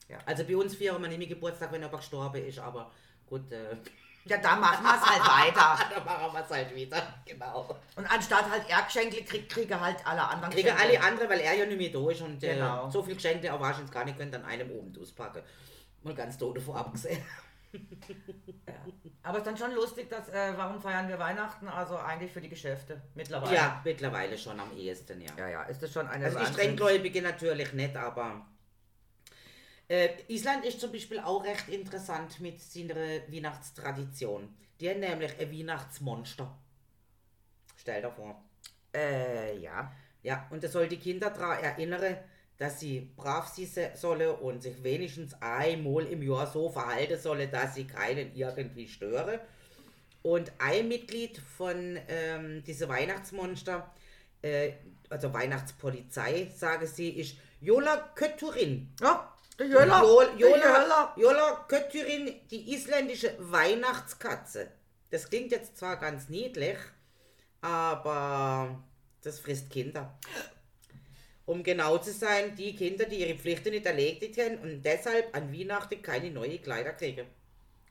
Ja. 0.09 0.17
Also 0.25 0.43
bei 0.43 0.57
uns 0.57 0.75
feiern 0.75 1.01
wir 1.01 1.07
nicht 1.07 1.19
mehr 1.19 1.27
Geburtstag, 1.27 1.71
wenn 1.71 1.81
jemand 1.81 1.99
gestorben 2.01 2.43
ist, 2.45 2.59
aber 2.59 2.91
gut, 3.27 3.51
äh, 3.51 3.75
Ja, 4.25 4.37
da 4.37 4.55
machen 4.55 4.83
wir 4.83 4.93
es 4.95 5.01
halt 5.01 5.21
weiter. 5.55 5.79
da 5.95 6.03
machen 6.03 6.31
wir 6.33 6.41
es 6.43 6.49
halt 6.51 6.75
wieder. 6.75 7.01
Genau. 7.25 7.75
Und 7.95 8.05
anstatt 8.11 8.47
halt 8.51 8.69
er 8.69 8.83
Geschenke 8.83 9.23
kriegt, 9.23 9.51
kriege 9.51 9.79
halt 9.79 9.97
alle 10.05 10.21
anderen 10.21 10.53
Kriegen 10.53 10.67
Geschenke. 10.69 10.99
alle 10.99 11.01
andere, 11.01 11.27
weil 11.29 11.39
er 11.39 11.55
ja 11.55 11.65
nicht 11.65 11.77
mehr 11.79 11.89
da 11.89 12.11
ist 12.11 12.21
und 12.21 12.39
Genau. 12.39 12.87
äh, 12.87 12.91
so 12.91 13.01
viel 13.01 13.15
Geschenke 13.15 13.51
wahrscheinlich 13.59 13.89
gar 13.91 14.05
nicht 14.05 14.17
können 14.19 14.35
an 14.35 14.45
einem 14.45 14.69
oben 14.71 14.93
auspacken. 15.01 15.41
Mal 16.03 16.15
ganz 16.15 16.37
tot 16.37 16.57
davor 16.57 16.77
abgesehen. 16.77 17.23
Aber 19.23 19.37
es 19.37 19.43
ist 19.43 19.47
dann 19.47 19.57
schon 19.57 19.73
lustig, 19.75 20.09
dass, 20.09 20.27
äh, 20.29 20.53
warum 20.57 20.81
feiern 20.81 21.07
wir 21.07 21.17
Weihnachten? 21.19 21.67
Also 21.67 21.95
eigentlich 21.97 22.31
für 22.31 22.41
die 22.41 22.49
Geschäfte 22.49 23.01
mittlerweile. 23.15 23.55
Ja, 23.55 23.81
mittlerweile 23.85 24.37
schon 24.37 24.59
am 24.59 24.75
ehesten, 24.75 25.21
ja. 25.21 25.31
Ja, 25.37 25.47
ja, 25.47 25.63
ist 25.63 25.81
das 25.81 25.91
schon 25.93 26.07
eine 26.07 26.25
Also 26.25 26.37
die 26.39 26.43
Wahnsinn- 26.45 26.53
Strenggläubige 26.53 27.21
natürlich 27.21 27.73
nicht, 27.73 27.95
aber 27.95 28.45
Äh, 29.87 30.09
Island 30.29 30.63
ist 30.65 30.79
zum 30.79 30.91
Beispiel 30.93 31.19
auch 31.19 31.43
recht 31.43 31.67
interessant 31.67 32.39
mit 32.39 32.61
seiner 32.61 32.95
Weihnachtstradition. 32.95 34.55
Die 34.79 34.89
haben 34.89 35.01
nämlich 35.01 35.37
ein 35.37 35.51
Weihnachtsmonster. 35.51 36.57
Stell 37.75 38.01
dir 38.01 38.11
vor. 38.11 38.41
Äh, 38.95 39.57
ja. 39.59 39.91
Ja, 40.23 40.47
und 40.49 40.63
das 40.63 40.71
soll 40.71 40.87
die 40.87 40.97
Kinder 40.99 41.29
daran 41.29 41.59
erinnern, 41.61 42.15
dass 42.61 42.79
sie 42.79 43.11
brav 43.17 43.47
sein 43.47 43.89
sollen 43.95 44.35
und 44.35 44.61
sich 44.61 44.83
wenigstens 44.83 45.33
einmal 45.41 46.05
im 46.05 46.21
Jahr 46.21 46.45
so 46.45 46.69
verhalten 46.69 47.19
sollen, 47.19 47.49
dass 47.49 47.73
sie 47.73 47.87
keinen 47.87 48.35
irgendwie 48.35 48.87
stören. 48.87 49.39
Und 50.21 50.51
ein 50.59 50.87
Mitglied 50.87 51.39
von 51.57 51.97
ähm, 52.07 52.63
diesem 52.63 52.87
Weihnachtsmonster, 52.89 53.91
äh, 54.43 54.73
also 55.09 55.33
Weihnachtspolizei, 55.33 56.51
sage 56.55 56.85
sie, 56.85 57.09
ist 57.09 57.37
Jola 57.61 58.11
Kötturin. 58.13 58.93
Ja, 59.01 59.33
der 59.57 59.65
Jöller. 59.65 60.01
Jol- 60.03 60.37
der 60.37 60.49
Jola, 60.49 60.57
Jöller. 60.57 61.13
Jola 61.17 61.65
Kötturin, 61.67 62.31
die 62.51 62.75
isländische 62.75 63.33
Weihnachtskatze. 63.39 64.67
Das 65.09 65.27
klingt 65.27 65.51
jetzt 65.51 65.79
zwar 65.79 65.97
ganz 65.97 66.29
niedlich, 66.29 66.77
aber 67.61 68.83
das 69.23 69.39
frisst 69.39 69.71
Kinder. 69.71 70.15
Um 71.51 71.63
genau 71.63 71.97
zu 71.97 72.13
sein, 72.13 72.55
die 72.55 72.73
Kinder, 72.73 73.03
die 73.03 73.17
ihre 73.23 73.37
Pflichten 73.37 73.71
nicht 73.71 73.85
erledigt 73.85 74.39
haben 74.39 74.57
und 74.59 74.81
deshalb 74.85 75.35
an 75.35 75.51
Weihnachten 75.51 76.01
keine 76.01 76.31
neuen 76.31 76.61
Kleider 76.61 76.93
kriegen. 76.93 77.27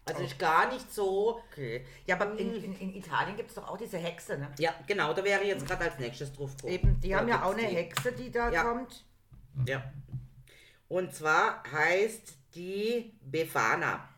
Also 0.06 0.22
ist 0.22 0.38
gar 0.38 0.72
nicht 0.72 0.90
so. 0.90 1.42
Okay. 1.52 1.84
Ja, 2.06 2.18
aber 2.18 2.38
in, 2.38 2.54
in, 2.64 2.80
in 2.80 2.94
Italien 2.94 3.36
gibt 3.36 3.50
es 3.50 3.56
doch 3.56 3.68
auch 3.68 3.76
diese 3.76 3.98
Hexe, 3.98 4.38
ne? 4.38 4.48
Ja, 4.58 4.74
genau, 4.86 5.12
da 5.12 5.22
wäre 5.22 5.42
ich 5.42 5.48
jetzt 5.48 5.66
gerade 5.66 5.84
als 5.84 5.98
nächstes 5.98 6.32
drauf 6.32 6.56
gekommen. 6.56 6.72
Eben, 6.72 7.00
die 7.00 7.10
Da 7.10 7.18
haben 7.18 7.28
ja 7.28 7.44
auch 7.44 7.52
eine 7.52 7.68
die. 7.68 7.76
Hexe, 7.76 8.12
die 8.12 8.30
da 8.30 8.50
Ja. 8.50 8.62
kommt. 8.64 9.04
Ja. 9.66 9.92
Und 10.88 11.14
zwar 11.14 11.62
heißt 11.70 12.32
die 12.54 13.12
Befana. 13.20 14.08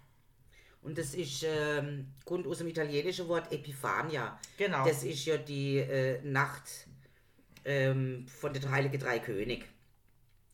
Und 0.83 0.98
das 0.98 1.14
ist, 1.14 1.44
ähm, 1.44 2.12
kommt 2.24 2.46
aus 2.46 2.59
dem 2.59 2.68
italienischen 2.68 3.26
Wort 3.28 3.52
Epifania. 3.52 4.38
Genau. 4.57 4.87
Das 4.87 5.02
ist 5.02 5.24
ja 5.24 5.37
die 5.37 5.78
äh, 5.78 6.20
Nacht 6.22 6.87
ähm, 7.64 8.27
von 8.29 8.53
den 8.53 8.70
Heiligen 8.70 8.98
Drei 8.98 9.18
König. 9.18 9.64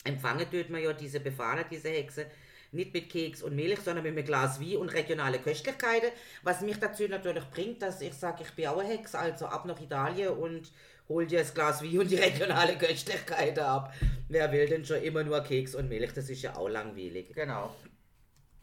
Empfangen 0.04 0.50
tut 0.50 0.70
man 0.70 0.82
ja 0.82 0.92
diese 0.92 1.20
Befana, 1.20 1.64
diese 1.64 1.88
Hexe, 1.88 2.26
nicht 2.72 2.92
mit 2.92 3.10
Keks 3.10 3.42
und 3.42 3.56
Milch, 3.56 3.80
sondern 3.80 4.04
mit 4.04 4.16
einem 4.16 4.24
Glas 4.24 4.60
Wein 4.60 4.76
und 4.76 4.92
regionale 4.92 5.38
Köstlichkeiten. 5.38 6.10
Was 6.42 6.60
mich 6.60 6.78
dazu 6.78 7.08
natürlich 7.08 7.44
bringt, 7.50 7.82
dass 7.82 8.00
ich 8.00 8.14
sage, 8.14 8.42
ich 8.44 8.50
bin 8.52 8.66
auch 8.66 8.78
eine 8.78 8.88
Hexe, 8.88 9.18
also 9.18 9.46
ab 9.46 9.64
nach 9.64 9.80
Italien 9.80 10.30
und 10.30 10.70
hol 11.08 11.26
dir 11.26 11.40
das 11.40 11.54
Glas 11.54 11.82
Wein 11.82 11.98
und 11.98 12.10
die 12.10 12.16
regionale 12.16 12.76
Köstlichkeiten 12.76 13.64
ab. 13.64 13.94
Wer 14.28 14.52
will 14.52 14.66
denn 14.66 14.84
schon 14.84 15.02
immer 15.02 15.24
nur 15.24 15.40
Keks 15.40 15.74
und 15.74 15.88
Milch? 15.88 16.12
Das 16.12 16.28
ist 16.28 16.42
ja 16.42 16.56
auch 16.56 16.68
langweilig. 16.68 17.32
Genau. 17.34 17.74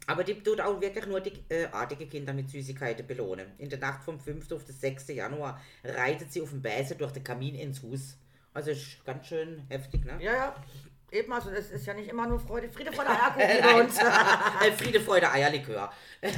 Aber 0.08 0.24
die 0.24 0.36
tut 0.36 0.62
auch 0.62 0.80
wirklich 0.80 1.08
nur 1.08 1.20
die 1.20 1.34
äh, 1.50 1.66
artige 1.66 2.06
Kinder 2.06 2.34
mit 2.34 2.50
Süßigkeiten 2.50 3.08
belohnen. 3.08 3.48
In 3.58 3.70
der 3.70 3.80
Nacht 3.80 4.04
vom 4.04 4.20
5. 4.20 4.52
auf 4.52 4.64
den 4.64 4.76
6. 4.76 5.08
Januar 5.10 5.60
reitet 5.84 6.32
sie 6.32 6.42
auf 6.42 6.52
dem 6.52 6.62
Bäse 6.62 6.96
durch 6.96 7.12
den 7.12 7.24
Kamin 7.24 7.56
ins 7.56 7.82
Haus. 7.82 8.18
Also 8.56 8.72
ist 8.72 9.04
ganz 9.06 9.28
schön 9.28 9.64
heftig, 9.70 10.04
ne? 10.06 10.18
Ja, 10.20 10.34
ja. 10.34 10.56
Eben, 11.12 11.32
also 11.32 11.50
es 11.52 11.70
ist 11.72 11.86
ja 11.86 11.94
nicht 11.94 12.10
immer 12.10 12.26
nur 12.28 12.40
Freude, 12.40 12.68
Friede, 12.70 12.92
Freude, 12.92 13.10
Eierkuchen 13.38 13.62
bei 13.62 13.82
uns. 13.84 13.98
Äh, 14.66 14.72
Friede, 14.72 15.00
Freude, 15.00 15.30
Eierlikör. 15.32 15.92
ähm, 16.22 16.32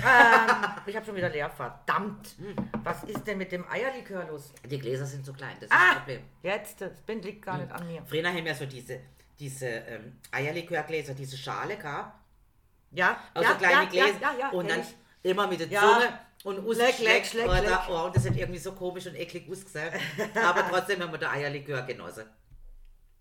ich 0.86 0.96
habe 0.96 1.06
schon 1.06 1.16
wieder 1.16 1.30
leer, 1.30 1.50
verdammt. 1.50 2.36
Was 2.84 3.04
ist 3.06 3.26
denn 3.26 3.38
mit 3.38 3.52
dem 3.52 3.66
Eierlikör 3.70 4.26
los? 4.26 4.54
Die 4.66 4.78
Gläser 4.78 5.06
sind 5.06 5.26
zu 5.26 5.32
klein, 5.34 5.56
das 5.60 5.64
ist 5.64 5.72
das 5.72 5.80
Ah, 5.80 5.96
Problem. 6.00 6.22
jetzt, 6.44 6.82
das 6.82 7.02
Bind 7.02 7.24
liegt 7.24 7.44
gar 7.46 7.58
nicht 7.58 7.72
an 7.72 7.88
mir. 7.88 8.04
Früher 8.06 8.28
haben 8.28 8.44
wir 8.46 8.56
so 8.56 8.66
diese, 8.66 9.00
diese 9.40 9.68
ähm, 9.68 10.20
Eierlikörgläser, 10.32 11.14
diese 11.14 11.38
Schale 11.38 11.78
gehabt. 11.78 12.20
Ja, 12.92 13.18
Also 13.34 13.52
ja, 13.52 13.56
kleine 13.58 13.84
ja, 13.84 13.90
Gläser. 13.90 14.20
Ja, 14.22 14.32
ja, 14.34 14.40
ja, 14.40 14.50
und 14.50 14.70
dann 14.70 14.82
kenn 14.82 14.94
immer 15.24 15.48
mit 15.48 15.60
der 15.60 15.68
Ja. 15.68 15.82
Zunge 15.82 16.20
und 16.44 16.60
aus 16.68 16.78
Leck, 16.78 17.00
leck, 17.00 17.34
leck, 17.34 17.48
leck. 17.48 17.80
Oh, 17.90 18.06
und 18.06 18.16
das 18.16 18.26
hat 18.28 18.36
irgendwie 18.36 18.60
so 18.60 18.72
komisch 18.74 19.08
und 19.08 19.16
eklig 19.16 19.50
ausgesehen. 19.50 19.92
Aber 20.36 20.68
trotzdem 20.70 21.02
haben 21.02 21.12
wir 21.12 21.18
den 21.18 21.30
Eierlikör 21.30 21.82
genossen. 21.82 22.26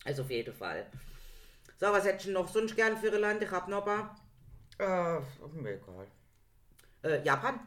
Also 0.04 0.22
auf 0.22 0.30
jeden 0.30 0.54
Fall. 0.54 0.86
So, 1.78 1.86
was 1.86 2.04
hättest 2.04 2.26
du 2.26 2.32
noch 2.32 2.48
sonst 2.48 2.76
gern 2.76 2.96
für 2.96 3.12
ein 3.12 3.20
Land? 3.20 3.42
Ich 3.42 3.50
hab 3.50 3.68
noch 3.68 3.84
ein 3.84 3.84
paar. 3.84 4.16
Äh, 4.78 5.20
mir 5.60 5.74
egal. 5.74 6.06
Äh, 7.02 7.22
Japan. 7.24 7.60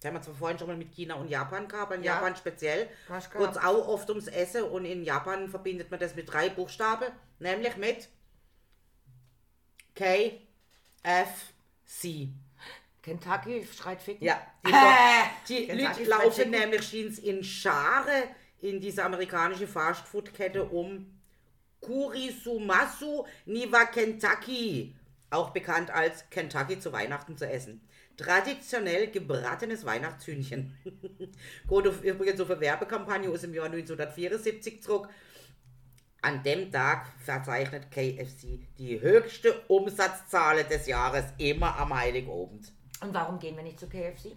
Da 0.00 0.08
haben 0.08 0.14
wir 0.14 0.22
zwar 0.22 0.34
vorhin 0.34 0.58
schon 0.58 0.68
mal 0.68 0.76
mit 0.76 0.92
China 0.94 1.14
und 1.16 1.28
Japan 1.28 1.66
gehabt, 1.66 1.92
in 1.92 2.04
Ja. 2.04 2.14
Japan 2.14 2.36
speziell. 2.36 2.88
Kurz 3.32 3.56
auch 3.56 3.88
oft 3.88 4.08
ums 4.10 4.28
Essen 4.28 4.62
und 4.62 4.84
in 4.84 5.02
Japan 5.02 5.48
verbindet 5.48 5.90
man 5.90 5.98
das 5.98 6.14
mit 6.14 6.32
drei 6.32 6.48
Buchstaben, 6.50 7.08
nämlich 7.40 7.76
mit 7.76 8.08
K, 9.96 10.40
F, 11.02 11.52
C. 11.84 12.28
Kentucky 13.02 13.66
schreit 13.66 14.02
Ficken. 14.02 14.24
Ja, 14.24 14.40
die, 14.64 14.72
Äh, 15.68 15.76
die 15.76 15.82
Leute 15.82 16.04
laufen 16.04 16.50
nämlich 16.50 16.82
schien's 16.82 17.18
in 17.18 17.42
Schare 17.42 18.24
in 18.60 18.80
diese 18.80 19.04
amerikanische 19.04 19.66
Fastfood-Kette 19.66 20.64
um 20.64 21.18
Kurisumasu 21.80 23.24
Niwa 23.46 23.84
Kentucky, 23.86 24.96
auch 25.30 25.50
bekannt 25.50 25.90
als 25.90 26.28
Kentucky 26.30 26.78
zu 26.78 26.92
Weihnachten 26.92 27.36
zu 27.36 27.48
essen. 27.48 27.80
Traditionell 28.16 29.10
gebratenes 29.12 29.84
Weihnachtshühnchen. 29.84 30.76
Auf, 31.68 32.02
übrigens 32.02 32.40
auf 32.40 32.50
eine 32.50 32.60
Werbekampagne 32.60 33.30
aus 33.30 33.42
dem 33.42 33.54
Jahr 33.54 33.66
1974 33.66 34.82
zurück. 34.82 35.08
An 36.20 36.42
dem 36.42 36.72
Tag 36.72 37.06
verzeichnet 37.20 37.92
KFC 37.92 38.58
die 38.76 39.00
höchste 39.00 39.60
Umsatzzahl 39.68 40.64
des 40.64 40.88
Jahres 40.88 41.26
immer 41.38 41.78
am 41.78 41.96
Heiligabend. 41.96 42.72
Und 43.00 43.14
warum 43.14 43.38
gehen 43.38 43.56
wir 43.56 43.62
nicht 43.62 43.78
zu 43.78 43.88
KFC? 43.88 44.36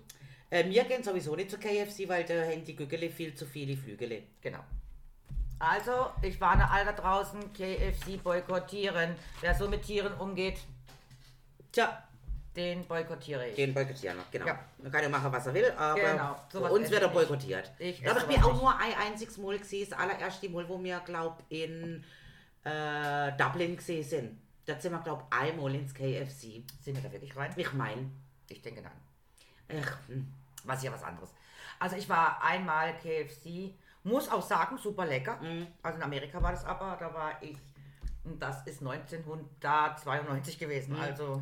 Äh, 0.50 0.66
wir 0.70 0.84
gehen 0.84 1.04
sowieso 1.04 1.36
nicht 1.36 1.50
zu 1.50 1.58
KFC, 1.58 2.08
weil 2.08 2.24
da 2.26 2.34
haben 2.44 2.64
die 2.64 2.76
Güggele 2.76 3.10
viel 3.10 3.34
zu 3.34 3.46
viele 3.46 3.76
Flügele. 3.78 4.24
Genau. 4.42 4.60
Also, 5.60 6.08
ich 6.22 6.40
warne 6.42 6.70
alle 6.70 6.86
da 6.86 6.92
draußen, 6.94 7.54
KFC 7.54 8.22
boykottieren. 8.24 9.16
Wer 9.42 9.54
so 9.56 9.70
mit 9.70 9.84
Tieren 9.84 10.14
umgeht, 10.16 10.60
Tja, 11.72 12.04
den 12.56 12.84
boykottiere 12.86 13.48
ich. 13.50 13.56
den 13.56 13.74
boykottieren 13.74 14.18
wir, 14.18 14.26
genau. 14.32 14.48
Ja. 14.48 14.60
Man 14.80 14.92
kann 14.92 15.04
ja 15.04 15.10
machen, 15.10 15.32
was 15.32 15.46
er 15.48 15.54
will, 15.54 15.72
aber 15.78 16.02
Genau, 16.02 16.36
für 16.50 16.60
uns 16.72 16.90
wird 16.90 17.02
er 17.04 17.08
ich 17.08 17.14
boykottiert. 17.14 17.72
Ich 17.80 18.02
aber 18.10 18.18
esse 18.20 18.28
ich 18.30 18.34
bin 18.36 18.42
sowas 18.42 18.46
auch 18.48 18.54
nicht. 18.54 18.62
nur 18.62 18.80
ein 18.80 18.94
einziges 19.12 19.38
Mal 19.38 19.60
gesehen, 19.60 19.88
das 19.90 19.98
allererste 20.00 20.50
Mal, 20.50 20.68
wo 20.68 20.84
wir, 20.84 21.00
glaub 21.06 21.44
in 21.50 22.04
äh, 22.66 23.32
Dublin 23.38 23.78
gesehen 23.78 24.04
sind. 24.04 24.42
Da 24.66 24.78
sind 24.80 24.92
wir, 24.92 25.00
glaub 25.00 25.28
einmal 25.30 25.74
ins 25.76 25.94
KFC. 25.94 26.64
Sind 26.82 26.96
wir 26.96 27.02
da 27.02 27.12
wirklich 27.12 27.36
rein? 27.38 27.54
Ich 27.56 27.72
mein, 27.74 28.12
Ich 28.52 28.62
denke 28.62 28.82
nein. 28.82 29.82
ach, 29.84 29.98
hm. 30.08 30.32
Was 30.64 30.84
ja 30.84 30.92
was 30.92 31.04
anderes. 31.04 31.30
Also 31.80 31.96
ich 31.96 32.08
war 32.08 32.44
einmal 32.44 32.94
KFC, 33.00 33.74
muss 34.04 34.30
auch 34.30 34.42
sagen, 34.42 34.78
super 34.78 35.06
lecker. 35.06 35.38
Mhm. 35.42 35.68
Also 35.82 35.98
in 35.98 36.04
Amerika 36.04 36.42
war 36.42 36.52
das 36.52 36.64
aber, 36.66 36.98
da 37.00 37.14
war 37.14 37.42
ich, 37.42 37.58
das 38.24 38.66
ist 38.68 38.82
1992 38.82 40.60
gewesen, 40.60 40.94
Mhm. 40.96 41.02
also 41.02 41.42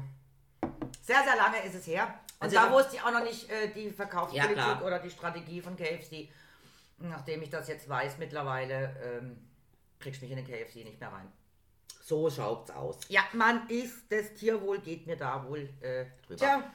sehr, 1.01 1.23
sehr 1.23 1.35
lange 1.35 1.57
ist 1.63 1.75
es 1.75 1.87
her. 1.87 2.05
Und 2.39 2.45
Also 2.45 2.55
da 2.55 2.71
wusste 2.71 2.95
ich 2.95 3.01
auch 3.01 3.11
noch 3.11 3.23
nicht 3.23 3.49
äh, 3.49 3.67
die 3.73 3.89
Verkaufspolitik 3.91 4.55
Ja, 4.57 4.81
oder 4.81 4.99
die 4.99 5.09
Strategie 5.09 5.61
von 5.61 5.75
KFC. 5.75 6.29
Nachdem 6.99 7.41
ich 7.41 7.49
das 7.49 7.67
jetzt 7.67 7.87
weiß 7.89 8.17
mittlerweile, 8.17 8.95
ähm, 9.03 9.37
kriegst 9.99 10.21
du 10.21 10.25
mich 10.25 10.37
in 10.37 10.45
den 10.45 10.47
KFC 10.47 10.83
nicht 10.85 10.99
mehr 10.99 11.11
rein. 11.11 11.29
So 12.01 12.29
schaut's 12.29 12.71
aus. 12.71 12.97
Ja, 13.07 13.21
man 13.33 13.67
ist, 13.69 14.11
das 14.11 14.33
Tierwohl 14.33 14.79
geht 14.79 15.05
mir 15.05 15.15
da 15.15 15.45
wohl 15.47 15.69
äh, 15.81 16.05
drüber. 16.25 16.37
Tja, 16.37 16.71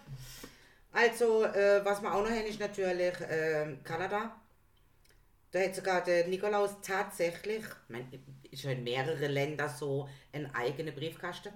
also, 0.92 1.44
äh, 1.44 1.84
was 1.84 2.00
wir 2.02 2.14
auch 2.14 2.22
noch 2.22 2.30
haben, 2.30 2.46
ist 2.46 2.60
natürlich 2.60 3.14
ähm, 3.28 3.82
Kanada. 3.82 4.40
Da 5.50 5.60
hat 5.60 5.74
sogar 5.74 6.02
der 6.02 6.28
Nikolaus 6.28 6.76
tatsächlich, 6.82 7.64
ich 7.64 7.88
mein, 7.88 8.08
ist 8.50 8.62
ja 8.62 8.70
in 8.70 8.84
mehrere 8.84 9.26
Länder 9.26 9.68
so, 9.68 10.08
einen 10.32 10.54
eigenen 10.54 10.94
Briefkasten. 10.94 11.52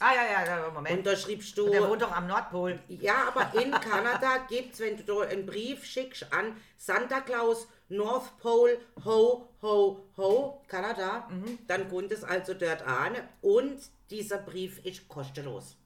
Ah 0.00 0.12
ja, 0.14 0.24
ja, 0.24 0.46
ja, 0.46 0.70
Moment. 0.70 0.98
Und 0.98 1.06
da 1.06 1.14
schriebst 1.14 1.56
du. 1.58 1.68
der 1.68 1.86
wohnt 1.88 2.00
doch 2.00 2.10
am 2.10 2.26
Nordpol. 2.26 2.80
Ja, 2.88 3.28
aber 3.28 3.60
in 3.60 3.70
Kanada 3.90 4.46
gibt's, 4.48 4.80
wenn 4.80 4.96
du 4.96 5.02
da 5.02 5.28
einen 5.28 5.46
Brief 5.46 5.84
schickst 5.84 6.32
an 6.32 6.56
Santa 6.78 7.20
Claus, 7.20 7.68
North 7.90 8.38
Pole, 8.38 8.78
ho, 9.04 9.48
ho, 9.62 10.06
ho, 10.16 10.62
Kanada, 10.68 11.26
Mhm. 11.28 11.58
dann 11.66 11.88
kommt 11.88 12.10
es 12.12 12.24
also 12.24 12.54
dort 12.54 12.82
an 12.82 13.16
und 13.42 13.78
dieser 14.10 14.38
Brief 14.38 14.78
ist 14.84 15.06
kostenlos. 15.08 15.76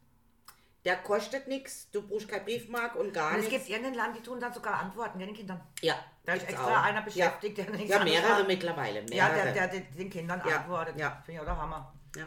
Der 0.84 0.96
kostet 0.96 1.48
nichts, 1.48 1.88
du 1.92 2.02
brauchst 2.06 2.28
kein 2.28 2.44
Briefmark 2.44 2.94
und 2.96 3.12
gar 3.14 3.30
Und 3.32 3.36
es 3.40 3.44
nichts. 3.48 3.52
gibt 3.66 3.70
irgendein 3.70 3.94
Land, 3.94 4.16
die 4.18 4.22
tun 4.22 4.38
dann 4.38 4.52
sogar 4.52 4.74
Antworten, 4.80 5.18
ja, 5.18 5.24
den 5.26 5.34
Kindern. 5.34 5.58
Ja, 5.80 5.94
Da 6.26 6.34
ist 6.34 6.46
extra 6.46 6.78
auch. 6.80 6.82
einer 6.84 7.00
beschäftigt, 7.00 7.56
ja. 7.56 7.64
der 7.64 7.74
nichts 7.74 7.90
Ja, 7.90 8.04
mehrere 8.04 8.38
macht. 8.40 8.48
mittlerweile. 8.48 9.02
Mehrere. 9.02 9.14
Ja, 9.16 9.28
der, 9.44 9.52
der, 9.54 9.68
der 9.68 9.80
den 9.80 10.10
Kindern 10.10 10.42
Ja, 10.46 10.58
antwortet. 10.58 10.98
ja. 10.98 11.22
Finde 11.24 11.32
ich 11.32 11.40
auch 11.40 11.44
der 11.46 11.56
Hammer. 11.56 11.94
Ja. 12.16 12.26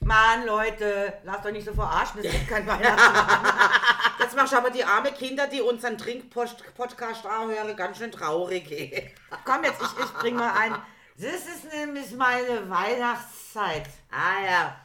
Mann, 0.00 0.44
Leute, 0.44 1.14
lasst 1.24 1.46
euch 1.46 1.52
nicht 1.54 1.64
so 1.64 1.72
verarschen, 1.72 2.20
es 2.22 2.30
gibt 2.30 2.46
kein 2.48 2.66
Weihnachten. 2.66 4.03
Jetzt 4.18 4.36
machst 4.36 4.52
du 4.52 4.56
aber 4.56 4.70
die 4.70 4.84
arme 4.84 5.12
Kinder, 5.12 5.46
die 5.46 5.60
unseren 5.60 5.98
Trink-Podcast 5.98 7.24
hören, 7.24 7.76
ganz 7.76 7.98
schön 7.98 8.12
traurig. 8.12 9.14
Komm 9.44 9.64
jetzt, 9.64 9.80
ich, 9.80 10.04
ich 10.04 10.12
bring 10.14 10.36
mal 10.36 10.52
ein. 10.52 10.74
Das 11.16 11.46
ist 11.46 11.72
nämlich 11.72 12.12
meine 12.12 12.68
Weihnachtszeit. 12.68 13.88
ah 14.10 14.44
ja. 14.44 14.76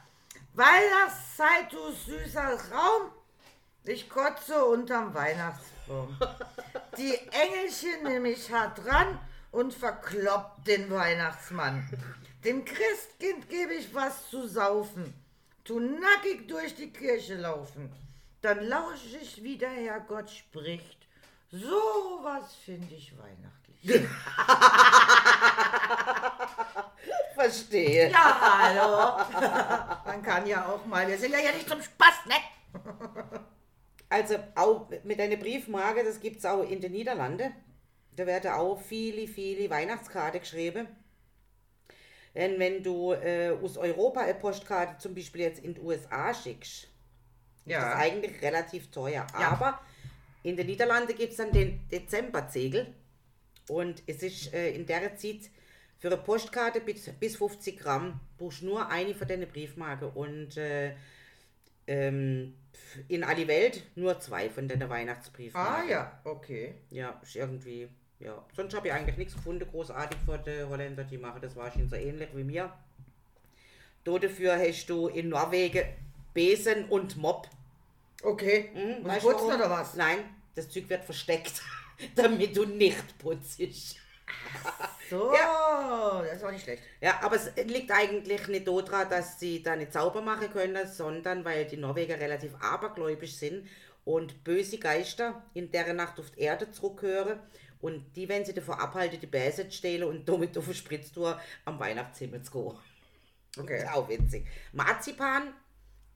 Weihnachtszeit, 0.54 1.72
du 1.72 1.92
süßer 1.92 2.58
Raum. 2.72 3.10
Ich 3.84 4.08
kotze 4.08 4.64
unterm 4.64 5.14
Weihnachtsbaum. 5.14 6.16
Die 6.96 7.14
Engelchen 7.30 8.02
nehme 8.04 8.30
ich 8.30 8.52
hart 8.52 8.84
dran 8.84 9.18
und 9.52 9.72
verkloppt 9.72 10.66
den 10.66 10.90
Weihnachtsmann. 10.90 11.88
Dem 12.44 12.64
Christkind 12.64 13.48
gebe 13.48 13.74
ich 13.74 13.94
was 13.94 14.28
zu 14.30 14.46
saufen. 14.46 15.14
Tu 15.64 15.78
nackig 15.78 16.48
durch 16.48 16.74
die 16.74 16.92
Kirche 16.92 17.36
laufen. 17.36 17.92
Dann 18.42 18.66
lausche 18.66 19.18
ich, 19.20 19.42
wie 19.42 19.58
der 19.58 19.70
Herrgott 19.70 20.30
spricht. 20.30 21.06
So 21.50 22.20
was 22.22 22.54
finde 22.54 22.94
ich 22.94 23.12
weihnachtlich. 23.18 23.60
Verstehe. 27.34 28.10
Ja, 28.10 28.60
hallo. 28.62 29.24
Man 30.06 30.22
kann 30.22 30.46
ja 30.46 30.66
auch 30.66 30.86
mal. 30.86 31.08
Wir 31.08 31.18
sind 31.18 31.32
ja 31.32 31.38
hier 31.38 31.52
nicht 31.52 31.68
zum 31.68 31.82
Spaß, 31.82 32.26
ne? 32.26 32.34
Also 34.12 34.38
auch 34.56 34.88
mit 35.04 35.20
einer 35.20 35.36
Briefmarke, 35.36 36.02
das 36.02 36.18
gibt 36.18 36.38
es 36.38 36.44
auch 36.44 36.68
in 36.68 36.80
den 36.80 36.90
Niederlanden. 36.90 37.54
Da 38.16 38.26
werden 38.26 38.50
auch 38.50 38.80
viele, 38.80 39.28
viele 39.28 39.70
Weihnachtskarte 39.70 40.40
geschrieben. 40.40 40.88
Denn 42.34 42.58
wenn 42.58 42.82
du 42.82 43.12
äh, 43.12 43.56
aus 43.62 43.76
Europa 43.76 44.20
eine 44.22 44.34
Postkarte 44.34 44.98
zum 44.98 45.14
Beispiel 45.14 45.42
jetzt 45.42 45.62
in 45.62 45.74
die 45.74 45.80
USA 45.80 46.34
schickst, 46.34 46.89
ist 47.78 47.86
das 47.86 47.94
eigentlich 47.96 48.42
relativ 48.42 48.90
teuer. 48.90 49.26
Ja. 49.38 49.48
Aber 49.50 49.80
in 50.42 50.56
den 50.56 50.66
Niederlanden 50.66 51.16
gibt 51.16 51.32
es 51.32 51.36
dann 51.36 51.52
den 51.52 51.86
Dezemberzegel. 51.88 52.94
Und 53.68 54.02
es 54.06 54.22
ist 54.22 54.52
äh, 54.52 54.70
in 54.70 54.86
der 54.86 55.16
Zeit 55.16 55.50
für 55.98 56.08
eine 56.08 56.16
Postkarte 56.16 56.80
bis, 56.80 57.10
bis 57.20 57.36
50 57.36 57.78
Gramm 57.78 58.18
brauchst 58.38 58.62
du 58.62 58.66
nur 58.66 58.88
eine 58.88 59.14
von 59.14 59.28
deinen 59.28 59.48
Briefmarken. 59.48 60.08
Und 60.10 60.56
äh, 60.56 60.94
ähm, 61.86 62.54
in 63.08 63.24
alle 63.24 63.46
Welt 63.48 63.82
nur 63.96 64.18
zwei 64.18 64.48
von 64.48 64.66
deinen 64.66 64.84
Ah 64.84 64.90
Weihnachtsbriefmarken. 64.90 65.90
ja, 65.90 66.20
okay. 66.24 66.74
Ja, 66.90 67.20
ist 67.22 67.36
irgendwie, 67.36 67.88
ja. 68.18 68.44
Sonst 68.56 68.74
habe 68.74 68.88
ich 68.88 68.94
eigentlich 68.94 69.16
nichts 69.16 69.34
gefunden, 69.34 69.68
großartig 69.70 70.18
von 70.24 70.42
den 70.42 70.68
Holländer, 70.68 71.04
die 71.04 71.18
machen 71.18 71.40
das 71.42 71.56
wahrscheinlich 71.56 71.90
so 71.90 71.96
ähnlich 71.96 72.28
wie 72.34 72.44
mir. 72.44 72.72
Da 74.04 74.18
dafür 74.18 74.58
hast 74.58 74.86
du 74.86 75.08
in 75.08 75.28
Norwegen 75.28 75.84
Besen 76.32 76.86
und 76.86 77.16
Mob. 77.16 77.48
Okay. 78.22 78.70
Hm, 78.72 79.06
ich 79.06 79.22
du 79.22 79.28
putzen 79.30 79.48
warum? 79.48 79.54
oder 79.54 79.70
was? 79.70 79.94
Nein, 79.94 80.18
das 80.54 80.68
Zeug 80.68 80.88
wird 80.88 81.04
versteckt, 81.04 81.62
damit 82.14 82.56
du 82.56 82.64
nicht 82.64 83.18
putzt. 83.18 83.60
So, 85.08 85.32
das 86.22 86.36
ist 86.36 86.44
auch 86.44 86.50
nicht 86.52 86.64
schlecht. 86.64 86.82
Ja, 87.00 87.20
aber 87.22 87.36
es 87.36 87.50
liegt 87.64 87.90
eigentlich 87.90 88.46
nicht 88.48 88.68
daran, 88.68 89.08
dass 89.08 89.40
sie 89.40 89.62
da 89.62 89.76
nicht 89.76 89.92
sauber 89.92 90.22
machen 90.22 90.50
können, 90.50 90.86
sondern 90.86 91.44
weil 91.44 91.64
die 91.66 91.76
Norweger 91.76 92.20
relativ 92.20 92.52
abergläubisch 92.60 93.34
sind 93.36 93.66
und 94.04 94.44
böse 94.44 94.78
Geister 94.78 95.42
in 95.54 95.70
der 95.70 95.92
Nacht 95.94 96.18
auf 96.20 96.30
die 96.30 96.40
Erde 96.40 96.70
zurückhören 96.70 97.40
und 97.80 98.16
die, 98.16 98.28
wenn 98.28 98.44
sie 98.44 98.54
davor 98.54 98.80
abhalten, 98.80 99.20
die 99.20 99.26
Bäse 99.26 99.70
stehlen 99.70 100.08
und 100.08 100.28
damit 100.28 100.56
auf 100.58 100.66
eine 100.66 100.74
Spritztour 100.74 101.40
am 101.64 101.78
Weihnachtshimmel 101.78 102.42
zu 102.42 102.52
gehen. 102.52 102.78
Okay. 103.58 103.78
Ist 103.78 103.92
auch 103.92 104.08
witzig. 104.08 104.46
Marzipan 104.72 105.54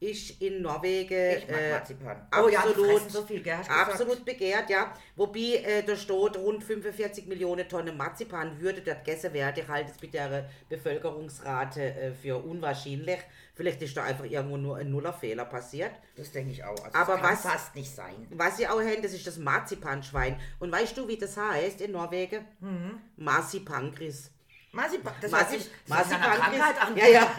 ist 0.00 0.42
in 0.42 0.60
Norwegen 0.60 1.38
Ich 1.38 1.48
mag 1.48 1.60
äh, 1.60 1.70
Marzipan. 1.72 2.26
Oh 2.42 2.48
ja, 2.48 2.60
absolut, 2.60 2.90
fressen 2.90 3.08
so 3.10 3.22
viel, 3.22 3.42
gell, 3.42 3.58
absolut 3.68 4.24
begehrt, 4.24 4.68
ja. 4.68 4.92
Wobei 5.16 5.62
äh, 5.64 5.82
da 5.82 5.96
steht, 5.96 6.36
rund 6.36 6.62
45 6.62 7.26
Millionen 7.26 7.66
Tonnen 7.68 7.96
Marzipan 7.96 8.60
würde 8.60 8.82
dort 8.82 9.04
gegessen 9.04 9.32
werden. 9.32 9.62
Ich 9.62 9.68
halte 9.68 9.92
es 9.92 10.02
mit 10.02 10.12
der 10.12 10.48
Bevölkerungsrate 10.68 11.80
äh, 11.94 12.12
für 12.12 12.36
unwahrscheinlich. 12.44 13.18
Vielleicht 13.54 13.80
ist 13.82 13.96
da 13.96 14.02
einfach 14.02 14.24
irgendwo 14.24 14.56
nur 14.56 14.76
ein 14.76 14.90
Nullerfehler 14.90 15.44
passiert. 15.44 15.92
Das 16.16 16.32
denke 16.32 16.50
ich 16.52 16.64
auch. 16.64 16.76
Also 16.84 16.90
Aber 16.98 17.12
das 17.14 17.22
kann 17.22 17.32
was- 17.32 17.42
fast 17.42 17.74
nicht 17.76 17.94
sein. 17.94 18.26
Was 18.30 18.56
sie 18.56 18.66
auch 18.66 18.80
haben, 18.80 19.00
das 19.02 19.12
ist 19.14 19.26
das 19.26 19.38
Marzipanschwein. 19.38 20.38
Und 20.58 20.72
weißt 20.72 20.96
du, 20.98 21.06
wie 21.08 21.16
das 21.16 21.36
heißt 21.36 21.80
in 21.80 21.92
Norwegen? 21.92 22.44
Mhm. 22.60 23.00
Marzipankris. 23.16 24.30
Marzipan, 24.74 25.14
das 25.20 25.30
Marzi 25.30 25.52
sich 25.58 25.62
sich 25.64 25.72
einer 25.86 25.96
Marzipankris. 25.96 26.40
Krankheit 26.40 26.82
an. 26.86 26.96
Ja, 26.96 27.06
ja. 27.06 27.30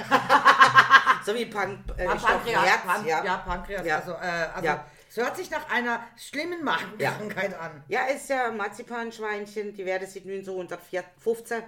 so 1.26 1.36
wie 1.36 1.46
Pan 1.46 1.84
äh, 1.98 2.06
Pan 2.06 2.20
Pankreas, 2.20 2.66
Herz, 2.66 2.82
Pan, 2.86 3.06
ja. 3.06 3.24
ja. 3.26 3.38
Pankreas. 3.38 3.86
Ja. 3.86 3.98
Also, 4.00 4.12
äh, 4.14 4.16
also 4.54 4.66
Ja. 4.66 4.86
es 5.10 5.18
hört 5.18 5.36
sich 5.38 5.50
nach 5.52 5.70
einer 5.70 6.00
schlimmen 6.18 6.64
Magenkrankheit 6.64 7.60
an. 7.60 7.84
Ja, 7.88 8.06
ist 8.06 8.30
ja 8.30 8.52
Marzipanschweinchen, 8.52 9.74
die 9.74 9.86
werden 9.86 10.08
seit 10.08 10.24
1915 10.26 11.64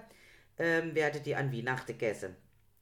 ähm, 0.60 0.96
werden 0.96 1.22
die 1.24 1.36
an 1.36 1.52
Weihnachten 1.54 1.88
gegessen. 1.88 2.36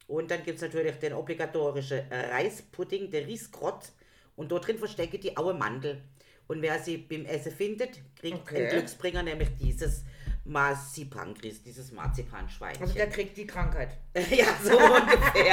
Und 0.07 0.29
dann 0.31 0.43
gibt 0.43 0.57
es 0.57 0.61
natürlich 0.61 0.97
den 0.99 1.13
obligatorischen 1.13 2.09
äh, 2.11 2.33
Reispudding, 2.33 3.09
der 3.09 3.25
Riesgrott. 3.27 3.89
Und 4.35 4.51
dort 4.51 4.67
drin 4.67 4.77
versteckt 4.77 5.23
die 5.23 5.35
aue 5.35 5.53
Mandel. 5.53 6.01
Und 6.47 6.61
wer 6.61 6.77
sie 6.79 6.97
beim 6.97 7.25
Essen 7.25 7.51
findet, 7.51 7.99
kriegt 8.19 8.37
Okay. 8.41 8.55
den 8.59 8.69
Glücksbringer, 8.69 9.23
nämlich 9.23 9.49
dieses 9.59 10.03
Marzipankris, 10.45 11.61
dieses 11.63 11.91
Marzipanschweinchen. 11.91 12.83
Also 12.83 12.93
der 12.93 13.09
kriegt 13.09 13.35
die 13.37 13.47
Krankheit. 13.47 13.97
Ja, 14.29 14.45
so 14.63 14.77
ungefähr. 14.77 15.45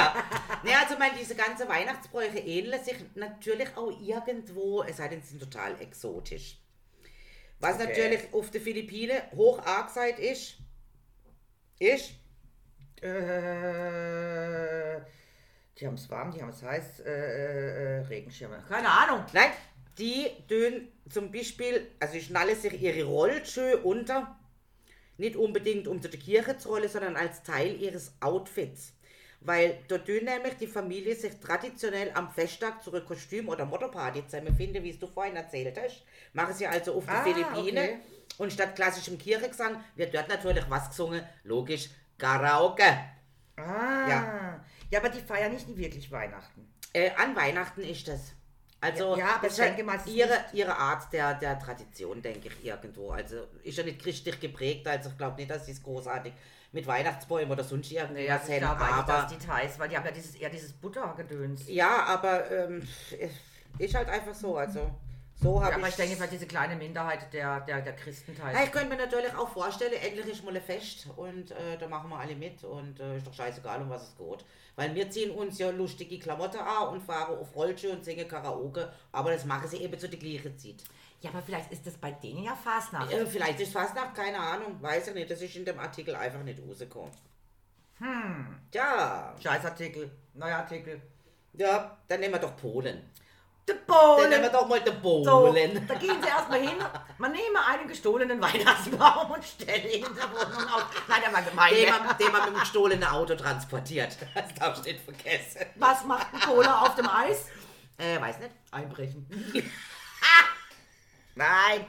Ja, 0.65 0.83
also 0.83 0.99
man, 0.99 1.11
diese 1.19 1.35
ganze 1.35 1.67
Weihnachtsbräuche 1.69 2.39
ähneln 2.39 2.83
sich 2.85 2.97
natürlich 3.15 3.69
auch 3.77 3.91
irgendwo, 4.01 4.83
es 4.83 4.99
sei 4.99 5.09
denn, 5.09 5.23
sie 5.23 5.31
sind 5.31 5.41
total 5.43 5.81
exotisch. 5.81 6.59
Was 7.59 7.77
Okay. 7.77 7.87
natürlich 7.87 8.35
auf 8.35 8.51
den 8.51 8.61
Philippinen 8.63 9.21
hoch 9.35 9.59
angesagt 9.65 10.19
ist, 10.19 10.57
ist, 11.79 12.13
Äh, 13.03 15.01
die 15.79 15.87
haben 15.87 15.95
es 15.95 16.09
warm, 16.11 16.31
die 16.33 16.41
haben 16.43 16.51
es 16.51 16.63
heiß. 16.63 17.01
Äh, 17.01 17.11
äh, 17.11 18.01
Regenschirme. 18.07 18.63
Keine 18.69 18.89
Ahnung. 18.89 19.25
nein, 19.33 19.51
die 19.99 20.27
tun 20.49 20.89
zum 21.11 21.31
Beispiel, 21.33 21.89
also 21.99 22.15
ich 22.15 22.27
schnalle 22.27 22.55
sich 22.57 22.81
ihre 22.81 23.05
Rollschuhe 23.05 23.79
unter, 23.79 24.39
nicht 25.19 25.37
unbedingt 25.37 25.87
um 25.89 26.01
zu 26.01 26.09
der 26.09 26.21
Kirche 26.21 26.57
zu 26.59 26.69
rollen, 26.69 26.89
sondern 26.89 27.17
als 27.17 27.43
Teil 27.43 27.81
ihres 27.81 28.13
Outfits. 28.21 28.93
Weil 29.41 29.79
dort 29.89 30.07
nämlich 30.07 30.55
die 30.61 30.67
Familie 30.69 31.17
sich 31.17 31.35
traditionell 31.41 32.13
am 32.15 32.31
Festtag 32.31 32.83
zu 32.83 32.93
einer 32.93 33.05
Kostüm- 33.05 33.49
oder 33.49 33.65
Mottoparty 33.67 34.25
zusammenfinden, 34.27 34.83
wie 34.85 34.91
es 34.91 34.99
du 35.01 35.07
vorhin 35.09 35.35
erzählt 35.35 35.77
hast. 35.83 36.05
Machen 36.33 36.55
sie 36.55 36.67
also 36.67 36.95
auf 36.95 37.05
die 37.05 37.11
Ah, 37.11 37.23
Philippinen. 37.25 37.85
okay. 37.85 37.99
Und 38.39 38.53
statt 38.53 38.77
klassischem 38.77 39.19
Kirchengesang 39.19 39.83
wird 39.97 40.15
dort 40.15 40.29
natürlich 40.29 40.65
was 40.71 40.89
gesungen, 40.91 41.23
logisch, 41.45 41.91
Karaoke. 42.19 42.85
Ah. 43.57 44.09
Ja. 44.09 44.65
Ja, 44.91 44.99
aber 45.01 45.09
die 45.09 45.21
feiern 45.21 45.53
nicht 45.53 45.77
wirklich 45.77 46.11
Weihnachten. 46.11 46.73
Äh, 46.93 47.11
an 47.17 47.35
Weihnachten 47.35 47.81
ist 47.83 48.07
das. 48.09 48.33
Also, 48.83 49.17
Ja, 49.17 49.39
das 49.41 49.53
ist 49.53 49.59
denke 49.61 49.85
mal, 49.85 49.99
ihre, 50.07 50.29
nicht- 50.29 50.55
ihre 50.55 50.77
Art 50.77 51.13
der, 51.13 51.35
der 51.35 51.57
Tradition, 51.59 52.21
denke 52.21 52.49
ich, 52.49 52.65
irgendwo. 52.67 53.11
Also, 53.11 53.47
ist 53.63 53.79
ja 53.79 53.85
nicht 53.85 54.03
christlich 54.03 54.41
geprägt, 54.41 54.87
also 54.89 55.11
ich 55.11 55.17
glaube 55.17 55.37
nicht, 55.37 55.51
dass 55.51 55.67
sie 55.67 55.73
es 55.73 55.83
großartig 55.83 56.33
mit 56.73 56.85
Weihnachtsbäumen 56.87 57.53
oder 57.53 57.63
sonst 57.63 57.93
irgendwas 57.93 58.17
Nee, 58.17 58.29
also 58.29 58.53
eigentlich, 58.53 58.65
aber... 58.69 59.13
dass 59.13 59.29
Details, 59.29 59.79
weil 59.79 59.89
die 59.89 59.97
haben 59.97 60.05
ja 60.07 60.11
dieses, 60.11 60.35
eher 60.35 60.51
dieses 60.51 60.73
Buttergedöns. 60.73 61.69
Ja, 61.69 62.05
aber 62.07 62.51
ähm, 62.51 62.83
ist 63.79 63.95
halt 63.95 64.09
einfach 64.09 64.35
so, 64.35 64.57
also... 64.57 64.91
So 65.43 65.59
Ja, 65.59 65.67
habe 65.67 65.75
aber 65.75 65.89
ich... 65.89 65.97
denke, 65.97 66.21
weil 66.21 66.29
diese 66.29 66.47
kleine 66.47 66.77
Minderheit 66.77 67.33
der, 67.33 67.61
der, 67.61 67.81
der 67.83 67.97
Christenteil. 67.97 68.55
Ja, 68.55 68.63
ich 68.63 68.71
könnte 68.71 68.89
mir 68.89 68.97
natürlich 68.97 69.35
auch 69.35 69.49
vorstellen, 69.49 69.93
endlich 69.95 70.27
ist 70.27 70.45
mal 70.45 70.55
ein 70.55 70.63
Fest 70.63 71.09
und 71.17 71.51
äh, 71.51 71.77
da 71.79 71.89
machen 71.89 72.11
wir 72.11 72.19
alle 72.19 72.37
mit 72.37 72.63
und 72.63 73.01
äh, 73.01 73.17
ist 73.17 73.27
doch 73.27 73.35
scheißegal, 73.35 73.83
um 73.83 73.91
was 73.91 74.11
es 74.11 74.17
geht. 74.17 74.45
Weil 74.77 74.95
wir 74.95 75.11
ziehen 75.11 75.33
uns 75.33 75.59
ja 75.59 75.71
lustige 75.71 76.19
Klamotten 76.19 76.61
an 76.61 76.89
und 76.89 77.03
fahren 77.03 77.39
auf 77.39 77.55
Rollschuhe 77.57 77.93
und 77.93 78.05
singen 78.05 78.29
Karaoke, 78.29 78.91
aber 79.11 79.33
das 79.33 79.45
machen 79.45 79.69
sie 79.69 79.79
eben 79.79 79.99
zu 79.99 80.09
der 80.09 80.19
gleichen 80.19 80.57
Zeit. 80.57 80.85
Ja, 81.21 81.31
aber 81.31 81.43
vielleicht 81.43 81.71
ist 81.73 81.87
das 81.87 81.95
bei 81.95 82.13
denen 82.13 82.45
ja 82.45 82.55
Fastnacht. 82.55 83.13
Äh, 83.13 83.27
vielleicht 83.27 83.61
ist 83.61 83.73
Fastnacht, 83.73 84.15
keine 84.15 84.39
Ahnung, 84.39 84.81
weiß 84.81 85.09
ich 85.09 85.15
nicht, 85.15 85.31
das 85.31 85.43
ist 85.43 85.57
in 85.57 85.65
dem 85.65 85.79
Artikel 85.79 86.15
einfach 86.15 86.43
nicht 86.43 86.61
rausgekommen. 86.67 87.13
Hm. 87.99 88.59
Ja, 88.73 89.35
Scheißartikel, 89.41 90.11
neuer 90.35 90.57
Artikel. 90.57 91.01
ja, 91.53 91.97
dann 92.09 92.21
nehmen 92.21 92.35
wir 92.35 92.41
doch 92.41 92.57
Polen. 92.57 93.03
Der 93.69 93.77
Dann 93.87 94.29
nehmen 94.31 94.43
wir 94.43 94.51
doch 94.51 94.67
mal 94.67 94.81
den 94.81 94.95
So, 94.95 95.01
Polen. 95.01 95.87
da 95.87 95.95
gehen 95.95 96.17
sie 96.21 96.29
erstmal 96.29 96.61
hin, 96.61 96.77
man 97.19 97.31
nehme 97.31 97.65
einen 97.65 97.87
gestohlenen 97.87 98.41
Weihnachtsbaum 98.43 99.31
und 99.31 99.45
stelle 99.45 99.89
ihn 99.89 100.05
in 100.05 100.15
der 100.17 100.31
Wohnung 100.33 100.69
auf. 100.69 100.87
Nein, 101.07 101.21
der 101.25 101.33
war 101.33 101.43
gemein. 101.43 101.73
Den 101.75 101.89
man, 101.91 102.19
den 102.19 102.33
man 102.33 102.45
mit 102.45 102.55
dem 102.55 102.61
gestohlenen 102.61 103.05
Auto 103.05 103.37
transportiert. 103.37 104.17
Das 104.35 104.55
darfst 104.55 104.85
du 104.85 104.91
nicht 104.91 105.05
vergessen. 105.05 105.61
Was 105.77 106.05
macht 106.05 106.27
ein 106.35 106.41
Cola 106.41 106.81
auf 106.83 106.97
dem 106.97 107.09
Eis? 107.09 107.47
Äh, 107.99 108.21
weiß 108.21 108.41
nicht. 108.41 108.51
Einbrechen. 108.73 109.27
Nein. 111.35 111.87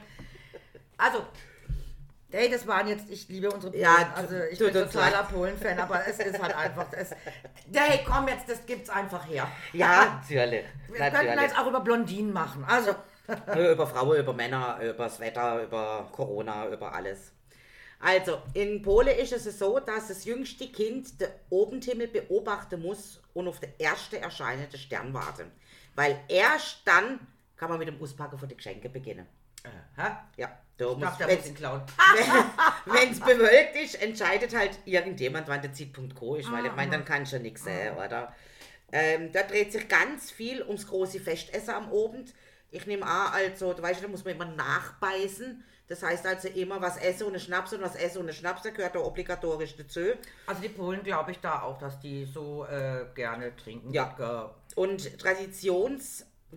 Also, 0.96 1.26
hey, 2.34 2.50
das 2.50 2.66
waren 2.66 2.88
jetzt, 2.88 3.08
ich 3.08 3.28
liebe 3.28 3.48
unsere 3.50 3.70
Polen. 3.70 3.82
Ja, 3.82 4.12
also 4.14 4.36
ich 4.50 4.58
bin 4.58 4.72
totaler. 4.72 5.22
Polen-Fan, 5.22 5.78
aber 5.78 6.06
es 6.06 6.18
ist 6.18 6.42
halt 6.42 6.56
einfach. 6.56 6.86
Es, 6.92 7.10
hey, 7.72 8.00
komm 8.04 8.28
jetzt, 8.28 8.48
das 8.48 8.66
gibt's 8.66 8.90
einfach 8.90 9.26
her. 9.28 9.48
Ja, 9.72 10.20
natürlich. 10.22 10.64
Wir 10.88 10.98
könnten 10.98 11.14
natürlich. 11.14 11.42
jetzt 11.42 11.58
auch 11.58 11.66
über 11.66 11.80
Blondinen 11.80 12.32
machen. 12.32 12.64
Also, 12.66 12.94
über 13.72 13.86
Frauen, 13.86 14.18
über 14.18 14.32
Männer, 14.32 14.78
über 14.82 15.04
das 15.04 15.20
Wetter, 15.20 15.62
über 15.62 16.08
Corona, 16.12 16.68
über 16.68 16.92
alles. 16.92 17.32
Also, 18.00 18.42
in 18.52 18.82
Polen 18.82 19.16
ist 19.16 19.32
es 19.32 19.58
so, 19.58 19.78
dass 19.78 20.08
das 20.08 20.24
jüngste 20.24 20.68
Kind 20.68 21.20
den 21.20 21.28
Abendhimmel 21.50 22.08
beobachten 22.08 22.82
muss 22.82 23.22
und 23.32 23.48
auf 23.48 23.60
den 23.60 23.72
ersten 23.78 24.16
erscheinenden 24.16 24.78
Stern 24.78 25.14
warten. 25.14 25.50
Weil 25.94 26.20
erst 26.28 26.82
dann 26.84 27.20
kann 27.56 27.70
man 27.70 27.78
mit 27.78 27.88
dem 27.88 28.02
Auspacken 28.02 28.36
von 28.36 28.48
den 28.48 28.58
Geschenken 28.58 28.92
beginnen. 28.92 29.26
Aha. 29.96 30.24
Ja, 30.36 30.58
da 30.76 30.84
Ich 30.90 30.90
muss, 30.96 31.00
darf 31.00 31.18
der 31.18 31.28
wenn's- 31.28 31.38
muss 31.40 31.48
ihn 31.48 31.54
klauen. 31.54 31.82
wenn 32.86 33.10
es 33.10 33.20
bewölkt 33.20 33.76
ist, 33.76 34.00
entscheidet 34.02 34.54
halt 34.56 34.78
irgendjemand, 34.84 35.48
wann 35.48 35.62
der 35.62 35.72
Zeitpunkt 35.72 36.14
gekommen 36.14 36.40
ist, 36.40 36.50
weil 36.52 36.66
ich 36.66 36.74
meine, 36.74 36.90
dann 36.92 37.04
kannst 37.04 37.32
du 37.32 37.36
ja 37.36 37.42
nichts 37.42 37.64
sehen, 37.64 37.96
oder? 37.96 38.34
Ähm, 38.92 39.32
da 39.32 39.42
dreht 39.42 39.72
sich 39.72 39.88
ganz 39.88 40.30
viel 40.30 40.62
ums 40.62 40.86
große 40.86 41.18
Festessen 41.20 41.74
am 41.74 41.86
Abend. 41.92 42.32
Ich 42.70 42.86
nehme 42.86 43.04
an, 43.06 43.32
also, 43.32 43.72
du 43.72 43.82
weißt, 43.82 44.02
da 44.02 44.08
muss 44.08 44.24
man 44.24 44.34
immer 44.34 44.44
nachbeißen. 44.46 45.64
Das 45.86 46.02
heißt 46.02 46.26
also 46.26 46.48
immer 46.48 46.80
was 46.80 46.96
essen 46.96 47.26
und 47.26 47.34
ein 47.34 47.40
Schnaps 47.40 47.74
und 47.74 47.82
was 47.82 47.94
essen 47.94 48.18
und 48.22 48.28
ein 48.28 48.34
Schnaps, 48.34 48.62
da 48.62 48.70
gehört 48.70 48.94
da 48.94 49.00
obligatorisch 49.00 49.76
dazu. 49.76 50.00
Also 50.46 50.62
die 50.62 50.70
Polen 50.70 51.02
glaube 51.02 51.30
ich 51.32 51.40
da 51.40 51.60
auch, 51.60 51.76
dass 51.78 52.00
die 52.00 52.24
so 52.24 52.64
äh, 52.64 53.04
gerne 53.14 53.54
trinken. 53.54 53.92
Ja. 53.92 54.10
Wodka. 54.10 54.54
Und 54.76 55.18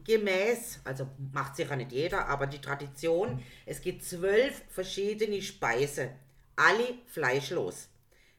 traditionsgemäß, 0.03 0.79
also 0.83 1.07
macht 1.33 1.55
sicher 1.55 1.75
nicht 1.75 1.91
jeder, 1.91 2.27
aber 2.27 2.47
die 2.47 2.59
Tradition, 2.61 3.43
es 3.65 3.81
gibt 3.81 4.03
zwölf 4.03 4.61
verschiedene 4.69 5.41
Speisen, 5.41 6.09
alle 6.55 6.95
fleischlos. 7.07 7.89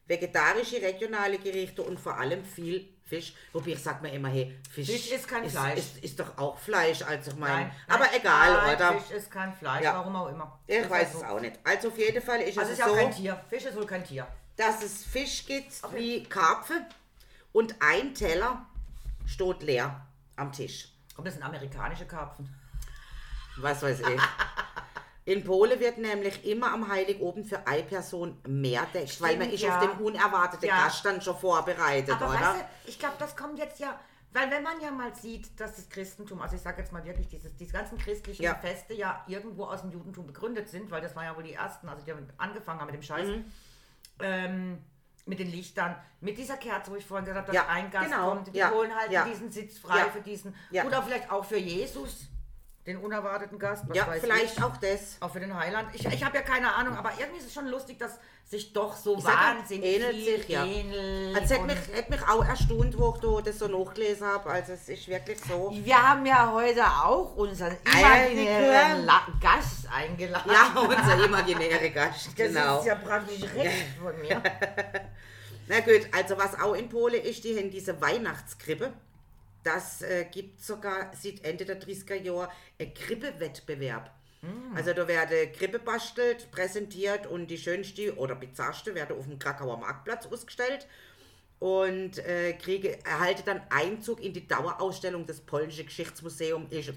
Vegetarische, 0.07 0.81
regionale 0.81 1.37
Gerichte 1.37 1.83
und 1.83 1.99
vor 1.99 2.17
allem 2.17 2.43
viel 2.43 2.89
Fisch. 3.05 3.33
Wobei 3.53 3.71
ich 3.71 3.79
sag 3.79 4.01
mir 4.01 4.11
immer, 4.11 4.29
hey, 4.29 4.55
Fisch, 4.71 4.87
Fisch 4.89 5.11
ist 5.11 5.27
kein 5.27 5.43
ist, 5.43 5.51
Fleisch. 5.51 5.77
Ist, 5.79 6.03
ist 6.03 6.19
doch 6.19 6.37
auch 6.37 6.57
Fleisch, 6.57 7.01
also 7.03 7.31
ich 7.31 7.37
meine. 7.37 7.65
Nein, 7.67 7.71
Aber 7.87 8.05
egal, 8.15 8.53
nein, 8.53 8.75
oder? 8.75 8.99
Fisch 8.99 9.17
ist 9.17 9.31
kein 9.31 9.53
Fleisch, 9.53 9.83
Ja. 9.83 9.93
warum 9.95 10.15
auch 10.15 10.29
immer. 10.29 10.59
Ich 10.67 10.77
Ist 10.77 10.89
weiß 10.89 11.13
es 11.13 11.19
so. 11.19 11.25
auch 11.25 11.39
nicht. 11.39 11.59
Also 11.63 11.87
auf 11.89 11.97
jeden 11.97 12.21
Fall 12.23 12.41
ist 12.41 12.57
Also 12.57 12.71
es 12.71 12.79
ist 12.79 12.85
ja 12.85 12.91
auch 12.91 12.95
kein 12.95 13.11
so, 13.11 13.19
Tier. 13.21 13.41
Fisch 13.49 13.65
ist 13.65 13.75
wohl 13.75 13.85
kein 13.85 14.03
Tier. 14.03 14.27
dass 14.57 14.83
es 14.83 15.03
Fisch 15.05 15.45
gibt 15.45 15.71
wie 15.93 16.23
Karpfen 16.23 16.85
und 17.51 17.75
ein 17.79 18.13
Teller 18.13 18.65
steht 19.25 19.61
leer 19.63 20.05
am 20.35 20.51
Tisch. 20.51 20.89
Ob 21.19 21.25
das 21.25 21.33
sind 21.33 21.43
amerikanische 21.43 22.05
Karpfen? 22.05 22.47
Was 23.57 23.81
weiß 23.83 23.99
ich. 23.99 24.21
In 25.25 25.43
Polen 25.43 25.79
wird 25.79 25.97
nämlich 25.99 26.43
immer 26.45 26.73
am 26.73 26.87
Heiligabend 26.87 27.45
für 27.45 27.67
eine 27.67 27.83
Person 27.83 28.37
mehr 28.47 28.87
deckt, 28.93 29.19
weil 29.21 29.33
man 29.37 29.47
Stimmt, 29.47 29.53
ist 29.53 29.61
ja. 29.63 29.77
auf 29.77 29.85
den 29.85 30.05
unerwarteten 30.05 30.67
Ja. 30.69 30.85
Gast 30.85 31.03
dann 31.05 31.21
schon 31.21 31.37
vorbereitet, 31.37 32.15
Aber 32.15 32.29
oder? 32.29 32.39
weißt 32.39 32.55
du, 32.61 32.89
ich 32.89 32.97
glaube, 32.97 33.15
das 33.19 33.35
kommt 33.35 33.59
jetzt 33.59 33.79
ja, 33.79 33.99
weil 34.31 34.49
wenn 34.49 34.63
man 34.63 34.79
ja 34.81 34.89
mal 34.91 35.13
sieht, 35.13 35.59
dass 35.59 35.75
das 35.75 35.89
Christentum, 35.89 36.41
also 36.41 36.55
ich 36.55 36.61
sage 36.61 36.81
jetzt 36.81 36.93
mal 36.93 37.03
wirklich, 37.03 37.27
dieses, 37.27 37.53
diese 37.57 37.73
ganzen 37.73 37.97
christlichen 37.97 38.41
Ja. 38.41 38.55
Feste 38.55 38.93
ja 38.93 39.23
irgendwo 39.27 39.65
aus 39.65 39.81
dem 39.81 39.91
Judentum 39.91 40.25
begründet 40.25 40.69
sind, 40.69 40.89
weil 40.89 41.01
das 41.01 41.15
waren 41.17 41.25
ja 41.25 41.35
wohl 41.35 41.43
die 41.43 41.53
ersten, 41.53 41.89
also 41.89 42.03
die 42.03 42.11
haben 42.11 42.25
angefangen 42.37 42.79
haben 42.79 42.87
mit 42.87 42.95
dem 42.95 43.03
Scheiß, 43.03 43.27
Mhm. 43.27 43.45
ähm, 44.21 44.77
mit 45.29 45.39
den 45.39 45.49
Lichtern, 45.51 45.95
mit 46.21 46.37
dieser 46.37 46.57
Kerze, 46.57 46.91
wo 46.91 46.95
ich 46.95 47.05
vorhin 47.05 47.25
gesagt 47.25 47.47
habe, 47.47 47.55
Ja, 47.55 47.63
dass 47.63 47.71
ein 47.71 47.91
Gast 47.91 48.05
genau, 48.11 48.29
kommt, 48.31 48.47
die 48.53 48.57
ja, 48.57 48.71
holen 48.71 48.93
halt 48.93 49.11
ja. 49.11 49.23
diesen 49.25 49.51
Sitz 49.51 49.77
frei 49.77 49.99
Ja. 49.99 50.05
für 50.09 50.21
diesen, 50.21 50.53
Ja. 50.71 50.83
oder 50.85 51.01
vielleicht 51.03 51.31
auch 51.31 51.45
für 51.45 51.57
Jesus, 51.57 52.27
den 52.87 52.97
unerwarteten 52.97 53.59
Gast, 53.59 53.83
was 53.87 53.95
ja, 53.95 54.05
vielleicht 54.19 54.57
ich. 54.57 54.63
auch 54.63 54.75
das. 54.77 55.17
Auch 55.19 55.31
für 55.31 55.39
den 55.39 55.55
Heiland. 55.55 55.89
Ich, 55.93 56.05
ich 56.05 56.23
habe 56.23 56.37
ja 56.37 56.41
keine 56.43 56.73
Ahnung, 56.73 56.95
aber 56.95 57.11
irgendwie 57.19 57.39
ist 57.39 57.47
es 57.47 57.53
schon 57.53 57.67
lustig, 57.67 57.99
dass 57.99 58.17
sich 58.45 58.73
doch 58.73 58.95
so 58.95 59.17
Ich 59.17 59.25
wahnsinnig 59.25 59.85
ähnelt 59.85 60.15
sich, 60.15 60.49
ja. 60.49 60.65
ähnelt. 60.65 61.35
Also 61.37 61.53
hat 61.55 61.61
und- 61.61 61.67
mich, 61.67 61.77
hat 61.95 62.09
mich 62.09 62.21
auch 62.27 62.43
erstaunt, 62.43 62.97
wo 62.97 63.13
ich 63.13 63.21
da 63.21 63.41
das 63.41 63.59
so 63.59 63.67
nachgelesen 63.67 64.25
habe. 64.25 64.49
Also 64.49 64.73
es 64.73 64.89
ist 64.89 65.07
wirklich 65.07 65.39
so. 65.47 65.71
Wir 65.71 66.01
haben 66.09 66.25
ja 66.25 66.51
heute 66.51 66.83
auch 66.83 67.35
unseren 67.35 67.77
imaginären 67.85 69.05
La 69.05 69.21
Gast 69.39 69.87
eingeladen. 69.93 70.51
Ja, 70.51 70.81
unser 70.81 71.25
imaginärer 71.25 71.89
Gast, 71.89 72.27
das 72.27 72.35
genau. 72.35 72.79
ist 72.79 72.85
ja 72.85 72.95
praktisch 72.95 73.43
recht 73.55 73.85
von 74.01 74.19
mir. 74.19 74.41
Na 75.67 75.81
gut, 75.81 76.07
also 76.11 76.35
was 76.35 76.59
auch 76.59 76.73
in 76.73 76.89
Polen 76.89 77.21
ist, 77.21 77.43
die 77.43 77.55
haben 77.55 77.69
diese 77.69 78.01
Weihnachtskrippe. 78.01 78.91
Das 79.63 80.01
äh, 80.01 80.25
gibt 80.31 80.61
sogar 80.61 81.11
seit 81.15 81.43
Ende 81.43 81.65
der 81.65 81.81
30er 81.81 82.15
Jahre 82.15 82.49
einen 82.79 82.93
Krippewettbewerb. 82.93 84.11
Also 84.73 84.93
da 84.93 85.05
werden 85.05 85.51
Krippe 85.51 85.79
bastelt, 85.79 86.49
präsentiert 86.51 87.27
und 87.27 87.47
die 87.47 87.57
schönste 87.57 88.15
oder 88.15 88.35
bizarrste 88.35 88.95
werden 88.95 89.17
auf 89.17 89.25
dem 89.25 89.37
Krakauer 89.37 89.77
Marktplatz 89.77 90.27
ausgestellt 90.27 90.87
und 91.59 92.19
äh, 92.19 92.53
kriege, 92.53 93.03
erhalte 93.05 93.43
dann 93.43 93.61
Einzug 93.69 94.21
in 94.23 94.31
die 94.31 94.47
Dauerausstellung 94.47 95.25
des 95.25 95.41
polnischen 95.41 95.85
Geschichtsmuseums, 95.85 96.71
äh, 96.71 96.93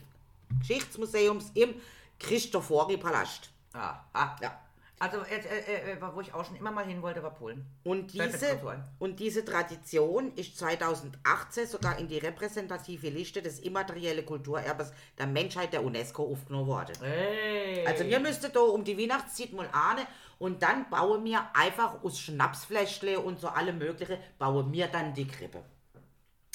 Geschichtsmuseums 0.60 1.50
im 1.54 1.74
Christofori-Palast. 2.20 3.50
Ah, 3.72 4.04
ah. 4.12 4.36
Ja. 4.40 4.61
Also, 5.03 5.16
äh, 5.22 5.34
äh, 5.34 5.94
äh, 5.94 6.14
wo 6.14 6.20
ich 6.20 6.32
auch 6.32 6.44
schon 6.44 6.55
immer 6.55 6.70
mal 6.70 6.84
hin 6.84 7.03
wollte, 7.03 7.24
war 7.24 7.34
Polen. 7.34 7.66
Und 7.82 8.14
mir 8.14 8.28
diese, 8.28 8.61
und 9.00 9.18
diese 9.18 9.44
Tradition 9.44 10.32
ist 10.36 10.57
2018 10.59 11.66
sogar 11.66 11.98
in 11.98 12.07
die 12.07 12.18
repräsentative 12.18 13.09
Liste 13.09 13.42
des 13.42 13.59
immateriellen 13.59 14.24
Kulturerbes 14.24 14.92
der 15.18 15.26
Menschheit 15.26 15.72
der 15.72 15.82
UNESCO 15.82 16.30
aufgenommen 16.30 16.68
worden. 16.68 16.94
Hey. 17.00 17.84
Also 17.84 18.05
wir 18.05 18.20
müssten 18.20 18.53
da 18.53 18.61
um 18.61 18.84
die 18.84 18.96
Weihnachtszeit 18.96 19.53
mal 19.53 19.68
ahnen 19.72 20.07
und 20.38 20.62
dann 20.62 20.88
bauen 20.88 21.24
wir 21.24 21.50
einfach 21.53 22.00
aus 22.05 22.20
Schnapsfläschle 22.20 23.18
und 23.18 23.40
so 23.40 23.48
alle 23.48 23.72
mögliche, 23.72 24.20
bauen 24.38 24.72
wir 24.72 24.86
dann 24.86 25.14
die 25.14 25.26
Krippe. 25.26 25.64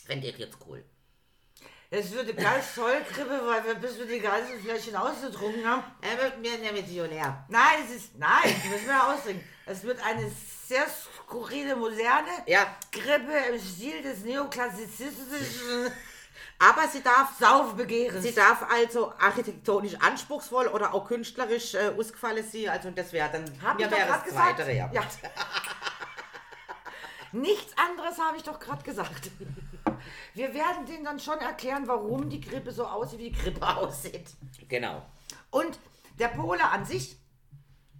Fände 0.05 0.25
ich 0.25 0.37
jetzt 0.37 0.57
cool. 0.69 0.85
Es 1.89 2.11
wird 2.11 2.23
eine 2.23 2.33
ganz 2.33 2.75
tolle 2.75 3.01
Krippe, 3.01 3.41
weil 3.45 3.63
wir 3.63 3.75
bis 3.75 3.97
wir 3.97 4.05
die 4.05 4.19
ganzen 4.19 4.61
Fläschchen 4.61 4.95
ausgetrunken 4.95 5.65
haben. 5.65 5.83
Er 6.01 6.21
wird 6.21 6.37
mir 6.39 6.57
nämlich 6.57 6.85
Millionär. 6.85 7.45
Nein, 7.47 7.85
es 7.85 7.95
ist, 7.95 8.17
nein, 8.17 8.43
das 8.43 8.71
müssen 8.71 8.87
wir 8.87 9.07
ausdrücken. 9.07 9.43
Es 9.65 9.83
wird 9.83 10.05
eine 10.05 10.29
sehr 10.65 10.85
skurrile, 10.89 11.77
moderne 11.77 12.27
Ja, 12.45 12.75
Krippe 12.91 13.31
im 13.49 13.59
Stil 13.59 14.01
des 14.01 14.19
neoklassizistischen 14.19 15.91
aber 16.59 16.87
sie 16.87 17.03
darf 17.03 17.37
Saufbegehrens. 17.39 18.23
Sie 18.23 18.33
darf 18.33 18.63
also 18.69 19.13
architektonisch 19.19 19.95
anspruchsvoll 19.99 20.67
oder 20.67 20.93
auch 20.93 21.07
künstlerisch 21.07 21.75
äh, 21.75 21.91
ausgefallen 21.97 22.43
sein. 22.43 22.69
Also 22.69 22.91
das 22.91 23.13
wäre 23.13 23.29
dann 23.31 23.45
Hab 23.63 23.77
mir 23.77 23.89
wäre 23.91 24.21
das 24.57 24.67
ja. 24.67 24.89
Ja. 24.91 24.91
Nichts 27.31 27.73
anderes 27.77 28.19
habe 28.19 28.37
ich 28.37 28.43
doch 28.43 28.59
gerade 28.59 28.83
gesagt. 28.83 29.29
Wir 30.33 30.53
werden 30.53 30.85
denen 30.85 31.03
dann 31.03 31.19
schon 31.19 31.39
erklären, 31.39 31.87
warum 31.87 32.29
die 32.29 32.41
Grippe 32.41 32.71
so 32.71 32.85
aussieht, 32.85 33.19
wie 33.19 33.29
die 33.31 33.37
Grippe 33.37 33.67
aussieht. 33.77 34.29
Genau. 34.67 35.01
Und 35.51 35.79
der 36.19 36.29
Pole 36.29 36.63
an 36.63 36.85
sich, 36.85 37.17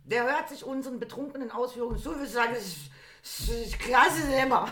der 0.04 0.24
hört 0.24 0.50
sich 0.50 0.64
unseren 0.64 1.00
betrunkenen 1.00 1.52
Ausführungen 1.52 1.98
zu. 1.98 2.12
Würde 2.12 2.28
sagen, 2.28 2.54
das 2.54 2.66
ist, 2.66 2.92
das 3.22 3.50
ist 3.50 3.80
klasse 3.80 4.34
immer. 4.42 4.68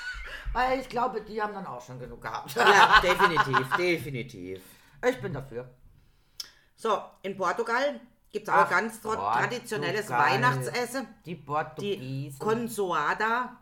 Weil 0.52 0.80
ich 0.80 0.88
glaube, 0.88 1.20
die 1.20 1.40
haben 1.42 1.52
dann 1.52 1.66
auch 1.66 1.84
schon 1.84 1.98
genug 1.98 2.22
gehabt. 2.22 2.54
Ja, 2.54 2.98
definitiv, 3.02 3.76
definitiv. 3.76 4.62
Ich 5.06 5.20
bin 5.20 5.34
dafür. 5.34 5.68
So, 6.76 6.98
in 7.22 7.36
Portugal 7.36 8.00
gibt 8.32 8.48
es 8.48 8.54
auch 8.54 8.58
Ach, 8.58 8.70
ganz 8.70 9.00
Portugal. 9.00 9.42
traditionelles 9.42 10.08
Weihnachtsessen. 10.08 11.06
Die 11.24 11.34
Die 11.34 11.42
Portugiesen. 11.42 12.38
Consoada. 12.38 13.56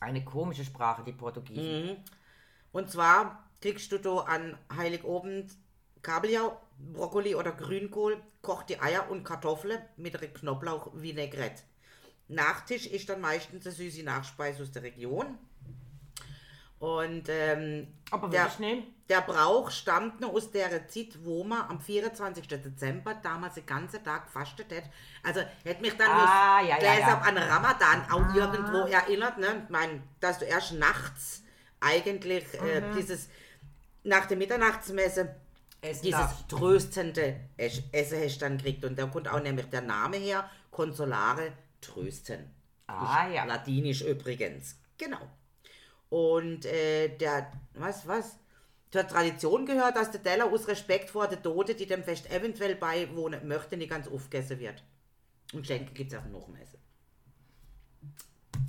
Eine 0.00 0.24
komische 0.24 0.64
Sprache, 0.64 1.02
die 1.02 1.12
Portugiesen. 1.12 2.02
Und 2.72 2.90
zwar 2.90 3.48
kriegst 3.60 3.90
du 3.92 3.98
da 3.98 4.18
an 4.18 4.56
Heiligabend 4.76 5.52
Kabeljau, 6.02 6.60
Brokkoli 6.78 7.34
oder 7.34 7.52
Grünkohl, 7.52 8.22
kocht 8.42 8.68
die 8.68 8.80
Eier 8.80 9.10
und 9.10 9.24
Kartoffeln 9.24 9.80
mit 9.96 10.16
einer 10.16 10.32
Knoblauch-Vinaigrette. 10.32 11.62
Nachtisch 12.28 12.86
ist 12.86 13.08
dann 13.08 13.20
meistens 13.20 13.66
eine 13.66 13.74
süße 13.74 14.02
Nachspeise 14.04 14.62
aus 14.62 14.70
der 14.70 14.82
Region. 14.82 15.38
Und 16.78 17.24
ähm, 17.28 17.88
Aber 18.12 18.28
der, 18.28 18.48
der 19.08 19.20
Brauch 19.22 19.70
stammt 19.70 20.20
noch 20.20 20.32
aus 20.32 20.52
der 20.52 20.86
Zeit, 20.86 21.18
wo 21.24 21.42
man 21.42 21.62
am 21.68 21.80
24. 21.80 22.46
Dezember 22.46 23.14
damals 23.14 23.54
den 23.54 23.66
ganzen 23.66 24.04
Tag 24.04 24.26
gefastet 24.26 24.70
hat. 24.72 24.84
Also 25.24 25.40
hätte 25.64 25.80
mich 25.80 25.96
dann 25.96 26.08
Ah, 26.08 26.60
ja, 26.60 26.80
ja, 26.80 26.98
ja. 27.00 27.18
an 27.18 27.36
Ramadan 27.36 28.08
auch 28.12 28.32
irgendwo 28.34 28.86
erinnert. 28.86 29.38
Ne? 29.38 29.62
Ich 29.64 29.70
mein, 29.70 30.04
dass 30.20 30.38
du 30.38 30.44
erst 30.44 30.74
nachts 30.74 31.42
eigentlich 31.80 32.44
äh, 32.54 32.80
Mhm. 32.80 32.96
dieses 32.96 33.28
nach 34.04 34.26
der 34.26 34.36
Mitternachtsmesse 34.36 35.34
Essen 35.80 36.02
dieses 36.02 36.18
darf. 36.20 36.46
tröstende 36.48 37.36
Esch- 37.56 37.82
Essen 37.92 38.20
hast 38.22 38.42
dann 38.42 38.58
kriegt. 38.58 38.84
Und 38.84 38.98
da 38.98 39.06
kommt 39.06 39.28
auch 39.28 39.40
nämlich 39.42 39.66
der 39.66 39.82
Name 39.82 40.16
her, 40.16 40.50
Consolare, 40.70 41.52
trösten. 41.80 42.50
Ah, 42.86 43.28
ja. 43.28 43.44
Latinisch 43.44 44.02
übrigens. 44.02 44.76
Genau. 44.96 45.20
Und 46.08 46.64
äh, 46.66 47.08
der, 47.16 47.52
was, 47.74 48.06
was? 48.08 48.36
Zur 48.90 49.06
Tradition 49.06 49.66
gehört, 49.66 49.96
dass 49.96 50.10
der 50.10 50.22
Teller 50.22 50.46
aus 50.50 50.66
Respekt 50.66 51.10
vor 51.10 51.28
der 51.28 51.42
Tote, 51.42 51.74
die 51.74 51.84
dem 51.86 52.02
Fest 52.02 52.30
eventuell 52.30 52.74
beiwohnen 52.74 53.46
möchte, 53.46 53.76
nicht 53.76 53.90
ganz 53.90 54.08
aufgegessen 54.08 54.58
wird. 54.58 54.82
Und 55.52 55.66
Schenke 55.66 55.92
gibt 55.92 56.12
es 56.12 56.18
auch 56.18 56.24
noch 56.24 56.48
im 56.48 56.56
Essen. 56.56 56.77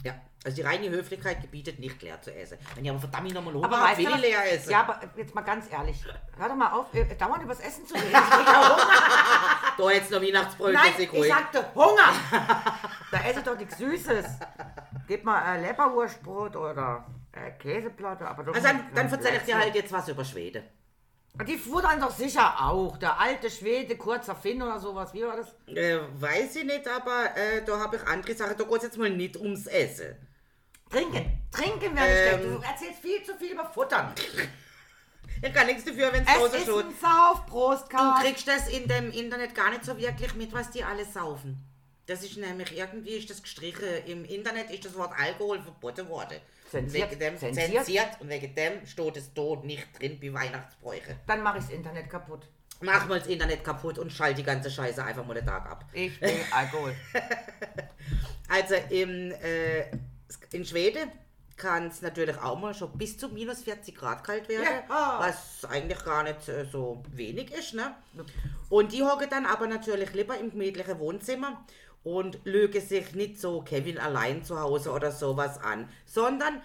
Ja, 0.03 0.13
also 0.45 0.55
die 0.55 0.61
reine 0.61 0.89
Höflichkeit 0.89 1.41
gebietet 1.41 1.79
nicht 1.79 2.01
leer 2.01 2.21
zu 2.21 2.33
essen. 2.33 2.57
Wenn 2.75 2.85
ich 2.85 2.89
aber 2.89 2.99
verdammt 2.99 3.33
nochmal 3.33 3.53
Hunger 3.53 3.65
Aber 3.65 3.81
weißt 3.81 3.97
will 3.97 4.09
ich 4.09 4.21
leer 4.21 4.53
essen. 4.53 4.71
Ja, 4.71 4.79
aber 4.81 4.99
jetzt 5.17 5.35
mal 5.35 5.41
ganz 5.41 5.71
ehrlich. 5.71 5.97
Hör 6.37 6.47
doch 6.47 6.55
mal 6.55 6.71
auf, 6.71 6.93
äh, 6.93 7.15
dauernd 7.15 7.43
übers 7.43 7.59
Essen 7.59 7.85
zu 7.85 7.95
reden. 7.95 8.05
Ich 8.13 8.13
ja 8.13 8.69
Hunger. 8.69 8.77
Da 9.77 9.91
jetzt 9.91 10.11
noch 10.11 10.21
Weihnachtsbrötchen, 10.21 10.81
Nein, 10.81 10.93
ich 10.97 11.11
ruhig. 11.11 11.27
sagte 11.27 11.65
Hunger. 11.75 12.13
Da 13.11 13.19
esse 13.21 13.39
ich 13.39 13.45
doch 13.45 13.57
nichts 13.57 13.77
Süßes. 13.77 14.25
Gib 15.07 15.23
mal 15.25 15.41
ein 15.41 15.61
Leberwurstbrot 15.61 16.55
oder 16.55 17.05
äh, 17.33 17.51
Käseplatte. 17.51 18.27
Aber 18.27 18.43
doch 18.43 18.53
Also 18.53 18.67
dann, 18.67 18.85
dann 18.93 19.09
ich 19.37 19.43
dir 19.43 19.57
halt 19.57 19.75
jetzt 19.75 19.91
was 19.91 20.07
über 20.07 20.23
Schweden. 20.23 20.63
Die 21.47 21.57
futtern 21.57 22.01
doch 22.01 22.11
sicher 22.11 22.53
auch. 22.61 22.97
Der 22.97 23.17
alte 23.19 23.49
Schwede, 23.49 23.95
kurzer 23.95 24.35
Finn 24.35 24.61
oder 24.61 24.77
sowas. 24.79 25.13
Wie 25.13 25.23
war 25.23 25.37
das? 25.37 25.55
Äh, 25.73 25.99
weiß 26.19 26.55
ich 26.57 26.65
nicht, 26.65 26.85
aber 26.87 27.35
äh, 27.37 27.63
da 27.63 27.79
habe 27.79 27.95
ich 27.95 28.03
andere 28.07 28.33
Sachen. 28.35 28.57
Da 28.57 28.63
geht 28.65 28.77
es 28.77 28.83
jetzt 28.83 28.97
mal 28.97 29.09
nicht 29.09 29.37
ums 29.37 29.65
Essen. 29.67 30.15
Trinken. 30.89 31.41
Trinken 31.51 31.95
werde 31.95 32.11
ich 32.11 32.33
Ähm. 32.33 32.41
denken. 32.41 32.55
Du 32.61 32.67
erzählst 32.67 32.99
viel 33.01 33.23
zu 33.23 33.35
viel 33.35 33.51
über 33.53 33.65
Futtern. 33.65 34.13
Ich 35.41 35.53
kann 35.53 35.67
nichts 35.67 35.85
dafür, 35.85 36.11
wenn 36.11 36.23
es 36.23 36.27
Es 36.29 36.35
draußen 36.35 36.55
ist 36.57 36.63
steht. 36.63 36.75
ein 36.85 36.95
Saufprost, 36.99 37.85
Du 37.93 38.13
kriegst 38.21 38.45
das 38.45 38.67
in 38.67 38.85
dem 38.89 39.09
Internet 39.11 39.55
gar 39.55 39.69
nicht 39.69 39.85
so 39.85 39.97
wirklich 39.97 40.33
mit, 40.35 40.51
was 40.51 40.69
die 40.71 40.83
alles 40.83 41.13
saufen. 41.13 41.63
Das 42.07 42.23
ist 42.23 42.35
nämlich 42.35 42.77
irgendwie 42.77 43.11
ist 43.11 43.29
das 43.29 43.41
gestrichen. 43.41 43.87
Im 44.05 44.25
Internet 44.25 44.69
ist 44.69 44.83
das 44.83 44.95
Wort 44.97 45.13
Alkohol 45.17 45.61
verboten 45.61 46.09
worden. 46.09 46.39
Zensiert. 46.69 47.09
Wegen 47.11 47.19
dem, 47.19 47.37
Zensiert. 47.37 47.67
zensiert. 47.85 48.07
Und 48.21 48.29
wegen 48.29 48.53
dem 48.55 48.85
steht 48.85 49.17
es 49.17 49.33
da 49.33 49.55
nicht 49.63 49.87
drin 49.99 50.17
wie 50.19 50.33
Weihnachtsbräuche. 50.33 51.17
Dann 51.27 51.41
mache 51.43 51.57
ich 51.59 51.65
das 51.65 51.73
Internet 51.73 52.09
kaputt. 52.09 52.47
Mach 52.81 53.07
mal 53.07 53.19
das 53.19 53.27
Internet 53.27 53.63
kaputt 53.63 53.97
und 53.99 54.11
schalt 54.11 54.37
die 54.37 54.43
ganze 54.43 54.71
Scheiße 54.71 55.03
einfach 55.03 55.25
mal 55.25 55.33
den 55.33 55.45
Tag 55.45 55.69
ab. 55.69 55.83
Ich 55.93 56.19
will 56.21 56.35
Alkohol. 56.51 56.95
Also 58.51 58.73
im, 58.89 59.31
äh, 59.31 59.81
in 60.53 60.65
Schweden 60.65 61.11
kann 61.55 61.87
es 61.87 62.01
natürlich 62.01 62.35
auch 62.37 62.57
mal 62.57 62.73
schon 62.73 62.97
bis 62.97 63.15
zu 63.17 63.29
minus 63.29 63.61
40 63.61 63.95
Grad 63.95 64.23
kalt 64.23 64.47
werden, 64.49 64.63
Ja. 64.89 65.19
was 65.19 65.65
eigentlich 65.69 66.03
gar 66.03 66.23
nicht 66.23 66.47
äh, 66.49 66.65
so 66.65 67.03
wenig 67.11 67.51
ist. 67.51 67.75
Ne? 67.75 67.93
Und 68.69 68.91
die 68.91 69.03
hocken 69.03 69.29
dann 69.29 69.45
aber 69.45 69.67
natürlich 69.67 70.13
lieber 70.13 70.35
im 70.37 70.49
gemütlichen 70.49 70.97
Wohnzimmer 70.99 71.63
und 72.03 72.39
lügen 72.45 72.81
sich 72.81 73.13
nicht 73.13 73.39
so 73.39 73.61
Kevin 73.61 73.97
allein 73.97 74.43
zu 74.43 74.59
Hause 74.59 74.91
oder 74.91 75.11
sowas 75.11 75.57
an, 75.61 75.89
sondern 76.05 76.61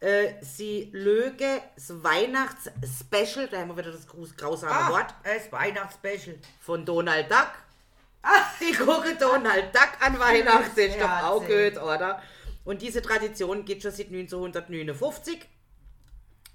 äh, 0.00 0.34
sie 0.40 0.88
lügen 0.92 1.60
das 1.74 2.02
Weihnachts-Special, 2.02 3.48
da 3.48 3.58
haben 3.58 3.68
wir 3.70 3.76
wieder 3.78 3.92
das 3.92 4.06
grausame 4.36 4.72
Ah, 4.72 4.90
Wort, 4.90 5.14
es 5.24 5.50
Weihnachtsspecial. 5.52 6.36
von 6.60 6.84
Donald 6.84 7.30
Duck. 7.30 7.50
Die 8.60 8.74
gucken 8.74 9.16
Donald 9.18 9.74
Duck 9.74 9.90
an 10.00 10.18
Weihnachten, 10.18 10.78
ist 10.80 11.00
doch 11.00 11.22
auch 11.22 11.40
gut, 11.40 11.76
oder? 11.82 12.22
Und 12.64 12.82
diese 12.82 13.00
Tradition 13.00 13.64
geht 13.64 13.82
schon 13.82 13.92
seit 13.92 14.08
1959, 14.08 15.40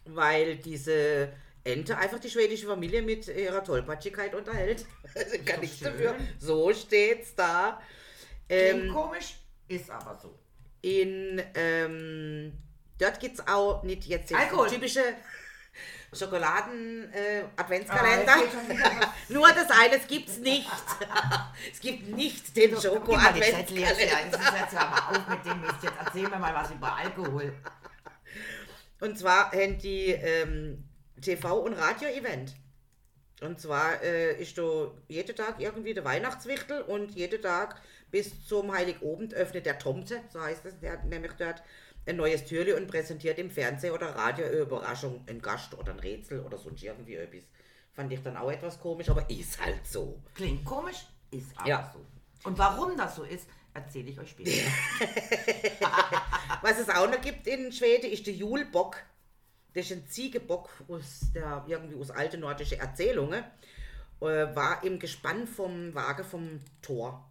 weil 0.05 0.57
diese 0.57 1.29
Ente 1.63 1.97
einfach 1.97 2.19
die 2.19 2.29
schwedische 2.29 2.67
Familie 2.67 3.01
mit 3.01 3.27
ihrer 3.27 3.63
Tollpatschigkeit 3.63 4.35
unterhält. 4.35 4.85
Kann 5.45 5.61
nichts 5.61 5.79
schön. 5.79 5.87
dafür. 5.87 6.15
So 6.39 6.73
steht's 6.73 7.33
da. 7.35 7.81
Klingt 8.69 8.85
Ähm, 8.85 8.93
komisch, 8.93 9.35
ist 9.67 9.89
aber 9.89 10.17
so. 10.21 10.37
in 10.81 11.41
ähm, 11.55 12.53
dort 12.99 13.19
gibt's 13.19 13.45
auch 13.47 13.83
nicht 13.83 14.05
jetzt 14.05 14.29
den 14.29 14.37
Alkohol. 14.37 14.67
typische 14.69 15.01
Schokoladen 16.11 17.11
äh, 17.13 17.43
Ah, 17.57 17.65
es. 17.67 19.29
Nur 19.29 19.47
das 19.49 19.69
eine, 19.71 19.95
es 19.97 20.07
gibt's 20.07 20.37
nicht. 20.37 20.69
es 21.73 21.79
gibt 21.79 22.07
nicht 22.09 22.55
den 22.55 22.79
Schoko 22.79 23.11
Gib 23.11 23.21
mal 23.21 23.33
die 23.33 23.41
Zettel 23.41 23.79
jetzt 23.79 23.99
her. 23.99 24.17
Adventskalender. 24.17 24.37
Jetzt, 24.37 24.59
jetzt 24.73 24.79
hör 24.79 24.89
mal 24.89 25.17
auf 25.17 25.27
mit 25.27 25.45
dem 25.45 25.61
Mist. 25.61 25.75
Jetzt 25.81 25.93
erzähl 26.05 26.29
mir 26.29 26.37
mal 26.37 26.53
was 26.53 26.69
über 26.71 26.95
Alkohol. 26.95 27.53
Und 28.99 29.17
zwar 29.17 29.51
haben 29.51 29.77
die 29.79 30.07
ähm, 30.11 30.83
TV- 31.19 31.61
und 31.63 31.73
Radio-Event. 31.73 32.53
Und 33.41 33.59
zwar 33.59 34.01
äh, 34.03 34.39
ist 34.41 34.57
da 34.57 34.91
jeden 35.07 35.35
Tag 35.35 35.59
irgendwie 35.59 35.93
der 35.93 36.05
Weihnachtswichtel 36.05 36.81
und 36.83 37.11
jeden 37.11 37.41
Tag 37.41 37.81
bis 38.13 38.45
zum 38.45 38.71
Heiligabend 38.71 39.33
öffnet 39.33 39.65
der 39.65 39.79
Tomte, 39.79 40.21
so 40.31 40.39
heißt 40.39 40.63
es, 40.65 40.79
der 40.79 40.91
hat 40.91 41.05
nämlich 41.05 41.31
dort 41.33 41.63
ein 42.05 42.15
neues 42.15 42.45
Türli 42.45 42.73
und 42.73 42.85
präsentiert 42.87 43.39
im 43.39 43.49
Fernsehen 43.49 43.91
oder 43.91 44.09
Radio 44.15 44.45
eine 44.45 44.55
Überraschung, 44.55 45.23
ein 45.27 45.41
Gast 45.41 45.73
oder 45.73 45.93
ein 45.93 45.99
Rätsel 45.99 46.41
oder 46.41 46.59
sonst 46.59 46.83
irgendwie 46.83 47.15
etwas. 47.15 47.41
Fand 47.91 48.13
ich 48.13 48.21
dann 48.21 48.37
auch 48.37 48.51
etwas 48.51 48.79
komisch, 48.79 49.09
aber 49.09 49.27
ist 49.31 49.59
halt 49.59 49.87
so. 49.87 50.21
Klingt 50.35 50.63
komisch, 50.63 51.07
ist 51.31 51.57
aber 51.57 51.67
Ja. 51.67 51.91
so. 51.91 52.05
Und 52.47 52.55
warum 52.59 52.95
das 52.95 53.15
so 53.15 53.23
ist, 53.23 53.47
erzähle 53.73 54.11
ich 54.11 54.19
euch 54.19 54.29
später. 54.29 54.51
Was 56.61 56.77
es 56.79 56.89
auch 56.89 57.09
noch 57.09 57.19
gibt 57.19 57.47
in 57.47 57.71
Schweden, 57.71 58.11
ist 58.11 58.27
der 58.27 58.35
Julbock. 58.35 58.97
Das 59.73 59.85
ist 59.85 59.91
ein 59.91 60.05
Ziegebock 60.07 60.69
aus 60.87 61.31
der, 61.33 61.65
irgendwie 61.67 61.99
aus 61.99 62.11
alten 62.11 62.41
nordischen 62.41 62.79
Erzählungen. 62.79 63.43
Äh, 64.21 64.55
war 64.55 64.83
im 64.83 64.99
Gespann 64.99 65.47
vom 65.47 65.95
Wagen 65.95 66.23
vom 66.23 66.59
Tor. 66.83 67.27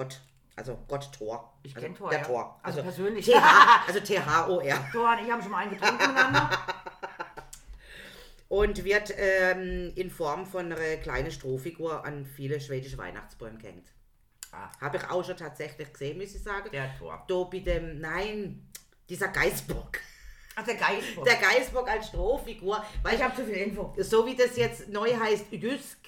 Gott. 0.00 0.20
Also 0.56 0.78
Gott 0.88 1.10
Tor. 1.12 1.52
Ich 1.62 1.74
also 1.74 1.86
kenn 1.86 1.94
Thor, 1.94 2.10
Der 2.10 2.20
ja. 2.20 2.24
Tor. 2.24 2.60
Also 2.62 2.82
persönlich. 2.82 3.26
TH, 3.26 3.86
also 3.86 4.00
T-H-O-R. 4.04 4.88
Thor 4.92 5.12
und 5.12 5.24
ich 5.24 5.30
haben 5.30 5.42
schon 5.42 5.50
mal 5.50 5.58
einen 5.58 5.72
getrunken 5.72 5.96
miteinander. 5.96 6.50
Und 8.48 8.82
wird 8.82 9.14
ähm, 9.16 9.92
in 9.94 10.10
Form 10.10 10.44
von 10.44 10.72
einer 10.72 10.96
kleinen 10.96 11.30
Strohfigur 11.30 12.04
an 12.04 12.26
viele 12.26 12.60
schwedische 12.60 12.98
Weihnachtsbäume 12.98 13.58
gehängt. 13.58 13.92
Ah. 14.50 14.68
Habe 14.80 14.96
ich 14.96 15.04
auch 15.08 15.24
schon 15.24 15.36
tatsächlich 15.36 15.92
gesehen, 15.92 16.18
muss 16.18 16.34
ich 16.34 16.42
sagen. 16.42 16.68
Der 16.72 16.90
Thor. 16.98 17.24
Da 17.28 17.44
dem, 17.60 18.00
nein, 18.00 18.68
dieser 19.08 19.28
Geißbock. 19.28 20.00
Ach, 20.56 20.64
der 20.64 20.74
Geist. 20.74 21.06
Der 21.24 21.36
Geißbock 21.36 21.88
als 21.88 22.08
Strohfigur. 22.08 22.84
Weil 23.04 23.14
ich 23.14 23.22
habe 23.22 23.36
zu 23.36 23.44
viel 23.44 23.54
Info. 23.54 23.94
so 23.98 24.26
wie 24.26 24.34
das 24.34 24.56
jetzt 24.56 24.88
neu 24.88 25.14
heißt, 25.14 25.52
Jysk, 25.52 25.98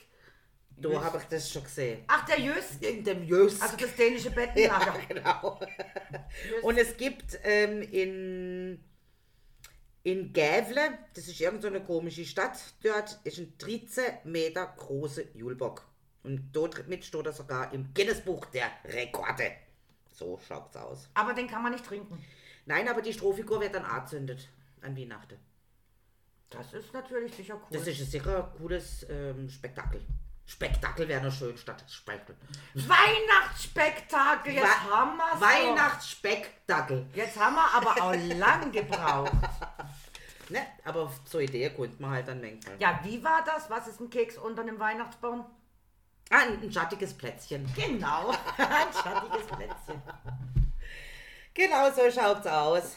da 0.77 1.03
habe 1.03 1.19
ich 1.19 1.25
das 1.25 1.51
schon 1.51 1.65
gesehen. 1.65 2.05
Ach, 2.07 2.25
der 2.27 2.41
Jöst. 2.41 2.83
In 2.83 3.05
dem 3.05 3.25
Jysk. 3.25 3.63
Also 3.63 3.77
das 3.77 3.95
dänische 3.95 4.29
ja, 4.29 4.35
Bettenlager. 4.35 4.99
genau. 5.09 5.61
Und 6.63 6.79
es 6.79 6.97
gibt 6.97 7.39
ähm, 7.45 7.83
in, 7.83 8.83
in 10.03 10.33
Gävle, 10.33 10.99
das 11.15 11.29
ist 11.29 11.41
irgendeine 11.41 11.63
so 11.63 11.77
eine 11.79 11.85
komische 11.85 12.25
Stadt, 12.25 12.59
dort 12.83 13.19
ist 13.25 13.39
ein 13.39 13.55
13 13.59 14.05
Meter 14.25 14.67
großer 14.77 15.23
Julbock. 15.35 15.87
Und 16.23 16.53
dort 16.53 16.87
mit 16.89 17.05
steht 17.05 17.27
er 17.27 17.33
sogar 17.33 17.73
im 17.73 17.93
Guinness-Buch 17.95 18.47
der 18.47 18.71
Rekorde. 18.85 19.53
So 20.13 20.39
schaut's 20.47 20.77
aus. 20.77 21.09
Aber 21.15 21.35
den 21.35 21.49
kann 21.49 21.63
man 21.63 21.73
nicht 21.73 21.85
trinken. 21.85 22.25
Nein, 22.67 22.89
aber 22.89 23.03
die 23.03 23.13
Strohfigur 23.13 23.61
wird 23.61 23.75
dann 23.75 23.85
angezündet 23.85 24.49
an 24.83 24.97
Weihnachten. 24.97 25.39
Das 26.51 26.73
ist 26.75 26.93
natürlich 26.93 27.35
sicher 27.35 27.55
cool. 27.55 27.79
Das 27.79 27.87
ist 27.87 28.11
sicher 28.11 28.45
ein 28.45 28.59
cooles 28.59 29.07
ähm, 29.09 29.49
Spektakel. 29.49 30.03
Spektakel 30.47 31.09
wäre 31.09 31.23
noch 31.25 31.33
schön 31.33 31.57
statt 31.57 31.83
Spektakel. 31.89 32.37
Weihnachtsspektakel. 32.75 34.55
Jetzt 34.55 34.65
Wa- 34.65 34.91
haben 34.97 35.17
wir's 35.17 35.33
doch. 35.33 35.41
Weihnachtsspektakel. 35.41 37.07
Jetzt 37.15 37.39
haben 37.39 37.55
wir 37.55 37.75
aber 37.75 38.03
auch 38.03 38.15
lang 38.39 38.71
gebraucht. 38.73 39.33
Ne? 40.49 40.67
Aber 40.85 41.11
zur 41.25 41.41
Idee 41.41 41.71
kommt 41.71 41.99
man 42.01 42.11
halt 42.11 42.29
dann 42.29 42.41
manchmal. 42.41 42.77
Ja, 42.79 43.01
wie 43.03 43.23
war 43.25 43.43
das? 43.45 43.71
Was 43.71 43.87
ist 43.87 44.01
ein 44.01 44.11
Keks 44.11 44.37
unter 44.37 44.63
einem 44.63 44.79
Weihnachtsbaum? 44.79 45.47
Ah, 46.31 46.39
ein, 46.41 46.61
ein 46.63 46.73
schattiges 46.73 47.15
Plätzchen. 47.15 47.71
Genau. 47.75 48.31
Ein 48.57 48.93
schattiges 48.93 49.47
Plätzchen. 49.47 50.03
Genau 51.55 51.91
so 51.91 52.11
schaut's 52.11 52.47
aus. 52.47 52.97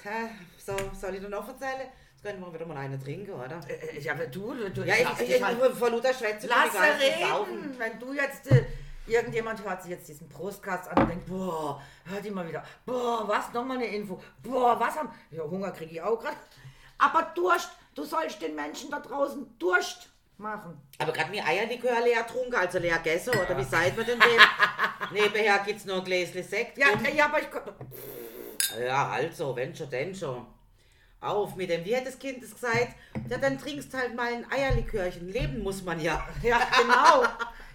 So, 0.57 0.75
soll 0.93 1.15
ich 1.15 1.21
dir 1.21 1.27
noch 1.29 1.47
erzählen? 1.47 1.89
Jetzt 2.25 2.33
können 2.33 2.43
wir 2.43 2.53
wieder 2.55 2.65
mal 2.65 2.77
eine 2.77 2.97
trinken, 2.99 3.33
oder? 3.33 3.59
Äh, 3.67 3.99
Ja, 3.99 4.13
aber 4.13 4.25
du, 4.25 4.51
du, 4.73 4.81
Ja, 4.83 4.95
ich, 4.95 5.07
dich 5.19 5.35
ich, 5.35 5.43
halt- 5.43 5.57
ich 5.61 5.77
vor 5.77 5.91
Luther 5.91 6.11
Schwätze 6.11 6.47
Lass 6.47 6.73
ich 6.73 7.23
reden. 7.23 7.75
Wenn 7.77 7.99
du 7.99 8.13
jetzt, 8.13 8.47
äh, 8.51 8.65
irgendjemand 9.05 9.63
hört 9.63 9.83
sich 9.83 9.91
jetzt 9.91 10.07
diesen 10.07 10.27
Prostcast 10.27 10.89
an 10.89 11.03
und 11.03 11.09
denkt, 11.09 11.27
boah, 11.27 11.79
hört 12.05 12.25
die 12.25 12.31
mal 12.31 12.47
wieder, 12.47 12.63
boah, 12.83 13.27
was, 13.27 13.53
nochmal 13.53 13.77
eine 13.77 13.85
Info, 13.85 14.19
boah, 14.41 14.79
was 14.79 14.95
haben, 14.95 15.09
ja, 15.29 15.43
Hunger 15.43 15.69
kriege 15.69 15.91
ich 15.91 16.01
auch 16.01 16.19
gerade. 16.19 16.35
Aber 16.97 17.31
Durst, 17.35 17.69
du 17.93 18.03
sollst 18.03 18.41
den 18.41 18.55
Menschen 18.55 18.89
da 18.89 18.99
draußen 18.99 19.45
Durst 19.59 20.09
machen. 20.39 20.81
Aber 20.97 21.11
gerade 21.13 21.29
mir 21.29 21.45
Eierlikör 21.45 22.01
leer 22.03 22.25
trunken, 22.25 22.55
also 22.55 22.79
leer 22.79 22.97
gegessen, 22.97 23.35
oder 23.37 23.55
wie 23.55 23.63
seid 23.63 23.95
man 23.95 24.03
denn 24.05 24.19
dem? 24.19 24.41
Nebenher 25.11 25.59
gibt's 25.59 25.85
noch 25.85 25.97
ein 25.97 26.03
Gläschen 26.03 26.41
Sekt. 26.43 26.79
Ja, 26.79 26.87
ja, 27.15 27.25
aber 27.25 27.39
ich, 27.39 27.47
Ja, 28.83 29.09
also, 29.09 29.55
wenn 29.55 29.75
schon, 29.75 29.91
denn 29.91 30.15
schon. 30.15 30.47
Auf 31.25 31.55
mit 31.55 31.71
dem, 31.71 31.83
wie 31.83 31.95
hat 31.95 32.05
das 32.05 32.19
Kind 32.19 32.43
es 32.43 32.53
gesagt? 32.53 32.95
Ja, 33.29 33.37
dann 33.39 33.57
trinkst 33.57 33.91
halt 33.95 34.15
mal 34.15 34.31
ein 34.31 34.51
Eierlikörchen. 34.51 35.27
Leben 35.29 35.63
muss 35.63 35.83
man 35.83 35.99
ja. 35.99 36.27
ja, 36.43 36.59
genau. 36.79 37.23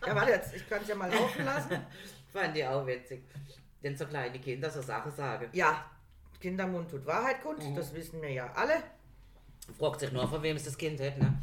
Ja, 0.06 0.14
warte 0.14 0.30
jetzt, 0.30 0.54
ich 0.54 0.68
kann 0.68 0.80
es 0.82 0.88
ja 0.88 0.94
mal 0.94 1.12
laufen 1.12 1.44
lassen. 1.44 1.84
Fand 2.32 2.56
ich 2.56 2.64
auch 2.64 2.86
witzig. 2.86 3.24
Denn 3.82 3.96
so 3.96 4.06
kleine 4.06 4.38
Kinder 4.38 4.70
so 4.70 4.80
Sachen 4.80 5.10
sagen. 5.10 5.48
Ja, 5.52 5.84
Kindermund 6.40 6.90
tut 6.90 7.04
Wahrheit 7.04 7.42
kund, 7.42 7.60
das 7.76 7.92
wissen 7.92 8.22
wir 8.22 8.30
ja 8.30 8.52
alle. 8.54 8.82
Fragt 9.78 10.00
sich 10.00 10.12
nur, 10.12 10.28
von 10.28 10.42
wem 10.42 10.56
es 10.56 10.64
das 10.64 10.78
Kind 10.78 11.00
hat, 11.00 11.18
ne? 11.18 11.42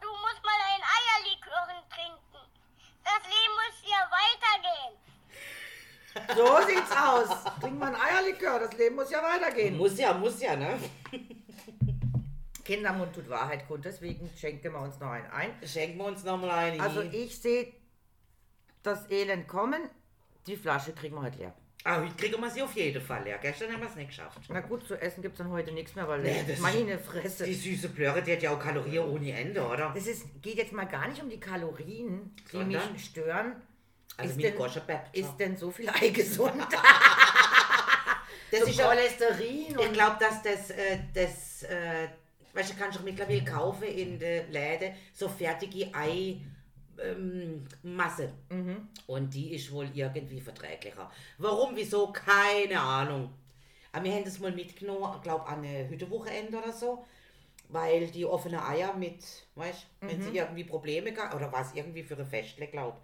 Du 0.00 0.08
musst 0.08 0.42
mal 0.42 0.60
ein 0.74 0.82
Eierlikören 0.96 1.82
trinken. 1.88 2.40
Das 3.04 3.22
Leben 3.22 3.54
muss 3.54 3.82
ja 3.84 4.00
weitergehen. 4.10 4.98
So 6.36 6.46
sieht's 6.66 6.90
aus. 6.96 7.28
Trink 7.60 7.78
mal 7.78 7.94
ein 7.94 8.00
Eierlikör, 8.00 8.60
das 8.60 8.76
Leben 8.76 8.96
muss 8.96 9.10
ja 9.10 9.22
weitergehen. 9.22 9.76
Muss 9.76 9.98
ja, 9.98 10.12
muss 10.14 10.40
ja, 10.40 10.56
ne? 10.56 10.78
Kindermund 12.64 13.14
tut 13.14 13.28
Wahrheit 13.28 13.66
kund, 13.66 13.84
deswegen 13.84 14.30
schenken 14.36 14.72
wir 14.72 14.80
uns 14.80 14.98
noch 15.00 15.10
einen 15.10 15.26
ein. 15.30 15.50
Schenken 15.66 15.98
wir 15.98 16.04
uns 16.04 16.22
nochmal 16.24 16.50
eine. 16.50 16.80
Also 16.80 17.02
ich 17.02 17.38
sehe 17.38 17.72
das 18.82 19.10
Elend 19.10 19.48
kommen. 19.48 19.82
Die 20.46 20.56
Flasche 20.56 20.92
kriegen 20.92 21.14
wir 21.16 21.22
heute 21.22 21.38
leer. 21.38 21.54
Ah, 21.84 22.00
heute 22.00 22.14
kriegen 22.14 22.40
wir 22.40 22.48
sie 22.50 22.62
auf 22.62 22.74
jeden 22.76 23.02
Fall 23.02 23.24
leer. 23.24 23.38
Gestern 23.38 23.72
haben 23.72 23.80
wir 23.80 23.88
es 23.88 23.96
nicht 23.96 24.08
geschafft. 24.08 24.38
Na 24.48 24.60
gut, 24.60 24.86
zu 24.86 24.94
essen 25.00 25.20
gibt 25.22 25.34
es 25.34 25.38
dann 25.38 25.50
heute 25.50 25.72
nichts 25.72 25.96
mehr, 25.96 26.06
weil 26.06 26.22
Nee, 26.22 26.56
meine 26.60 26.96
Fresse. 26.98 27.44
Die 27.44 27.54
süße 27.54 27.88
Blöre, 27.88 28.22
die 28.22 28.32
hat 28.32 28.42
ja 28.42 28.52
auch 28.54 28.60
Kalorien 28.60 29.04
ohne 29.04 29.32
Ende, 29.32 29.64
oder? 29.66 29.90
Das 29.92 30.06
ist, 30.06 30.26
geht 30.40 30.58
jetzt 30.58 30.72
mal 30.72 30.84
gar 30.84 31.08
nicht 31.08 31.20
um 31.20 31.28
die 31.28 31.40
Kalorien, 31.40 32.34
die 32.46 32.56
Sondern? 32.56 32.92
mich 32.92 33.04
stören. 33.04 33.56
Also 34.16 34.30
ist, 34.30 34.36
mit 34.36 34.88
denn, 34.88 35.00
ist 35.12 35.36
denn 35.36 35.56
so 35.56 35.70
viel 35.70 35.88
Ei 35.88 36.08
gesund? 36.10 36.52
Das 38.50 38.60
so 38.60 38.66
ist 38.66 38.78
ja 38.78 38.86
Cholesterin 38.88 39.78
Ich 39.80 39.92
glaube, 39.94 40.16
dass 40.20 40.42
das, 40.42 40.70
äh, 40.72 40.98
das 41.14 41.62
äh, 41.62 42.08
weißt 42.52 42.72
du, 42.72 42.76
kannst 42.76 42.96
du 42.96 43.00
auch 43.00 43.04
mittlerweile 43.04 43.42
kaufen 43.44 43.84
in 43.84 44.18
den 44.18 44.50
Läden, 44.52 44.92
so 45.14 45.26
fertige 45.28 45.86
Ei. 45.94 46.36
Ähm, 47.02 47.66
Masse. 47.82 48.30
Mhm. 48.50 48.88
Und 49.06 49.32
die 49.32 49.54
ist 49.54 49.72
wohl 49.72 49.88
irgendwie 49.94 50.38
verträglicher. 50.40 51.10
Warum, 51.38 51.74
wieso, 51.74 52.12
keine 52.12 52.78
Ahnung. 52.78 53.32
Aber 53.90 54.04
wir 54.04 54.12
haben 54.12 54.24
das 54.24 54.38
mal 54.38 54.52
mitgenommen, 54.52 55.20
glaube 55.22 55.46
an 55.46 55.64
eine 55.64 55.88
Hüttewochenende 55.88 56.58
oder 56.58 56.72
so, 56.72 57.02
weil 57.70 58.08
die 58.08 58.26
offene 58.26 58.62
Eier 58.62 58.92
mit, 58.94 59.24
weißt 59.54 59.86
du, 60.02 60.06
wenn 60.08 60.18
Mhm. 60.18 60.22
sie 60.22 60.36
irgendwie 60.36 60.64
Probleme 60.64 61.12
gab, 61.12 61.34
oder 61.34 61.50
war 61.50 61.62
es 61.62 61.74
irgendwie 61.74 62.02
für 62.02 62.18
ein 62.18 62.26
Festle, 62.26 62.66
glaube 62.66 62.98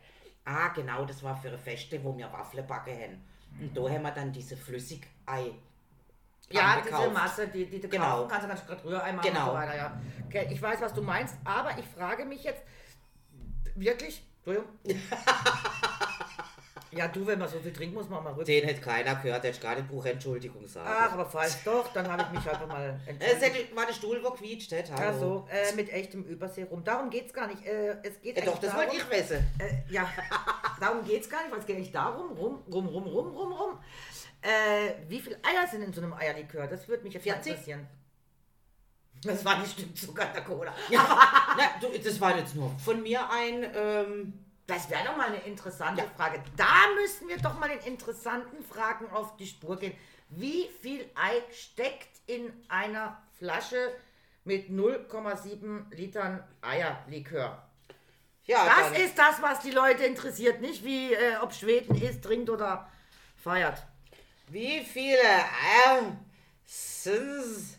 Ah, 0.50 0.68
genau, 0.68 1.04
das 1.04 1.22
war 1.22 1.36
für 1.36 1.50
ein 1.50 1.58
Festle, 1.58 2.02
wo 2.02 2.16
wir 2.16 2.32
Waffeln 2.32 2.66
backen 2.66 2.94
haben. 2.98 3.24
Und 3.60 3.76
da 3.76 3.82
haben 3.82 4.02
wir 4.02 4.10
dann 4.12 4.32
diese 4.32 4.56
Flüssigei. 4.56 5.52
ja, 6.50 6.80
diese. 6.80 7.10
Masse, 7.10 7.48
die, 7.48 7.66
die 7.66 7.80
du 7.80 7.88
Genau. 7.88 8.26
kaufen 8.26 8.28
kannst, 8.30 8.44
du 8.44 8.48
kannst 8.48 8.66
gerade 8.66 8.84
Rührei 8.84 9.12
machen 9.12 9.28
Genau. 9.28 9.40
und 9.40 9.46
so 9.50 9.54
weiter. 9.54 9.76
Ja. 9.76 10.00
Okay, 10.26 10.48
ich 10.50 10.62
weiß, 10.62 10.80
was 10.80 10.94
du 10.94 11.02
meinst, 11.02 11.36
aber 11.44 11.76
ich 11.78 11.84
frage 11.86 12.24
mich 12.24 12.44
jetzt 12.44 12.62
wirklich, 13.74 14.22
Entschuldigung. 14.44 14.70
ja, 16.90 17.08
du, 17.08 17.26
wenn 17.26 17.38
man 17.38 17.48
so 17.48 17.58
viel 17.60 17.72
trinkt, 17.72 17.94
muss 17.94 18.08
man 18.08 18.24
mal 18.24 18.32
rüber. 18.32 18.44
Den 18.44 18.64
hätte 18.64 18.80
keiner 18.80 19.14
gehört, 19.16 19.44
der 19.44 19.52
hätte 19.52 19.60
gar 19.62 19.74
nicht 19.74 19.88
Buch 19.88 20.04
Entschuldigung 20.06 20.66
sagen. 20.66 20.88
Ach, 20.90 21.12
aber 21.12 21.26
falls 21.26 21.62
doch, 21.64 21.92
dann 21.92 22.10
habe 22.10 22.22
ich 22.22 22.38
mich 22.38 22.48
einfach 22.50 22.66
mal 22.66 22.98
Es 23.06 23.08
entschuldigt. 23.12 23.42
hätte, 23.56 23.76
war 23.76 23.86
der 23.86 23.92
Stuhl, 23.92 24.20
wo 24.24 24.30
quietscht 24.30 24.72
hallo. 24.72 24.96
Also, 25.06 25.48
äh, 25.50 25.74
mit 25.74 25.90
echtem 25.92 26.24
Überseerum. 26.24 26.82
Darum 26.84 27.10
geht 27.10 27.26
es 27.26 27.32
gar 27.32 27.46
nicht. 27.46 27.64
Äh, 27.66 27.96
es 28.02 28.20
geht 28.22 28.38
Ja, 28.38 28.44
doch, 28.44 28.58
das 28.58 28.70
darum, 28.72 28.86
wollte 28.86 28.96
ich 28.96 29.10
wissen. 29.10 29.46
Äh, 29.58 29.92
ja, 29.92 30.08
darum 30.80 31.04
geht 31.04 31.22
es 31.22 31.28
gar 31.28 31.42
nicht, 31.42 31.52
weil 31.52 31.60
es 31.60 31.66
geht 31.66 31.78
nicht 31.78 31.94
darum, 31.94 32.36
rum, 32.36 32.62
rum, 32.72 32.86
rum, 32.86 33.04
rum, 33.04 33.36
rum, 33.36 33.52
rum. 33.52 33.78
Äh, 34.40 34.94
wie 35.08 35.20
viele 35.20 35.36
Eier 35.36 35.66
sind 35.70 35.82
in 35.82 35.92
so 35.92 36.00
einem 36.00 36.12
Eierlikör? 36.14 36.66
Das 36.68 36.88
würde 36.88 37.02
mich 37.02 37.14
jetzt 37.14 37.26
mal 37.26 37.34
40? 37.34 37.52
interessieren. 37.52 37.86
Das 39.24 39.44
war 39.44 39.58
nicht 39.58 39.72
Stück 39.72 39.96
Zucker 39.98 40.26
der 40.26 40.42
Cola. 40.44 40.72
Na, 40.90 41.64
du, 41.80 41.88
das 41.98 42.20
war 42.20 42.36
jetzt 42.38 42.54
nur 42.54 42.70
von 42.78 43.02
mir 43.02 43.28
ein. 43.30 43.66
Ähm, 43.74 44.44
Das 44.68 44.88
wäre 44.90 45.02
doch 45.04 45.16
mal 45.16 45.28
eine 45.28 45.40
interessante 45.40 46.02
Ja. 46.02 46.10
Frage. 46.16 46.42
Da 46.56 46.88
müssen 46.94 47.26
wir 47.26 47.38
doch 47.38 47.58
mal 47.58 47.68
den 47.70 47.80
interessanten 47.80 48.62
Fragen 48.62 49.08
auf 49.10 49.36
die 49.38 49.46
Spur 49.46 49.78
gehen. 49.78 49.96
Wie 50.28 50.68
viel 50.82 51.10
Ei 51.14 51.42
steckt 51.52 52.20
in 52.26 52.52
einer 52.68 53.20
Flasche 53.38 53.94
mit 54.44 54.68
0,7 54.68 55.90
Litern 55.94 56.46
Eierlikör? 56.60 57.66
ja, 58.44 58.64
Das 58.66 58.92
dann, 58.92 58.94
ist 59.02 59.18
das, 59.18 59.40
was 59.42 59.60
die 59.60 59.70
Leute 59.70 60.04
interessiert, 60.04 60.60
nicht 60.60 60.84
wie 60.84 61.14
äh, 61.14 61.36
ob 61.40 61.54
Schweden 61.54 61.94
isst, 62.00 62.22
trinkt 62.22 62.50
oder 62.50 62.90
feiert. 63.36 63.82
Wie 64.48 64.84
viele 64.84 65.18
Eier 65.22 66.14
sind 66.66 67.78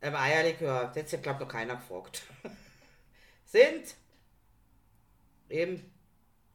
im 0.00 0.14
Eierlikör? 0.16 0.90
Das 0.94 1.12
hat, 1.12 1.22
glaube 1.22 1.38
ich, 1.42 1.46
noch 1.46 1.52
keiner 1.52 1.76
gefragt. 1.76 2.22
sind. 3.44 3.94
Eben. 5.48 5.93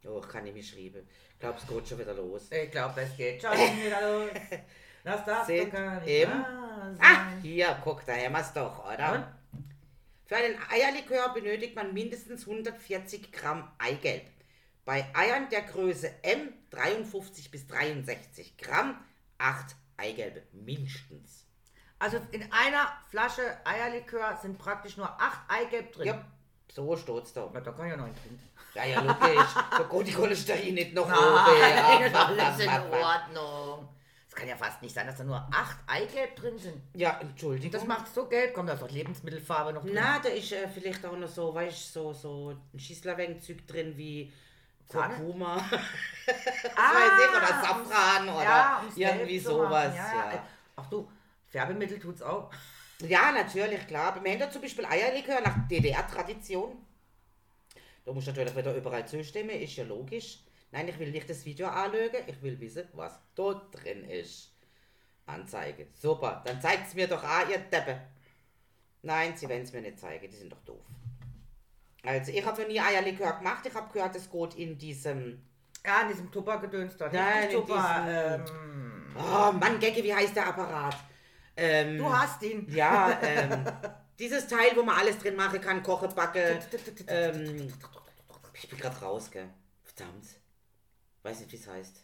Oh, 0.06 0.22
kann 0.22 0.46
ich 0.48 0.54
mich 0.54 0.70
schreiben. 0.70 1.08
Ich 1.34 1.40
glaube, 1.40 1.58
es 1.60 1.68
geht 1.68 1.88
schon 1.88 2.00
wieder 2.00 2.14
los. 2.14 2.52
Ich 2.52 2.72
glaube, 2.72 3.02
es 3.02 3.16
geht 3.18 3.42
schon 3.42 3.52
wieder 3.86 4.02
los. 4.02 4.32
Das 5.04 5.26
darf 5.26 5.46
Sind 5.46 5.66
doch 5.68 5.72
gar 5.74 6.00
nicht 6.02 6.22
im- 6.24 6.46
Ah, 7.00 7.32
hier, 7.42 7.78
guck, 7.84 8.06
da 8.06 8.14
haben 8.16 8.34
wir 8.34 8.40
es 8.42 8.54
doch, 8.54 8.86
oder? 8.92 9.14
Und? 9.14 9.62
Für 10.26 10.36
einen 10.36 10.58
Eierlikör 10.70 11.34
benötigt 11.34 11.76
man 11.76 11.94
mindestens 11.94 12.42
140 12.48 13.32
Gramm 13.32 13.70
Eigelb. 13.78 14.24
Bei 14.86 15.06
Eiern 15.16 15.50
der 15.50 15.64
Größe 15.64 16.12
M 16.24 16.54
53 16.70 17.52
bis 17.52 17.68
63 17.68 18.58
Gramm 18.58 19.04
8 19.38 19.76
Eigelbe 19.98 20.44
mindestens. 20.54 21.46
Also 22.00 22.18
in 22.32 22.44
einer 22.52 22.92
Flasche 23.10 23.42
Eierlikör 23.66 24.38
sind 24.42 24.58
praktisch 24.58 24.98
nur 24.98 25.10
acht 25.22 25.40
Eigelb 25.50 25.92
drin. 25.92 26.08
Ja, 26.08 26.26
so 26.74 26.96
steht's 26.96 27.34
da. 27.34 27.50
Na, 27.54 27.60
da 27.60 27.72
kann 27.72 27.86
ich 27.86 27.92
ja 27.92 27.98
noch 27.98 28.06
einen 28.06 28.16
trinken. 28.16 28.50
Ja, 28.74 28.86
ja, 28.86 29.02
logisch. 29.02 29.54
da 29.72 29.84
geht 29.92 30.08
die 30.08 30.14
Cholesterin 30.14 30.74
nicht 30.76 30.94
noch 30.94 31.08
Nein, 31.08 31.18
oben. 31.18 32.16
alles 32.16 32.60
in 32.64 32.70
Ordnung. 32.70 33.90
Es 34.28 34.36
kann 34.36 34.48
ja 34.48 34.56
fast 34.56 34.82
nicht 34.82 34.94
sein, 34.94 35.08
dass 35.08 35.18
da 35.18 35.24
nur 35.24 35.48
acht 35.52 35.78
Eigelb 35.88 36.36
drin 36.36 36.58
sind. 36.58 36.82
ja 36.94 37.18
Entschuldigung. 37.20 37.72
Das 37.72 37.86
macht 37.86 38.14
so 38.14 38.28
gelb. 38.28 38.54
Kommt 38.54 38.70
da 38.70 38.74
ist 38.74 38.84
doch 38.84 38.92
Lebensmittelfarbe 38.92 39.74
noch 39.74 39.82
drin. 39.82 39.94
Na, 39.96 40.20
da 40.20 40.30
ist 40.30 40.52
äh, 40.52 40.68
vielleicht 40.68 41.04
auch 41.06 41.18
noch 41.18 41.28
so, 41.28 41.54
weißt 41.54 41.96
du, 41.96 42.14
so, 42.14 42.14
so 42.14 42.56
ein 42.74 42.80
Schießlerwengzeug 42.80 43.66
drin 43.68 43.98
wie? 43.98 44.32
Kurkuma. 44.88 45.56
ah, 46.76 46.94
weiß 46.94 47.12
ich, 47.20 47.38
oder 47.38 47.48
Safran 47.48 48.30
oder 48.30 48.44
ja, 48.44 48.82
irgendwie 48.96 49.40
sowas. 49.40 49.96
Ja, 49.96 50.16
Ja, 50.16 50.32
ja. 50.34 50.44
Ach 50.76 50.90
du, 50.90 51.08
Färbemittel 51.48 52.00
tut's 52.00 52.22
auch. 52.22 52.50
Ja, 53.02 53.32
natürlich, 53.32 53.88
klar. 53.88 54.22
Wir 54.24 54.32
haben 54.32 54.40
da 54.40 54.50
zum 54.52 54.62
Beispiel 54.62 54.86
Eierlikör 54.86 55.40
nach 55.42 55.68
DDR-Tradition. 55.68 56.78
Da 58.06 58.12
muss 58.14 58.26
natürlich 58.28 58.56
wieder 58.56 58.76
überall 58.76 59.08
zustimmen, 59.08 59.52
ist 59.52 59.76
ja 59.76 59.84
logisch. 59.86 60.40
Nein, 60.72 60.88
ich 60.88 61.00
will 61.00 61.12
nicht 61.12 61.30
das 61.30 61.46
Video 61.46 61.68
anlügen, 61.68 62.22
ich 62.28 62.42
will 62.42 62.60
wissen, 62.60 62.88
was 62.94 63.20
da 63.36 63.54
drin 63.72 64.04
ist. 64.04 64.52
Anzeige. 65.26 65.88
Super, 65.94 66.42
dann 66.46 66.60
zeigt 66.62 66.88
es 66.88 66.94
mir 66.96 67.08
doch 67.08 67.24
an, 67.24 67.50
ihr 67.50 67.60
Deppe. 67.60 68.02
Nein, 69.02 69.36
sie 69.38 69.48
werden 69.48 69.64
es 69.64 69.72
mir 69.74 69.82
nicht 69.82 70.00
zeigen, 70.00 70.30
die 70.30 70.36
sind 70.36 70.52
doch 70.52 70.62
doof. 70.62 70.82
Also, 72.04 72.32
ich 72.32 72.46
habe 72.46 72.62
noch 72.62 72.68
nie 72.68 72.80
Eierlikör 72.80 73.34
gemacht, 73.34 73.66
ich 73.66 73.74
habe 73.74 73.92
gehört, 73.94 74.16
es 74.16 74.30
geht 74.30 74.56
in 74.56 74.78
diesem... 74.78 75.42
Ja, 75.86 76.02
in 76.02 76.10
diesem 76.10 76.32
Tupper-Gedöns 76.32 76.98
da. 76.98 77.10
Nein, 77.12 77.50
in 77.50 77.56
Tupper. 77.56 78.04
diesem- 78.06 78.56
Ähm, 78.56 79.16
Oh 79.18 79.52
Mann, 79.54 79.80
Gecke, 79.80 80.04
wie 80.04 80.14
heißt 80.14 80.36
der 80.36 80.48
Apparat? 80.48 80.96
Ähm, 81.60 81.98
du 81.98 82.14
hast 82.14 82.42
ihn. 82.44 82.66
Ja, 82.74 83.20
ähm, 83.22 83.66
dieses 84.18 84.48
Teil, 84.48 84.72
wo 84.76 84.84
man 84.84 84.98
alles 84.98 85.18
drin 85.20 85.36
machen 85.36 85.60
kann, 85.62 85.84
koche, 85.84 86.08
backe. 86.08 86.60
Ähm, 87.08 87.72
ich 88.54 88.70
bin 88.70 88.80
gerade 88.80 88.98
raus, 89.02 89.30
gell? 89.32 89.50
Verdammt. 89.84 90.26
Weiß 91.24 91.40
nicht, 91.42 91.52
wie 91.52 91.56
es 91.58 91.68
heißt. 91.68 91.96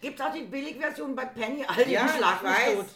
Gibt's 0.00 0.20
auch 0.20 0.32
die 0.32 0.42
Billigversion 0.42 1.14
bei 1.14 1.24
Penny, 1.26 1.64
Ja, 1.86 2.08
Schlag 2.08 2.42
mich 2.42 2.50
weiß. 2.52 2.74
tot. 2.76 2.86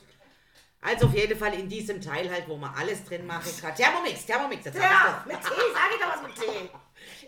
Also 0.81 1.07
auf 1.07 1.15
jeden 1.15 1.37
Fall 1.39 1.55
in 1.55 1.69
diesem 1.69 2.01
Teil 2.01 2.31
halt, 2.31 2.49
wo 2.49 2.57
man 2.57 2.73
alles 2.75 3.05
drin 3.05 3.27
machen 3.27 3.51
kann. 3.61 3.75
Thermomix, 3.75 4.25
Thermomix, 4.27 4.65
jetzt 4.65 4.79
Ja, 4.79 5.17
hab 5.19 5.27
mit 5.27 5.37
ich's 5.37 5.49
Tee, 5.49 5.55
sag 5.75 5.91
ich 5.95 6.01
doch 6.01 6.15
was 6.15 6.23
mit 6.23 6.35
Tee. 6.37 6.71
doch. 6.73 6.81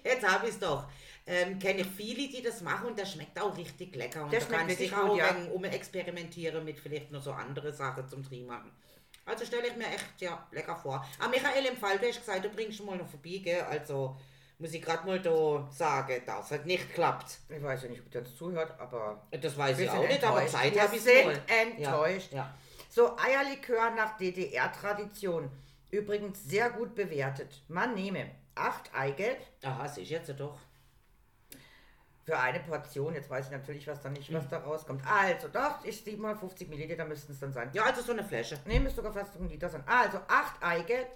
Jetzt 0.05 0.29
hab 0.29 0.47
ich's 0.47 0.59
doch. 0.59 0.85
Ähm, 1.27 1.59
kenne 1.59 1.83
ich 1.83 1.87
viele, 1.87 2.29
die 2.29 2.43
das 2.43 2.61
machen 2.63 2.89
und 2.89 2.99
der 2.99 3.07
schmeckt 3.07 3.41
auch 3.41 3.57
richtig 3.57 3.95
lecker. 3.95 4.25
Und 4.25 4.33
Der 4.33 4.41
da 4.41 4.47
schmeckt 4.47 4.61
kannst 4.61 4.79
wirklich 4.81 4.97
auch 4.97 5.09
gut, 5.09 5.19
ja. 5.19 5.37
um 5.53 5.65
experimentieren 5.65 6.65
mit 6.65 6.79
vielleicht 6.81 7.13
noch 7.13 7.23
so 7.23 7.33
andere 7.33 7.73
Sachen 7.73 8.09
zum 8.09 8.23
Dreh 8.23 8.43
machen. 8.43 8.71
Also 9.27 9.45
stelle 9.45 9.69
ich 9.69 9.77
mir 9.77 9.87
echt 9.87 10.21
ja 10.21 10.45
lecker 10.51 10.75
vor. 10.75 11.07
Ah, 11.19 11.29
Michael, 11.29 11.67
im 11.67 11.77
Fall, 11.77 11.99
du 11.99 12.09
hast 12.09 12.19
gesagt, 12.19 12.45
du 12.45 12.49
bringst 12.49 12.83
mal 12.85 12.97
noch 12.97 13.07
vorbei, 13.09 13.41
gell? 13.45 13.61
Also 13.63 14.17
muss 14.59 14.73
ich 14.75 14.83
gerade 14.83 15.07
mal 15.07 15.21
da 15.21 15.69
sagen, 15.71 16.23
dass 16.27 16.47
es 16.47 16.51
halt 16.51 16.67
nicht 16.67 16.93
klappt. 16.93 17.39
Ich 17.49 17.63
weiß 17.63 17.83
ja 17.85 17.89
nicht, 17.89 18.03
ob 18.05 18.15
ihr 18.15 18.21
uns 18.21 18.37
zuhört, 18.37 18.79
aber 18.81 19.27
Das 19.31 19.57
weiß 19.57 19.79
ich 19.79 19.89
auch 19.91 20.07
nicht, 20.07 20.25
aber. 20.25 20.47
Zeit 20.47 20.79
habe 20.81 20.97
ich 20.97 21.03
sind 21.03 21.27
wohl. 21.27 21.43
enttäuscht. 21.47 22.33
Ja, 22.33 22.39
ja. 22.39 22.55
So, 22.89 23.17
Eierlikör 23.17 23.91
nach 23.93 24.17
DDR-Tradition. 24.19 25.51
Übrigens 25.91 26.45
sehr 26.45 26.71
gut 26.71 26.95
bewertet. 26.95 27.63
Man 27.69 27.95
nehme 27.95 28.31
acht 28.55 28.91
Eigelb 28.95 29.39
Aha, 29.63 29.89
sehe 29.89 30.03
ich 30.03 30.11
jetzt 30.11 30.29
doch. 30.39 30.59
Für 32.31 32.39
eine 32.39 32.61
Portion. 32.61 33.15
Jetzt 33.15 33.29
weiß 33.29 33.47
ich 33.47 33.51
natürlich 33.53 33.87
was 33.89 34.01
da 34.03 34.09
nicht, 34.09 34.33
was 34.33 34.47
da 34.49 34.59
rauskommt. 34.59 35.03
Also, 35.05 35.49
doch, 35.49 35.85
ist 35.85 36.05
750 36.05 36.69
Milliliter 36.69 37.05
müssten 37.05 37.33
es 37.33 37.41
dann 37.41 37.53
sein. 37.53 37.71
Ja, 37.73 37.83
also 37.85 38.03
so 38.03 38.13
eine 38.13 38.23
Flasche. 38.23 38.57
Nee, 38.67 38.79
müsste 38.79 38.97
sogar 39.03 39.13
fast 39.13 39.35
ein 39.37 39.49
Liter 39.49 39.69
sein. 39.69 39.83
Also 39.87 40.19
8 40.29 40.63
Eigelb, 40.63 41.09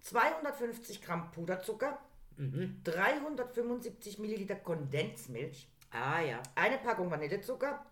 250 0.00 1.02
Gramm 1.02 1.30
Puderzucker, 1.30 1.98
Mhm. 2.38 2.82
375 2.84 4.18
Milliliter 4.18 4.56
Kondensmilch, 4.56 5.68
Ah 5.90 6.20
ja. 6.20 6.42
eine 6.54 6.76
Packung 6.78 7.10
Vanillezucker 7.10 7.82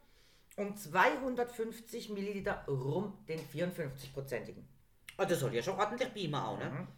und 0.57 0.79
250 0.79 2.11
Milliliter 2.11 2.64
Rum, 2.68 3.16
den 3.27 3.39
54-prozentigen. 3.41 4.64
Oh, 5.16 5.25
das 5.25 5.41
soll 5.41 5.55
ja 5.55 5.62
schon 5.62 5.79
ordentlich 5.79 6.12
beamen 6.12 6.35
auch, 6.35 6.59
ne? 6.59 6.68
Mhm. 6.70 6.89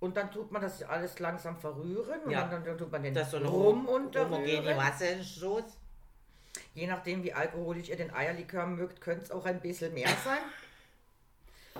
Und 0.00 0.16
dann 0.16 0.30
tut 0.32 0.50
man 0.50 0.62
das 0.62 0.82
alles 0.82 1.18
langsam 1.18 1.58
verrühren 1.58 2.20
und 2.24 2.30
Ja. 2.30 2.46
dann, 2.46 2.64
dann 2.64 2.78
tut 2.78 2.90
man 2.90 3.02
den 3.02 3.12
Das 3.14 3.30
so 3.30 3.36
Rum 3.38 3.86
unterrühren. 3.86 4.76
Wasserstoß. 4.76 5.64
Je 6.74 6.86
nachdem, 6.86 7.22
wie 7.22 7.32
alkoholisch 7.32 7.90
ihr 7.90 7.96
den 7.96 8.12
Eierlikör 8.12 8.66
mögt, 8.66 9.00
könnte 9.00 9.24
es 9.24 9.30
auch 9.30 9.44
ein 9.44 9.60
bisschen 9.60 9.92
mehr 9.94 10.08
sein. 10.24 10.38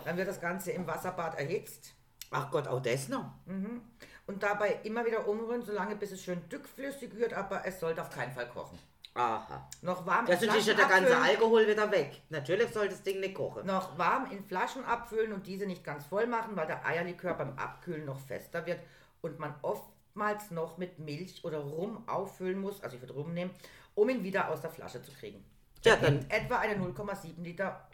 Dann 0.04 0.16
wird 0.16 0.28
das 0.28 0.40
Ganze 0.40 0.72
im 0.72 0.86
Wasserbad 0.86 1.38
erhitzt. 1.38 1.94
Ach 2.30 2.50
Gott, 2.50 2.68
auch 2.68 2.80
das 2.82 3.08
noch. 3.08 3.32
Und 3.46 3.80
und 4.26 4.42
dabei 4.44 4.78
immer 4.84 5.04
wieder 5.04 5.26
umrühren, 5.26 5.62
solange 5.62 5.96
bis 5.96 6.12
es 6.12 6.22
schön 6.22 6.48
dickflüssig 6.48 7.16
wird, 7.16 7.32
aber 7.34 7.66
es 7.66 7.80
sollte 7.80 8.00
auf 8.00 8.10
keinen 8.10 8.30
Fall 8.30 8.46
kochen. 8.48 8.78
Aha. 9.14 9.68
Noch 9.82 10.06
warm 10.06 10.26
Das 10.26 10.40
in 10.42 10.48
ist 10.50 10.66
ja 10.66 10.74
Flaschen 10.74 10.76
der 10.76 10.86
ganze 10.86 11.16
abfüllen. 11.16 11.22
Alkohol 11.36 11.66
wieder 11.66 11.90
weg. 11.90 12.22
Natürlich 12.28 12.70
soll 12.72 12.88
das 12.88 13.02
Ding 13.02 13.20
nicht 13.20 13.34
kochen. 13.34 13.66
noch 13.66 13.98
warm 13.98 14.30
in 14.30 14.44
Flaschen 14.44 14.84
abfüllen 14.84 15.32
und 15.32 15.46
diese 15.46 15.66
nicht 15.66 15.82
ganz 15.84 16.04
voll 16.06 16.26
machen, 16.26 16.56
weil 16.56 16.66
der 16.66 16.84
Eierlikör 16.86 17.34
beim 17.34 17.58
Abkühlen 17.58 18.04
noch 18.04 18.20
fester 18.20 18.64
wird 18.66 18.80
und 19.20 19.38
man 19.38 19.54
oftmals 19.62 20.50
noch 20.52 20.78
mit 20.78 20.98
Milch 21.00 21.44
oder 21.44 21.58
Rum 21.58 22.08
auffüllen 22.08 22.60
muss, 22.60 22.82
also 22.82 22.96
ich 22.96 23.02
würde 23.02 23.14
Rum 23.14 23.34
nehmen, 23.34 23.50
um 23.96 24.08
ihn 24.08 24.22
wieder 24.22 24.48
aus 24.48 24.60
der 24.60 24.70
Flasche 24.70 25.02
zu 25.02 25.10
kriegen. 25.12 25.44
Ja, 25.84 25.96
dann 25.96 26.24
Etwa 26.30 26.58
eine 26.58 26.74
0,7 26.74 27.42
Liter 27.42 27.88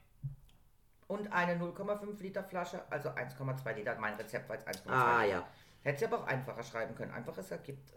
und 1.07 1.33
eine 1.33 1.55
0,5 1.55 2.21
Liter 2.21 2.45
Flasche, 2.45 2.83
also 2.91 3.09
1,2 3.11 3.73
Liter. 3.75 3.97
Mein 3.99 4.15
Rezept 4.15 4.49
war 4.49 4.57
jetzt 4.57 4.69
1,2 4.69 4.91
Ah, 4.91 5.23
Liter. 5.23 5.35
ja. 5.37 5.49
Hätte 5.83 5.99
sie 6.01 6.05
aber 6.07 6.19
auch 6.19 6.27
einfacher 6.27 6.63
schreiben 6.63 6.95
können. 6.97 7.13
Einfaches 7.13 7.51
ergibt. 7.53 7.93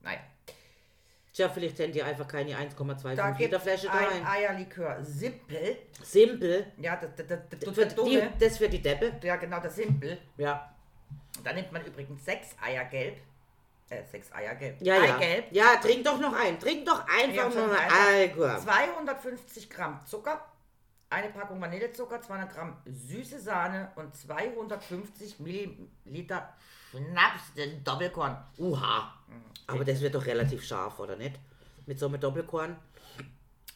Naja. 0.00 0.20
Tja, 1.38 1.48
vielleicht 1.48 1.78
hätten 1.78 1.92
die 1.92 2.02
einfach 2.02 2.26
keine 2.26 2.50
1,25 2.50 3.14
Da 3.14 3.28
Liter 3.28 3.60
Flasche 3.60 3.88
ein 3.92 4.06
rein. 4.06 4.26
Eierlikör 4.26 4.98
Simpel. 5.04 5.76
Simpel. 6.02 6.66
Ja, 6.78 6.96
das, 6.96 7.10
das, 7.14 7.28
das, 7.28 7.60
das, 7.60 7.74
für 7.76 7.86
das 7.86 7.94
die, 7.94 8.22
das 8.40 8.58
für 8.58 8.68
die 8.68 8.82
Deppe. 8.82 9.12
Ja, 9.22 9.36
genau, 9.36 9.60
das 9.60 9.76
Simpel. 9.76 10.18
Ja. 10.36 10.74
Da 11.44 11.52
nimmt 11.52 11.70
man 11.70 11.84
übrigens 11.84 12.24
sechs 12.24 12.56
Eier 12.60 12.84
gelb. 12.86 13.18
Äh, 13.88 14.02
sechs 14.10 14.32
Eier 14.32 14.56
gelb. 14.56 14.78
Ja, 14.80 14.96
ja. 14.96 15.14
Eigelb. 15.14 15.44
Ja, 15.52 15.76
trink 15.76 16.04
doch 16.04 16.18
noch 16.18 16.32
ein. 16.32 16.58
Trink 16.58 16.84
doch 16.84 17.06
einfach 17.06 17.44
einfach 17.44 18.06
Alkohol. 18.08 18.58
250 18.58 19.70
Gramm 19.70 20.04
Zucker, 20.06 20.44
eine 21.08 21.28
Packung 21.28 21.60
Vanillezucker, 21.60 22.20
200 22.20 22.52
Gramm 22.52 22.76
süße 22.84 23.38
Sahne 23.38 23.92
und 23.94 24.12
250 24.12 25.38
Milliliter 25.38 26.52
Schnaps, 26.90 27.54
den 27.56 27.82
Doppelkorn. 27.84 28.36
Uha. 28.58 29.14
Aber 29.66 29.84
das 29.84 30.00
wird 30.00 30.14
doch 30.14 30.24
relativ 30.24 30.64
scharf, 30.64 30.98
oder 30.98 31.16
nicht? 31.16 31.38
Mit 31.86 31.98
so 31.98 32.06
einem 32.06 32.20
Doppelkorn. 32.20 32.76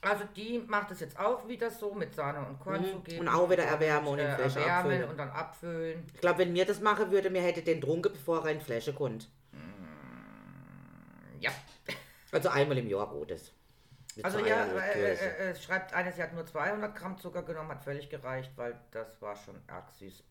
Also 0.01 0.25
die 0.35 0.59
macht 0.59 0.91
es 0.91 1.01
jetzt 1.01 1.17
auch 1.19 1.47
wieder 1.47 1.71
so 1.71 1.95
mit 1.95 2.15
Sahne 2.15 2.45
und 2.45 2.59
Korn 2.59 2.85
zugeben. 2.85 3.23
Mhm. 3.23 3.29
Und 3.29 3.35
auch 3.35 3.49
wieder 3.49 3.63
erwärmen 3.65 4.09
und 4.09 4.19
in 4.19 4.27
äh, 4.27 4.35
Flasche 4.35 4.61
erwärmen 4.61 4.79
abfüllen. 4.93 5.11
und 5.11 5.17
dann 5.17 5.31
abfüllen. 5.31 6.05
Ich 6.15 6.21
glaube, 6.21 6.39
wenn 6.39 6.53
mir 6.53 6.65
das 6.65 6.81
machen 6.81 7.11
würde, 7.13 7.31
mir 7.31 7.43
hätte 7.43 7.63
den 7.63 7.81
trunken, 7.81 8.13
bevor 8.13 8.45
er 8.45 8.53
in 8.53 8.59
die 8.59 8.65
Flasche 8.65 8.93
kommt. 8.93 9.29
Ja. 11.39 11.51
Also 12.33 12.49
einmal 12.49 12.79
im 12.79 12.89
Jahr 12.89 13.07
gut 13.09 13.31
ist. 13.31 13.53
Mit 14.17 14.25
Also 14.25 14.39
so 14.39 14.47
ja, 14.47 14.63
Eierlikör. 14.63 14.83
äh, 14.83 15.15
äh, 15.15 15.51
äh, 15.51 15.57
schreibt 15.57 15.93
eine, 15.93 16.13
sie 16.13 16.23
hat 16.23 16.33
nur 16.35 16.47
200 16.47 16.95
Gramm 16.97 17.19
Zucker 17.19 17.43
genommen, 17.43 17.71
hat 17.71 17.85
völlig 17.85 18.09
gereicht, 18.11 18.53
weil 18.57 18.79
das 18.91 19.21
war 19.21 19.37
schon 19.37 19.57
arg 19.69 19.91
süß. 19.93 20.23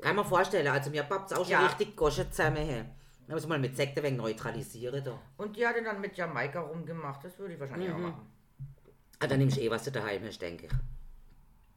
Kann 0.00 0.16
man 0.16 0.24
vorstellen, 0.24 0.66
also 0.68 0.90
mir 0.90 1.02
pappt 1.02 1.32
auch 1.34 1.38
schon 1.38 1.48
Ja. 1.50 1.66
richtig 1.66 1.96
Gosche 1.96 2.28
zusammen. 2.30 2.56
Hey. 2.56 2.84
Da 3.26 3.34
muss 3.34 3.46
man 3.46 3.60
mit 3.60 3.76
Sekt 3.76 3.96
ein 3.98 4.02
wenig 4.04 4.18
neutralisieren. 4.18 5.04
Da. 5.04 5.18
Und 5.36 5.56
die 5.56 5.66
hat 5.66 5.76
ihn 5.76 5.84
dann 5.84 6.00
mit 6.00 6.16
Jamaika 6.16 6.60
rumgemacht, 6.60 7.24
das 7.24 7.38
würde 7.38 7.54
ich 7.54 7.60
wahrscheinlich 7.60 7.92
auch 7.92 7.98
machen. 7.98 8.26
Ah, 9.20 9.26
dann 9.26 9.38
nimmst 9.38 9.56
du 9.56 9.60
eh, 9.60 9.70
was 9.70 9.84
du 9.84 9.92
daheim 9.92 10.22
hast, 10.24 10.40
denke 10.40 10.66
ich. 10.66 10.72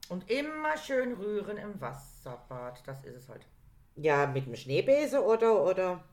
Und 0.09 0.29
immer 0.31 0.77
schön 0.77 1.13
rühren 1.13 1.57
im 1.57 1.79
Wasserbad, 1.79 2.81
das 2.87 3.03
ist 3.03 3.15
es 3.15 3.29
halt. 3.29 3.45
Ja, 3.95 4.25
mit 4.25 4.45
dem 4.45 4.55
Schneebesen 4.55 5.19
oder, 5.19 5.63
oder 5.63 6.03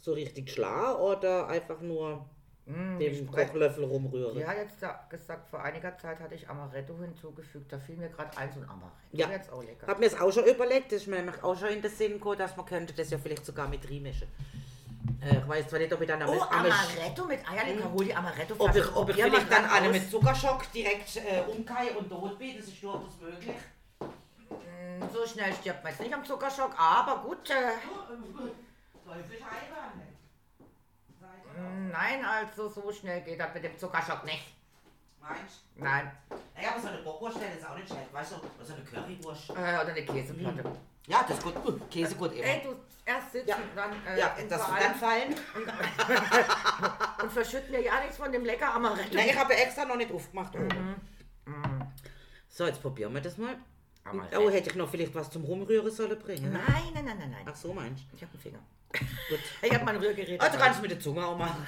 so 0.00 0.12
richtig 0.12 0.50
schlar 0.50 1.00
oder 1.00 1.48
einfach 1.48 1.80
nur 1.80 2.24
Mm, 2.72 2.98
dem 2.98 3.30
Kochlöffel 3.30 3.84
rumrühren. 3.84 4.34
Die 4.36 4.46
hat 4.46 4.56
jetzt 4.56 4.82
da 4.82 5.04
gesagt, 5.08 5.48
vor 5.48 5.62
einiger 5.62 5.96
Zeit 5.98 6.18
hatte 6.20 6.34
ich 6.34 6.48
Amaretto 6.48 6.96
hinzugefügt, 6.98 7.72
da 7.72 7.78
fiel 7.78 7.96
mir 7.96 8.08
gerade 8.08 8.36
ein, 8.38 8.50
so 8.52 8.60
ein 8.60 8.64
Amaretto. 8.68 8.92
Ja. 9.12 9.28
Jetzt 9.30 9.52
auch 9.52 9.62
lecker. 9.62 9.86
Hab 9.86 9.98
mir 9.98 10.08
das 10.08 10.20
auch 10.20 10.32
schon 10.32 10.44
überlegt, 10.44 10.92
das 10.92 11.02
ist 11.02 11.06
mir 11.08 11.16
nämlich 11.16 11.42
auch 11.42 11.56
schon 11.58 11.68
in 11.68 11.82
den 11.82 11.90
Sinn 11.90 12.12
gekommen, 12.14 12.38
dass 12.38 12.56
man 12.56 12.66
könnte 12.66 12.92
das 12.94 13.10
ja 13.10 13.18
vielleicht 13.18 13.44
sogar 13.46 13.68
mit 13.68 13.88
reinmischen. 13.88 14.28
Äh, 15.20 15.38
ich 15.38 15.48
weiß 15.48 15.66
zwar 15.68 15.78
nicht, 15.80 15.92
ob 15.92 16.00
ich 16.00 16.06
dann 16.08 16.22
am 16.22 16.28
Oh, 16.30 16.40
am- 16.42 16.48
Amaretto 16.66 17.24
mit 17.26 17.40
Eierlikör, 17.50 17.92
hol 17.92 18.04
die 18.04 18.14
amaretto 18.14 18.54
ob 18.58 18.74
ich, 18.74 18.96
ob 18.96 19.08
ich 19.08 19.16
vielleicht 19.16 19.50
dann 19.52 19.64
aus. 19.66 19.92
mit 19.92 20.10
Zuckerschock 20.10 20.72
direkt 20.72 21.16
äh, 21.16 21.42
umkei 21.50 21.90
und 21.98 22.08
tot 22.08 22.38
bin, 22.38 22.56
das 22.56 22.66
ist 22.68 22.82
durchaus 22.82 23.18
möglich. 23.20 23.56
Mm, 24.00 25.02
So 25.12 25.26
schnell 25.26 25.52
stirbt 25.54 25.82
man 25.82 25.92
jetzt 25.92 26.00
nicht 26.02 26.14
am 26.14 26.24
Zuckerschock, 26.24 26.72
aber 26.78 27.20
gut. 27.22 27.50
Äh, 27.50 27.54
nein, 31.90 32.24
also 32.24 32.68
so 32.68 32.92
schnell 32.92 33.20
geht 33.22 33.38
das 33.40 33.52
mit 33.54 33.64
dem 33.64 33.78
Zuckerschock 33.78 34.24
nicht. 34.24 34.54
Meinst 35.20 35.64
Nein. 35.76 36.10
Naja, 36.56 36.70
aber 36.72 36.80
so 36.80 36.88
eine 36.88 36.98
Bockwurststelle 36.98 37.54
ist 37.56 37.66
auch 37.68 37.76
nicht 37.76 37.86
schlecht, 37.88 38.12
weißt 38.12 38.32
du? 38.32 38.36
Oder 38.36 38.64
so 38.64 38.74
eine 38.74 38.84
Currywurst. 38.84 39.50
Äh, 39.50 39.52
oder 39.52 39.86
eine 39.88 40.04
Käseplatte. 40.04 40.64
Ja, 41.06 41.24
das 41.26 41.38
ist 41.38 41.44
gut. 41.44 41.56
Uh, 41.64 41.78
Käse 41.90 42.14
gut 42.16 42.32
immer. 42.32 42.44
Ey, 42.44 42.62
du 42.62 42.74
erst 43.04 43.32
sitzen, 43.32 43.48
Ja. 43.48 43.56
dann, 43.74 43.92
äh, 44.06 44.18
ja, 44.18 44.36
das 44.48 44.62
vor 44.62 44.78
dann 44.78 44.94
fallen. 44.94 45.34
und 47.22 47.32
verschütt 47.32 47.70
mir 47.70 47.82
ja 47.82 48.00
nichts 48.00 48.16
von 48.16 48.30
dem 48.30 48.44
lecker 48.44 48.74
Amaretto. 48.74 49.14
Nein, 49.14 49.28
ich 49.28 49.38
habe 49.38 49.54
extra 49.54 49.84
noch 49.84 49.96
nicht 49.96 50.12
aufgemacht. 50.12 50.54
oben. 50.54 50.94
So, 52.48 52.66
jetzt 52.66 52.82
probieren 52.82 53.14
wir 53.14 53.20
das 53.20 53.38
mal. 53.38 53.56
Amaretto. 54.04 54.40
Oh, 54.40 54.50
hätte 54.50 54.70
ich 54.70 54.76
noch 54.76 54.88
vielleicht 54.90 55.14
was 55.14 55.30
zum 55.30 55.44
Rumrühren 55.44 55.90
sollen 55.90 56.18
bringen. 56.18 56.52
ne? 56.52 56.60
Nein, 56.66 56.82
nein, 56.94 57.04
nein, 57.04 57.18
nein, 57.18 57.30
nein. 57.30 57.46
Ach 57.48 57.56
so, 57.56 57.72
meinst 57.72 58.04
Ich 58.14 58.22
habe 58.22 58.32
einen 58.32 58.42
Finger. 58.42 58.58
Du? 58.92 58.98
Gut. 59.34 59.40
Ich 59.62 59.72
habe 59.74 59.84
mein 59.84 59.96
Rührgerät. 59.96 60.40
Ah, 60.40 60.46
du 60.46 60.52
dabei. 60.52 60.64
kannst 60.66 60.82
mit 60.82 60.90
der 60.90 61.00
Zunge 61.00 61.24
auch 61.26 61.36
machen. 61.36 61.66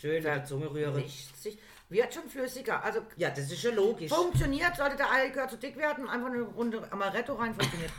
Schön 0.00 0.14
mit 0.14 0.24
der 0.24 0.44
Zunge 0.44 0.70
rühren. 0.70 0.94
Sich- 1.34 1.58
Wird 1.88 2.14
schon 2.14 2.28
flüssiger. 2.28 2.82
Also 2.84 3.00
Ja, 3.16 3.30
das 3.30 3.50
ist 3.50 3.60
schon 3.60 3.74
logisch. 3.74 4.10
funktioniert, 4.10 4.76
sollte 4.76 4.96
der 4.96 5.10
Eierlikör 5.10 5.48
zu 5.48 5.56
dick 5.56 5.76
werden, 5.76 6.08
einfach 6.08 6.28
eine 6.28 6.42
Runde 6.42 6.86
Amaretto 6.92 7.34
rein, 7.34 7.54
funktioniert. 7.54 7.90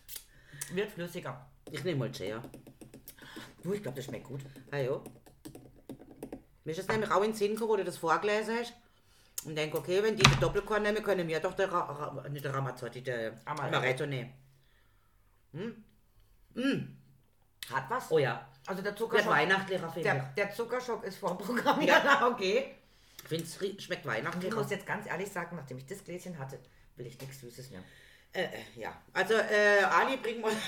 Wird 0.72 0.90
flüssiger. 0.90 1.46
Ich 1.70 1.82
nehme 1.84 2.00
mal 2.00 2.12
Chair. 2.12 2.42
Du, 3.62 3.72
ich 3.72 3.82
glaube, 3.82 3.96
das 3.96 4.04
schmeckt 4.06 4.24
gut. 4.26 4.40
Ah 4.70 4.78
ja. 4.78 5.00
Mir 6.64 6.72
ist 6.72 6.78
es 6.80 6.88
nämlich 6.88 7.10
auch 7.10 7.22
in 7.22 7.30
den 7.30 7.34
Sinn 7.34 7.52
gekommen, 7.52 7.70
wo 7.70 7.76
du 7.76 7.84
das 7.84 7.96
vorgelesen 7.98 8.56
hast. 8.58 8.72
Und 9.44 9.56
denke, 9.56 9.78
okay, 9.78 10.02
wenn 10.02 10.16
die 10.16 10.22
den 10.22 10.38
Doppelkorn 10.40 10.82
nehmen, 10.82 11.02
können 11.02 11.26
wir 11.26 11.40
doch 11.40 11.54
der, 11.54 11.72
Ra 11.72 11.80
Ra 11.80 12.28
nicht 12.28 12.44
der 12.44 12.52
Ramazzotti, 12.54 13.02
der 13.02 13.40
Amaretto. 13.46 13.76
Amaretto 13.76 14.06
nehmen. 14.06 14.32
Hat 17.72 17.88
was? 17.88 18.10
Oh 18.10 18.18
ja. 18.18 18.46
Also 18.66 18.82
der 18.82 18.94
Zuckerschock. 18.94 19.30
weihnachtlicher, 19.30 19.90
finde 19.90 20.08
Der, 20.08 20.32
der 20.36 20.52
Zuckerschock 20.52 21.04
ist 21.04 21.18
vorprogrammiert. 21.18 22.02
Okay. 22.22 22.76
ich. 23.22 23.28
Finde, 23.28 23.44
es 23.44 23.84
schmeckt 23.84 24.06
Und 24.06 24.44
ich 24.44 24.54
muss 24.54 24.70
jetzt 24.70 24.86
ganz 24.86 25.06
ehrlich 25.06 25.30
sagen, 25.30 25.56
nachdem 25.56 25.78
ich 25.78 25.86
das 25.86 26.02
Gläschen 26.04 26.38
hatte, 26.38 26.58
will 26.96 27.06
ich 27.06 27.20
nichts 27.20 27.40
Süßes 27.40 27.70
mehr. 27.70 27.82
Äh, 28.32 28.44
äh, 28.44 28.48
ja. 28.76 28.96
Also, 29.12 29.34
äh, 29.34 29.82
Ali, 29.82 30.16
bring 30.16 30.40
mal, 30.40 30.52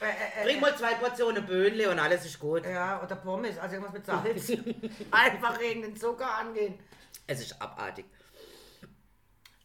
Äh, 0.00 0.44
bring 0.44 0.60
mal 0.60 0.76
zwei 0.76 0.94
Portionen 0.94 1.44
Böhnle 1.44 1.90
und 1.90 1.98
alles 1.98 2.24
ist 2.24 2.38
gut. 2.38 2.64
Ja, 2.64 3.02
oder 3.02 3.16
Pommes, 3.16 3.58
also 3.58 3.74
irgendwas 3.74 3.92
mit 3.92 4.06
Salz. 4.06 4.50
Einfach 5.10 5.58
gegen 5.58 5.82
den 5.82 5.96
Zucker 5.96 6.38
angehen. 6.38 6.78
Es 7.26 7.40
ist 7.40 7.60
abartig. 7.60 8.06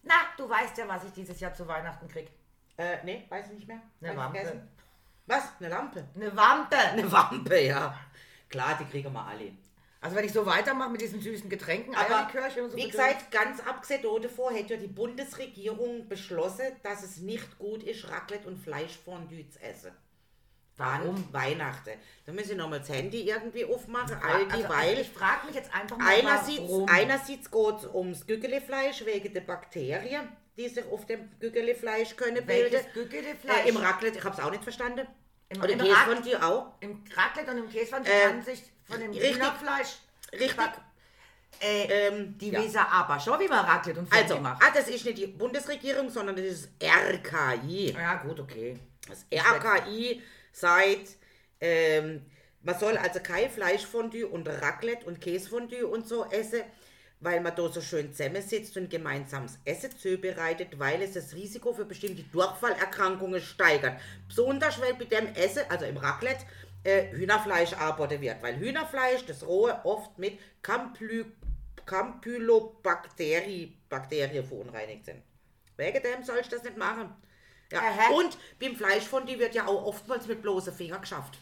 Na, 0.04 0.16
du 0.38 0.48
weißt 0.48 0.78
ja, 0.78 0.88
was 0.88 1.06
ich 1.06 1.14
dieses 1.14 1.39
Jahr 1.39 1.54
zu 1.54 1.68
Weihnachten 1.68 2.08
krieg. 2.08 2.30
Äh, 2.78 2.98
nee, 3.04 3.26
weiß 3.30 3.48
ich 3.48 3.54
nicht 3.54 3.68
mehr. 3.68 3.82
Wampe. 4.02 4.39
vergessen. 4.39 4.70
Was? 5.28 5.44
Eine 5.60 5.70
Lampe? 5.70 6.08
Eine 6.16 6.36
Wampe. 6.36 6.78
Eine 6.78 7.12
Wampe, 7.12 7.60
ja. 7.60 7.98
Klar, 8.50 8.78
die 8.80 8.86
kriegen 8.86 9.12
wir 9.12 9.26
alle. 9.26 9.52
Also 10.02 10.16
wenn 10.18 10.26
ich 10.26 10.34
so 10.34 10.46
weitermache 10.46 10.92
mit 10.92 11.02
diesen 11.02 11.20
süßen 11.20 11.50
Getränken, 11.50 11.96
Aber 11.96 12.28
und 12.62 12.72
so. 12.72 12.78
wie 12.78 12.88
gesagt, 12.88 13.32
ganz 13.32 13.60
abgesehen 13.60 14.04
davon 14.22 14.54
hätte 14.54 14.76
ja 14.76 14.80
die 14.80 14.88
Bundesregierung 14.88 16.08
beschlossen, 16.08 16.68
dass 16.84 17.02
es 17.02 17.18
nicht 17.18 17.58
gut 17.58 17.82
ist, 17.82 18.08
Raclette 18.08 18.48
und 18.48 18.60
Fleischfondue 18.60 19.50
zu 19.50 19.60
essen. 19.64 19.92
Warum? 20.78 21.16
An 21.16 21.28
Weihnachten. 21.32 21.94
Da 22.26 22.34
müssen 22.34 22.50
sie 22.50 22.56
nochmal 22.56 22.80
das 22.80 22.90
Handy 22.90 23.22
irgendwie 23.22 23.66
aufmachen, 23.66 24.18
all 24.22 24.46
die, 24.46 24.52
also, 24.52 24.70
weil 24.70 25.00
ich 25.00 25.10
frage 25.10 25.48
mich 25.48 25.56
jetzt 25.56 25.74
einfach 25.74 25.98
mal, 25.98 26.08
einerseits, 26.08 26.60
warum. 26.60 26.88
einerseits 26.88 27.50
geht 27.50 27.76
es 27.78 27.86
ums 27.92 28.28
Gückelefleisch 28.28 29.06
wegen 29.06 29.34
der 29.34 29.42
Bakterien, 29.42 30.28
die 30.58 30.70
sich 30.70 30.86
auf 30.91 31.06
dem 31.06 31.30
Gückelefleisch 31.39 32.16
können 32.16 32.45
bilden. 32.45 32.72
Welches 32.74 32.93
Gückelefleisch? 32.93 33.66
Äh, 33.66 33.70
Im 33.70 33.78
Raclette, 33.78 34.18
ich 34.20 34.24
habe 34.24 34.36
es 34.38 34.43
auch 34.43 34.51
nicht 34.51 34.64
verstanden. 34.64 35.08
Im- 35.49 35.62
Oder 35.62 35.74
im 35.74 35.80
Käsefondue 35.80 36.43
auch. 36.43 36.72
Im 36.80 37.03
Raclette 37.16 37.51
und 37.51 37.58
im 37.58 37.70
Käsefondue 37.70 38.12
Äh, 38.12 38.28
kann 38.28 38.43
sich 38.43 38.64
von 38.86 38.99
dem. 38.99 39.14
Hühnerfleisch... 39.14 39.97
Richtig. 40.34 40.58
Äh, 41.62 42.08
Ähm, 42.08 42.38
die 42.38 42.49
ja. 42.49 42.62
wissen 42.62 42.78
aber 42.80 43.18
schon, 43.20 43.39
wie 43.39 43.47
man 43.47 43.64
Raclette 43.64 43.99
und 43.99 44.08
Fondue 44.10 44.24
Also, 44.24 44.39
macht. 44.41 44.62
ah, 44.62 44.72
das 44.74 44.89
ist 44.89 45.06
nicht 45.06 45.18
die 45.18 45.28
Bundesregierung, 45.28 46.10
sondern 46.10 46.36
das 46.36 46.45
ist 46.45 46.70
RKI. 46.84 47.91
Ja, 47.93 48.16
gut, 48.16 48.39
okay. 48.41 48.78
Das 49.08 49.26
RKI 49.32 50.22
seit, 50.51 51.08
ähm, 51.62 52.26
man 52.62 52.78
soll 52.78 52.97
also 52.97 53.20
kein 53.22 53.49
Fleischfondue 53.49 54.28
und 54.28 54.47
Raclette 54.49 55.06
und 55.06 55.22
Käsefondue 55.22 55.88
und 55.88 56.08
so 56.08 56.26
essen, 56.26 56.62
weil 57.20 57.41
man 57.41 57.55
da 57.55 57.68
so 57.70 57.82
schön 57.82 58.11
zusammensitzt 58.11 58.76
und 58.78 58.89
gemeinsames 58.89 59.57
Essen 59.66 59.91
zubereitet, 59.97 60.78
weil 60.78 61.01
es 61.01 61.13
das 61.13 61.34
Risiko 61.34 61.74
für 61.74 61.86
bestimmte 61.86 62.24
Durchfallerkrankungen 62.24 63.41
steigert. 63.41 63.99
Besonders 64.28 64.80
weil 64.82 64.93
bei 64.95 65.05
dem 65.05 65.28
Essen, 65.34 65.63
also 65.70 65.86
im 65.86 65.97
Raclette, 65.97 66.45
äh, 66.84 67.11
Hühnerfleisch 67.11 67.74
arbeitet 67.74 68.22
wird, 68.22 68.43
weil 68.43 68.57
Hühnerfleisch, 68.57 69.26
das 69.26 69.45
rohe, 69.45 69.80
oft 69.84 70.18
mit 70.20 70.39
Camply, 70.61 71.26
Campylobacteri 71.86 73.78
Bakterien 73.89 74.45
verunreinigt 74.45 75.05
sind. 75.05 75.22
Wegen 75.78 76.03
dem 76.03 76.24
soll 76.24 76.39
ich 76.39 76.47
das 76.47 76.63
nicht 76.63 76.78
machen. 76.78 77.13
Ja. 77.72 77.80
Aha. 77.80 78.13
Und 78.13 78.38
beim 78.59 78.76
Fleischfondue 78.76 79.39
wird 79.39 79.55
ja 79.55 79.68
auch 79.68 79.86
oftmals 79.86 80.28
mit 80.28 80.41
bloßen 80.41 80.74
Finger 80.74 80.99
geschafft. 80.99 81.38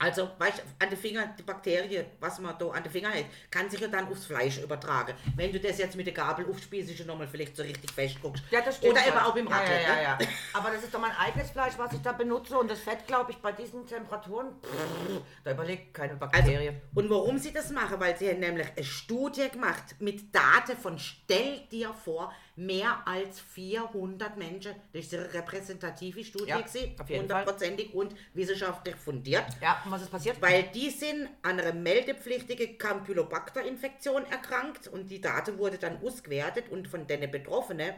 Also, 0.00 0.30
weißt 0.38 0.62
an 0.78 0.90
den 0.90 0.98
Finger, 0.98 1.34
die 1.36 1.42
Bakterie, 1.42 2.04
was 2.20 2.38
man 2.38 2.56
da 2.56 2.68
an 2.68 2.84
den 2.84 2.92
Finger 2.92 3.08
hat, 3.10 3.24
kann 3.50 3.68
sich 3.68 3.80
ja 3.80 3.88
dann 3.88 4.06
aufs 4.08 4.26
Fleisch 4.26 4.58
übertragen. 4.58 5.14
Wenn 5.34 5.50
du 5.50 5.58
das 5.58 5.78
jetzt 5.78 5.96
mit 5.96 6.06
der 6.06 6.14
Gabel 6.14 6.46
aufspießt, 6.48 6.96
ja 6.96 7.04
nochmal 7.04 7.26
vielleicht 7.26 7.56
so 7.56 7.64
richtig 7.64 7.90
fest 7.90 8.16
guckst. 8.22 8.44
Ja, 8.50 8.60
das 8.60 8.76
stimmt. 8.76 8.92
Oder 8.92 9.06
eben 9.06 9.16
ja. 9.16 9.26
auch 9.26 9.34
beim 9.34 9.48
ja, 9.48 9.56
Raclette. 9.56 9.82
ja, 9.82 9.94
ne? 9.96 10.02
ja, 10.02 10.18
ja. 10.20 10.28
Aber 10.52 10.70
das 10.70 10.84
ist 10.84 10.94
doch 10.94 11.00
mein 11.00 11.16
eigenes 11.16 11.50
Fleisch, 11.50 11.74
was 11.76 11.92
ich 11.92 12.00
da 12.00 12.12
benutze. 12.12 12.56
Und 12.56 12.70
das 12.70 12.78
Fett, 12.78 13.06
glaube 13.08 13.32
ich, 13.32 13.38
bei 13.38 13.50
diesen 13.50 13.86
Temperaturen, 13.86 14.54
pff, 14.62 15.20
da 15.42 15.50
überlegt 15.50 15.92
keine 15.94 16.12
Also, 16.12 16.20
Bakterie. 16.20 16.72
und 16.94 17.10
warum 17.10 17.38
sie 17.38 17.52
das 17.52 17.70
machen? 17.70 17.98
Weil 17.98 18.16
sie 18.16 18.28
haben 18.28 18.38
nämlich 18.38 18.68
eine 18.76 18.84
Studie 18.84 19.48
gemacht 19.48 19.96
mit 19.98 20.32
Daten 20.32 20.76
von, 20.76 20.96
stell 20.98 21.66
dir 21.72 21.92
vor, 21.92 22.32
mehr 22.58 23.06
als 23.06 23.38
400 23.40 24.36
Menschen. 24.36 24.74
Das 24.92 25.04
ist 25.04 25.14
eine 25.14 25.32
repräsentative 25.32 26.24
Studie, 26.24 26.48
Ja, 26.50 26.60
gewesen, 26.60 26.96
hundertprozentig 27.08 27.94
und 27.94 28.14
wissenschaftlich 28.34 28.96
fundiert. 28.96 29.44
ja, 29.62 29.80
und 29.84 29.92
was 29.92 30.02
ist 30.02 30.10
passiert? 30.10 30.42
Weil 30.42 30.64
die 30.74 30.90
sind 30.90 31.28
an 31.42 31.60
einer 31.60 31.72
meldepflichtigen 31.72 32.76
Campylobacter-Infektion 32.76 34.24
erkrankt 34.26 34.88
und 34.88 35.08
die 35.08 35.20
Daten 35.20 35.56
wurde 35.56 35.78
dann 35.78 36.02
ausgewertet 36.04 36.68
und 36.70 36.88
von 36.88 37.06
den 37.06 37.30
Betroffenen 37.30 37.94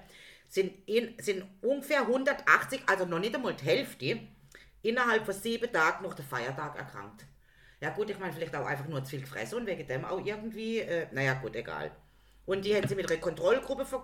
sind, 0.47 0.73
in, 0.87 1.15
sind 1.21 1.45
ungefähr 1.63 2.03
180, 2.03 2.83
also 2.87 3.07
noch 3.07 3.19
nicht 3.19 3.35
einmal 3.35 3.55
die 3.55 3.65
Hälfte, 3.65 4.21
innerhalb 4.83 5.25
von 5.25 5.35
sieben 5.35 5.73
Tagen 5.73 6.03
noch 6.05 6.13
der 6.15 6.25
Feiertag 6.25 6.77
erkrankt. 6.77 7.25
Ja 7.81 7.91
gut, 7.91 8.11
ich 8.11 8.19
meine 8.19 8.35
vielleicht 8.35 8.55
auch 8.55 8.67
einfach 8.67 8.87
nur 8.89 9.03
zu 9.05 9.11
viel 9.11 9.23
gefressen 9.23 9.59
und 9.59 9.67
wegen 9.67 9.87
dem 9.87 10.05
auch 10.05 10.23
irgendwie, 10.23 10.81
äh, 10.81 11.07
naja 11.13 11.33
gut, 11.35 11.57
egal. 11.57 11.91
Und 12.45 12.65
die 12.65 12.75
haben 12.75 12.87
sie 12.89 12.95
mit 12.95 13.11
einer 13.11 13.21
Kontrollgruppe 13.21 13.87
ver 13.87 14.03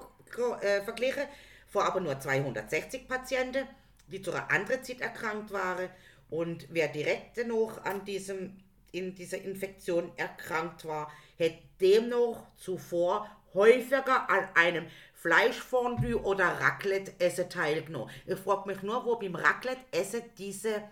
äh, 0.61 0.83
verglichen, 0.83 1.25
vor 1.69 1.85
aber 1.85 2.01
nur 2.01 2.19
260 2.19 3.09
Patienten, 3.09 3.67
die 4.09 4.23
zu 4.23 4.33
einer 4.33 4.51
anderen 4.51 4.83
Zeit 4.83 5.01
erkrankt 5.01 5.53
waren. 5.53 5.89
Und 6.31 6.67
wer 6.71 6.89
direkt 6.89 7.45
noch 7.47 7.85
an 7.85 8.05
diesem, 8.05 8.57
in 8.93 9.15
dieser 9.15 9.41
Infektion 9.43 10.13
erkrankt 10.17 10.85
war, 10.85 11.13
hätte 11.37 11.59
demnach 11.81 12.47
zuvor 12.57 13.29
häufiger 13.55 14.29
an 14.29 14.49
einem 14.55 14.87
Fleischfondue 15.15 16.23
oder 16.23 16.47
Raclette-Essen 16.61 17.51
teilgenommen. 17.51 18.11
Ich 18.27 18.39
frage 18.39 18.69
mich 18.69 18.83
nur, 18.83 19.05
wo 19.05 19.17
beim 19.17 19.35
Raclette-Essen 19.35 20.23
diese 20.39 20.83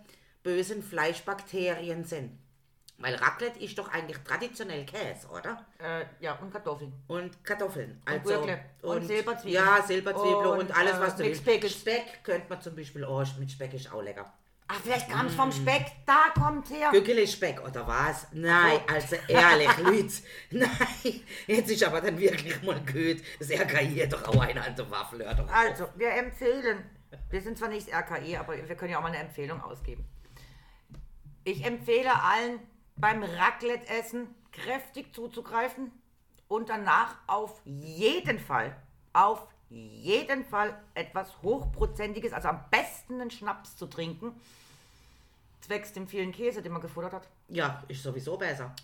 bösen 0.43 0.83
Fleischbakterien 0.83 2.05
sind. 2.05 2.39
Weil 2.99 3.17
Raclette 3.17 3.59
ist 3.59 3.77
doch 3.77 3.93
eigentlich 3.93 4.19
traditionell 4.19 4.85
Käse, 4.87 5.27
oder? 5.29 5.67
Äh, 5.79 6.05
ja, 6.21 6.35
und 6.35 6.51
Kartoffeln. 6.53 6.93
Und 7.09 7.45
Kartoffeln. 7.45 8.01
Und 8.07 8.13
Also, 8.13 8.35
Gurke. 8.41 8.61
Und 8.83 9.07
Silberzwiebeln. 9.07 9.65
Ja, 9.65 9.83
Silberzwiebeln 9.83 10.47
und, 10.47 10.59
Und, 10.61 10.77
alles, 10.77 10.93
äh, 10.95 11.01
was 11.01 11.17
du 11.17 11.23
mit 11.25 11.31
willst. 11.33 11.43
Speck. 11.43 11.69
Speck 11.69 12.25
könnte 12.25 12.47
man 12.49 12.61
zum 12.63 12.77
Beispiel, 12.77 13.05
oh, 13.05 13.25
mit 13.39 13.51
Speck 13.51 13.75
ist 13.75 13.93
auch 13.93 14.01
lecker. 14.01 14.33
Ach, 14.69 14.81
vielleicht 14.83 15.11
kam 15.11 15.27
es 15.27 15.35
vom 15.35 15.53
Speck. 15.53 15.87
Da 16.07 16.31
kommt 16.41 16.71
her. 16.71 16.91
Gückele 16.91 17.27
Speck 17.27 17.61
oder 17.63 17.87
was? 17.87 18.29
Nein, 18.33 18.81
also 18.91 19.17
ehrlich, 19.29 19.77
Leute. 19.79 20.15
Nein, 20.51 21.21
jetzt 21.47 21.71
ist 21.71 21.85
aber 21.85 22.01
dann 22.01 22.19
wirklich 22.19 22.63
mal 22.63 22.81
gut. 22.81 23.19
Das 23.39 23.51
RKI 23.51 24.01
hat 24.01 24.13
doch 24.15 24.27
auch 24.29 24.41
eine 24.41 24.65
an 24.65 24.75
der 24.75 24.91
Waffel. 24.91 25.19
Doch. 25.19 25.49
Also, 25.53 25.89
wir 25.97 26.13
empfehlen, 26.13 26.83
wir 27.29 27.43
sind 27.43 27.59
zwar 27.59 27.69
nicht 27.69 27.89
RKI, 27.93 28.39
aber 28.39 28.57
wir 28.57 28.77
können 28.77 28.93
ja 28.93 28.99
auch 28.99 29.03
mal 29.03 29.09
eine 29.09 29.19
Empfehlung 29.19 29.61
ausgeben. 29.63 30.05
Ich 31.45 31.63
empfehle 31.63 32.11
allen 32.23 32.61
beim 32.97 33.23
Raclette-Essen 33.23 34.35
kräftig 34.53 35.15
zuzugreifen 35.15 35.93
und 36.49 36.69
danach 36.69 37.17
auf 37.27 37.61
jeden 37.65 38.39
Fall, 38.39 38.77
auf 39.13 39.47
jeden 39.71 40.45
Fall 40.45 40.79
etwas 40.95 41.43
Hochprozentiges, 41.43 42.33
also 42.33 42.49
am 42.49 42.65
besten 42.71 43.21
einen 43.21 43.31
Schnaps 43.31 43.77
zu 43.77 43.87
trinken, 43.87 44.33
zwecks 45.61 45.93
dem 45.93 46.07
vielen 46.07 46.33
Käse, 46.33 46.63
den 46.63 46.73
man 46.73 46.83
gefuttert 46.83 47.13
hat. 47.13 47.29
Ja, 47.49 47.83
ist 47.89 48.03
sowieso 48.03 48.37
besser. 48.37 48.75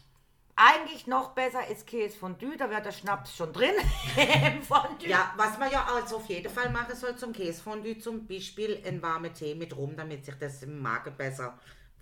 Eigentlich 0.57 1.07
noch 1.07 1.31
besser 1.31 1.67
ist 1.69 1.87
Käsefondue, 1.87 2.57
da 2.57 2.69
wäre 2.69 2.83
der 2.83 2.93
Schnaps 2.93 3.35
schon 3.35 3.53
drin 3.53 3.73
im 4.47 4.63
Fondue. 4.63 5.09
Ja, 5.09 5.33
was 5.37 5.59
man 5.59 5.71
ja 5.71 5.87
also 5.87 6.17
auf 6.17 6.27
jeden 6.27 6.53
Fall 6.53 6.69
machen 6.71 6.95
soll 6.95 7.17
zum 7.17 7.33
Käsefondue, 7.33 7.99
zum 7.99 8.27
Beispiel 8.27 8.83
einen 8.85 9.01
warmen 9.01 9.33
Tee 9.33 9.55
mit 9.55 9.75
rum, 9.75 9.97
damit 9.97 10.27
sich 10.27 10.35
das 10.35 10.63
im 10.63 10.83
Magen 10.83 11.17
besser 11.17 11.59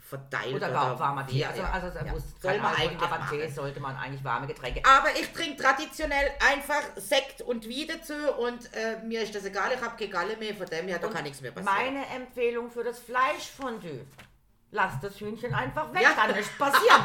verteilt. 0.08 0.54
Oder 0.54 0.70
gar 0.70 0.98
warmer 0.98 1.26
Tee. 1.26 1.38
Ja, 1.38 1.50
Also, 1.50 1.62
also 1.62 1.86
es 1.98 2.06
ja. 2.06 2.12
muss 2.12 2.22
soll 2.40 2.58
man 2.58 2.74
eigentlich 2.74 3.02
aber 3.02 3.18
machen. 3.18 3.38
Tee 3.38 3.48
sollte 3.48 3.80
man 3.80 3.96
eigentlich 3.96 4.24
warme 4.24 4.46
Getränke. 4.46 4.82
Aber 4.84 5.10
ich 5.10 5.32
trinke 5.32 5.62
traditionell 5.62 6.30
einfach 6.50 6.82
Sekt 6.96 7.42
und 7.42 7.68
Wein 7.68 7.86
dazu 7.88 8.14
und 8.38 8.72
äh, 8.74 8.98
mir 9.04 9.22
ist 9.22 9.34
das 9.34 9.44
egal, 9.44 9.70
ich 9.74 9.80
habe 9.80 9.96
keine 9.96 10.10
Galle 10.10 10.36
mehr, 10.36 10.54
von 10.54 10.66
dem 10.66 10.88
her, 10.88 10.98
da 10.98 11.08
kann 11.08 11.24
nichts 11.24 11.40
mehr 11.40 11.50
passieren. 11.52 11.76
Meine 11.76 12.06
Empfehlung 12.06 12.70
für 12.70 12.84
das 12.84 12.98
Fleischfondue. 12.98 14.06
Lass 14.70 15.00
das 15.00 15.18
Hühnchen 15.20 15.54
einfach 15.54 15.92
weg, 15.92 16.02
Ja. 16.02 16.10
kann 16.12 16.32
nichts 16.34 16.56
passieren. 16.58 17.02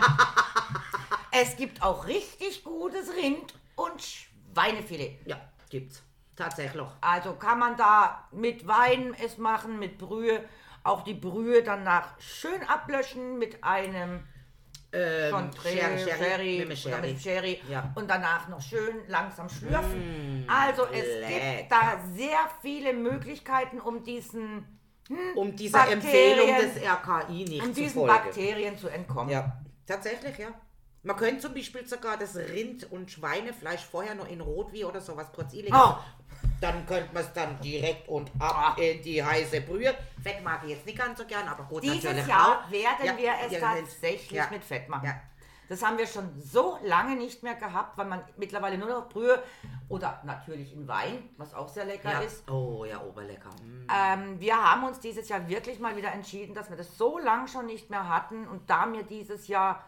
es 1.32 1.56
gibt 1.56 1.82
auch 1.82 2.06
richtig 2.08 2.64
gutes 2.64 3.10
Rind 3.14 3.54
und 3.76 4.02
Schweinefilet. 4.02 5.20
Ja, 5.26 5.38
gibt's. 5.70 6.02
Tatsächlich. 6.36 6.88
Also 7.02 7.34
kann 7.34 7.60
man 7.60 7.78
da 7.78 8.28
mit 8.32 8.68
Wein 8.68 9.16
es 9.24 9.38
machen, 9.38 9.78
mit 9.78 9.98
Brühe. 10.00 10.44
Auch 10.84 11.04
die 11.04 11.14
Brühe 11.14 11.64
danach 11.64 12.20
schön 12.20 12.62
ablöschen 12.68 13.38
mit 13.40 13.64
einem 13.64 14.24
Ähm, 14.96 15.32
Chantre, 15.32 15.70
Sherry, 15.70 16.00
Sherry, 16.00 16.66
mit 16.68 17.20
Sherry. 17.22 17.62
Ja. 17.68 17.82
Mm, 17.82 17.98
und 17.98 18.08
danach 18.10 18.48
noch 18.50 18.62
schön 18.62 18.98
langsam 19.08 19.50
schlürfen. 19.50 20.46
also 20.48 20.86
es 20.86 21.06
lecker. 21.20 21.58
gibt 21.58 21.72
da 21.72 22.00
sehr 22.14 22.38
viele 22.62 22.94
Möglichkeiten, 22.94 23.80
um 23.80 24.04
diesen, 24.04 24.80
Um 25.36 25.56
dieser 25.56 25.80
Bakterien- 25.80 26.00
Empfehlung 26.02 26.56
des 26.58 26.84
RKI 26.84 27.46
nicht 27.46 27.62
um 27.64 27.74
zu 27.74 27.82
diesen 27.82 27.94
folgen. 28.02 28.14
Bakterien 28.14 28.78
zu 28.78 28.88
entkommen. 28.88 29.32
Ja, 29.32 29.58
tatsächlich, 29.88 30.38
ja. 30.38 30.50
Man 31.02 31.18
könnte 31.18 31.40
zum 31.42 31.54
Beispiel 31.56 31.86
sogar 31.88 32.16
das 32.18 32.36
Rind- 32.38 32.90
und 32.92 33.10
Schweinefleisch 33.12 33.82
vorher 33.84 34.14
noch 34.16 34.30
in 34.30 34.40
Rotwein 34.42 34.86
oder 34.86 35.02
sowas 35.02 35.32
kurz 35.34 35.54
einlegen. 35.54 35.74
Oh. 35.76 35.96
Dann 36.62 36.86
könnte 36.86 37.14
man 37.14 37.24
es 37.24 37.34
dann 37.34 37.60
direkt 37.60 38.08
und 38.08 38.32
ab 38.40 38.76
Ah. 38.78 38.82
in 38.82 39.02
die 39.02 39.22
heiße 39.24 39.62
Brühe. 39.62 39.94
Fett 40.22 40.42
mag 40.44 40.62
ich 40.64 40.70
jetzt 40.72 40.86
nicht 40.86 40.98
ganz 40.98 41.20
so 41.20 41.26
gern, 41.26 41.48
aber 41.48 41.64
gut, 41.64 41.84
Dieses 41.84 42.04
natürlich 42.04 42.28
Jahr 42.28 42.66
auch. 42.66 42.72
werden 42.72 43.18
wir 43.18 43.34
es 43.50 43.60
tatsächlich 43.60 44.32
ja. 44.32 44.48
mit 44.50 44.64
Fett 44.64 44.88
machen. 44.88 45.14
Das 45.70 45.82
haben 45.82 45.98
wir 45.98 46.06
schon 46.06 46.30
so 46.42 46.78
lange 46.84 47.16
nicht 47.16 47.42
mehr 47.42 47.56
gehabt, 47.56 47.98
weil 47.98 48.06
man 48.06 48.22
mittlerweile 48.38 48.78
nur 48.78 48.90
noch 48.90 49.10
Brühe 49.10 49.42
oder 49.90 50.22
natürlich 50.24 50.74
in 50.74 50.88
Wein, 50.88 51.30
was 51.38 51.54
auch 51.54 51.68
sehr 51.68 51.86
lecker 51.86 52.12
Ja. 52.12 52.20
ist. 52.20 52.50
Oh, 52.50 52.86
ja, 52.86 53.02
oberlecker. 53.02 53.50
Mm. 53.64 53.88
Ähm, 53.92 54.40
wir 54.40 54.56
haben 54.56 54.84
uns 54.84 55.00
dieses 55.00 55.28
Jahr 55.30 55.48
wirklich 55.50 55.80
mal 55.80 55.96
wieder 55.98 56.12
entschieden, 56.12 56.54
dass 56.54 56.70
wir 56.70 56.78
das 56.78 56.98
so 56.98 57.18
lange 57.18 57.48
schon 57.48 57.66
nicht 57.66 57.90
mehr 57.90 58.08
hatten 58.08 58.48
und 58.48 58.70
da 58.70 58.86
mir 58.86 59.04
dieses 59.04 59.48
Jahr 59.48 59.84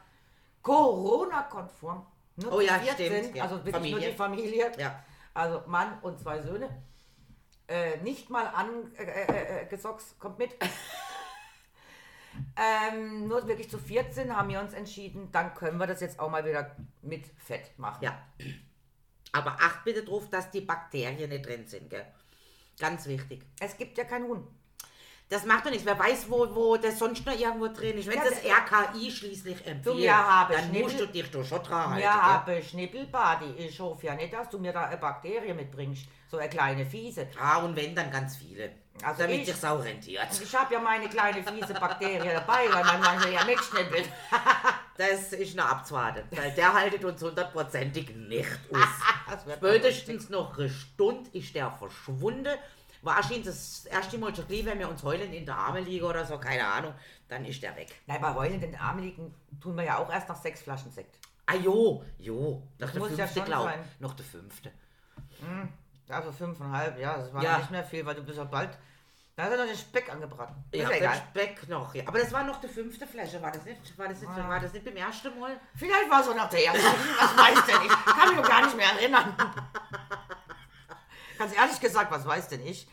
Corona-konform 0.61 2.05
nur 2.37 2.53
Oh 2.53 2.59
ja, 2.59 2.79
stimmt, 2.81 2.97
sind, 2.97 3.35
ja. 3.35 3.43
also 3.43 3.55
wirklich 3.57 3.75
Familie. 3.75 3.99
nur 3.99 4.09
die 4.09 4.15
Familie, 4.15 4.71
Ja. 4.77 4.99
Also 5.35 5.61
Mann 5.67 5.99
und 6.01 6.19
zwei 6.19 6.41
Söhne, 6.41 6.69
äh, 7.67 7.97
nicht 7.97 8.29
mal 8.29 8.47
angesockt, 8.47 8.99
äh, 8.99 9.61
äh, 9.61 9.65
gesocks, 9.67 10.15
kommt 10.17 10.39
mit. 10.39 10.55
ähm, 12.57 13.27
nur 13.27 13.47
wirklich 13.47 13.69
zu 13.69 13.77
viert 13.77 14.13
sind, 14.13 14.35
haben 14.35 14.49
wir 14.49 14.59
uns 14.59 14.73
entschieden, 14.73 15.31
dann 15.31 15.53
können 15.53 15.77
wir 15.77 15.87
das 15.87 16.01
jetzt 16.01 16.19
auch 16.19 16.29
mal 16.29 16.45
wieder 16.45 16.75
mit 17.01 17.25
Fett 17.37 17.77
machen. 17.77 18.03
Ja. 18.03 18.17
Aber 19.31 19.51
acht 19.59 19.83
bitte 19.83 20.03
drauf, 20.03 20.29
dass 20.29 20.49
die 20.51 20.61
Bakterien 20.61 21.29
nicht 21.29 21.45
drin 21.45 21.67
sind, 21.67 21.89
gell? 21.89 22.05
Ganz 22.79 23.05
wichtig. 23.05 23.43
Es 23.59 23.77
gibt 23.77 23.97
ja 23.97 24.05
kein 24.05 24.23
Huhn. 24.23 24.47
Das 25.27 25.43
macht 25.45 25.65
doch 25.65 25.71
nichts. 25.71 25.85
Wer 25.85 25.97
weiß, 25.97 26.29
wo, 26.29 26.47
wo 26.53 26.77
das 26.77 26.99
sonst 26.99 27.25
noch 27.25 27.33
irgendwo 27.37 27.67
drin 27.67 27.97
ist. 27.97 28.07
Wenn 28.07 28.17
Ja, 28.17 28.23
das 28.25 28.43
RKI 28.43 29.11
schließlich 29.11 29.65
empfiehlt, 29.65 29.97
wir 29.97 30.15
haben 30.15 30.53
dann 30.53 30.71
musst 30.71 30.95
Schnibbel- 30.95 31.07
du 31.07 31.13
dich 31.13 31.31
doch 31.31 31.43
schon 31.43 31.63
dran 31.63 31.89
halten. 31.89 32.01
Gell? 32.01 32.09
haben 32.11 32.63
Schnippelbadi. 32.63 33.45
Ich 33.57 33.79
hoffe 33.79 34.05
ja 34.05 34.13
nicht, 34.15 34.31
dass 34.33 34.49
du 34.49 34.59
mir 34.59 34.71
da 34.71 34.83
eine 34.85 34.97
Bakterie 34.97 35.53
mitbringst. 35.53 36.05
So 36.29 36.37
eine 36.37 36.49
kleine 36.49 36.85
Fiese. 36.85 37.27
Ah, 37.39 37.57
und 37.57 37.75
wenn, 37.75 37.95
dann 37.95 38.11
ganz 38.11 38.37
viele. 38.37 38.71
Also 39.03 39.23
damit 39.23 39.41
ich- 39.41 39.45
sich's 39.47 39.63
auch 39.65 39.83
rentiert. 39.83 40.27
Ich 40.41 40.55
habe 40.55 40.73
ja 40.75 40.79
meine 40.79 41.09
kleine 41.09 41.43
fiese 41.43 41.73
Bakterie 41.73 42.19
dabei, 42.33 42.65
weil 42.71 42.83
man 42.85 42.99
manchmal 43.01 43.33
ja 43.33 43.43
mitschnippelt. 43.45 44.07
Das 44.97 45.33
ist 45.33 45.57
noch 45.57 45.65
abzuwarten, 45.69 46.23
weil 46.31 46.51
der 46.51 46.73
haltet 46.73 47.03
uns 47.03 47.21
hundertprozentig 47.21 48.15
nicht 48.15 48.47
aus. 48.73 49.35
Spätestens 49.57 50.29
noch 50.29 50.57
eine 50.57 50.69
Stunde 50.69 51.29
ist 51.33 51.53
der 51.53 51.69
verschwunden. 51.69 52.47
Wahrscheinlich 53.05 53.45
das 53.45 53.85
erste 53.85 54.17
Mal 54.17 54.35
schon 54.35 54.47
gleich, 54.47 54.65
wenn 54.65 54.79
wir 54.79 54.89
uns 54.89 55.03
heulen 55.03 55.31
in 55.31 55.45
der 55.45 55.55
Arme 55.55 55.79
liegen 55.79 56.05
oder 56.05 56.25
so, 56.25 56.37
keine 56.39 56.65
Ahnung, 56.67 56.93
dann 57.29 57.45
ist 57.45 57.61
der 57.61 57.75
weg. 57.75 57.87
Nein, 58.07 58.19
bei 58.19 58.33
Heulen 58.33 58.55
in 58.55 58.61
den 58.61 58.75
Armen 58.75 59.03
liegen 59.03 59.33
tun 59.61 59.75
wir 59.77 59.83
ja 59.83 59.97
auch 59.99 60.11
erst 60.11 60.27
nach 60.27 60.41
sechs 60.41 60.61
Flaschen 60.63 60.91
Sekt. 60.91 61.19
Ah 61.45 61.53
jo, 61.55 62.03
jo, 62.17 62.63
noch 62.79 62.89
der 62.89 62.99
Muss 62.99 63.11
ja 63.11 63.17
fünfte, 63.27 63.39
schon 63.39 63.45
glaub 63.45 63.63
sein. 63.65 63.79
Noch 63.99 64.13
der 64.15 64.25
fünfte. 64.25 64.71
Also 66.09 66.31
fünfeinhalb, 66.31 66.99
ja, 66.99 67.17
das 67.17 67.31
war 67.33 67.43
Ja. 67.43 67.51
ja. 67.53 67.57
nicht 67.59 67.71
mehr 67.71 67.83
viel, 67.83 68.05
weil 68.05 68.15
du 68.15 68.23
bist 68.23 68.37
ja 68.37 68.43
bald. 68.43 68.77
Da 69.35 69.43
hat 69.43 69.51
er 69.51 69.57
noch 69.57 69.65
den 69.65 69.75
Speck 69.77 70.11
angebraten. 70.11 70.55
Ist 70.71 70.79
Ja, 70.81 70.83
ja 70.83 70.89
den 70.89 70.97
egal. 71.03 71.21
Speck 71.29 71.69
noch, 71.69 71.93
ja. 71.93 72.03
Aber 72.07 72.19
das 72.19 72.31
war 72.31 72.43
noch 72.43 72.59
die 72.61 72.69
fünfte 72.69 73.05
Flasche, 73.05 73.41
war 73.41 73.51
das 73.51 73.65
nicht? 73.65 73.97
War 73.97 74.07
das 74.07 74.21
nicht, 74.21 74.31
Ah. 74.31 74.47
war 74.49 74.59
das 74.59 74.71
nicht 74.73 74.85
beim 74.85 74.95
ersten 74.95 75.37
Mal? 75.39 75.59
Vielleicht 75.75 76.09
war 76.09 76.21
es 76.21 76.27
auch 76.29 76.35
nach 76.35 76.49
der 76.49 76.65
ersten. 76.65 76.81
Was 77.19 77.37
weiß 77.37 77.65
denn 77.65 77.85
ich? 77.85 77.91
Kann 78.05 78.35
mich 78.35 78.47
gar 78.47 78.65
nicht 78.65 78.77
mehr 78.77 78.87
erinnern. 78.93 79.35
Ganz 81.37 81.55
ehrlich 81.55 81.79
gesagt, 81.79 82.11
was 82.11 82.25
weiß 82.25 82.47
denn 82.49 82.65
ich? 82.65 82.87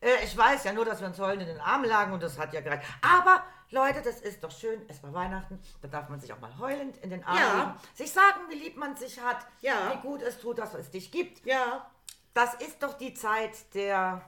Äh, 0.00 0.24
ich 0.24 0.36
weiß 0.36 0.64
ja 0.64 0.72
nur, 0.72 0.84
dass 0.84 1.00
wir 1.00 1.06
uns 1.08 1.18
heulend 1.18 1.42
in 1.42 1.48
den 1.48 1.60
Armen 1.60 1.84
lagen 1.86 2.12
und 2.12 2.22
das 2.22 2.38
hat 2.38 2.52
ja 2.52 2.60
gereicht. 2.60 2.84
Aber 3.02 3.42
Leute, 3.70 4.02
das 4.02 4.20
ist 4.20 4.42
doch 4.44 4.50
schön. 4.50 4.80
Es 4.88 5.02
war 5.02 5.12
Weihnachten. 5.12 5.58
Da 5.82 5.88
darf 5.88 6.08
man 6.08 6.20
sich 6.20 6.32
auch 6.32 6.38
mal 6.40 6.56
heulend 6.58 6.96
in 6.98 7.10
den 7.10 7.24
Armen 7.24 7.38
Ja. 7.40 7.54
liegen. 7.64 7.74
Sich 7.94 8.12
sagen, 8.12 8.40
wie 8.50 8.54
lieb 8.56 8.76
man 8.76 8.96
sich 8.96 9.20
hat. 9.20 9.38
Ja. 9.60 9.92
Wie 9.92 10.06
gut 10.06 10.22
es 10.22 10.38
tut, 10.38 10.58
dass 10.58 10.74
es 10.74 10.90
dich 10.90 11.10
gibt. 11.10 11.44
Ja. 11.46 11.90
Das 12.34 12.54
ist 12.54 12.82
doch 12.82 12.94
die 12.98 13.14
Zeit 13.14 13.52
der 13.74 14.22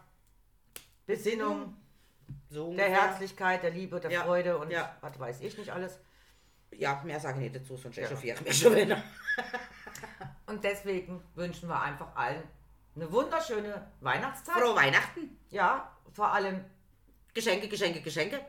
Besinnung, 1.07 1.77
So 2.51 2.73
der. 2.75 2.89
Herzlichkeit, 2.91 3.63
der 3.63 3.71
Liebe, 3.71 4.01
der 4.01 4.11
Ja. 4.11 4.23
Freude 4.25 4.59
und 4.59 4.71
Ja. 4.71 4.97
was 5.01 5.19
weiß 5.21 5.41
ich 5.41 5.57
nicht 5.59 5.71
alles. 5.71 5.99
Ja, 6.73 7.01
mehr 7.05 7.19
sage 7.21 7.39
ich 7.43 7.51
nicht 7.53 7.57
dazu, 7.63 7.77
sonst 7.77 7.97
echauffiere 7.99 8.37
ich 8.39 8.45
mich 8.45 8.59
schon 8.59 8.75
wieder. 8.77 9.03
Und 10.47 10.65
deswegen 10.65 11.23
wünschen 11.35 11.69
wir 11.69 11.81
einfach 11.81 12.15
allen 12.17 12.43
eine 13.01 13.13
wunderschöne 13.13 13.87
Weihnachtszeit. 14.01 14.57
Frohe 14.57 14.75
Weihnachten. 14.75 15.39
Ja, 15.51 15.91
vor 16.13 16.33
allem 16.33 16.65
Geschenke, 17.33 17.69
Geschenke, 17.69 18.01
Geschenke. 18.01 18.41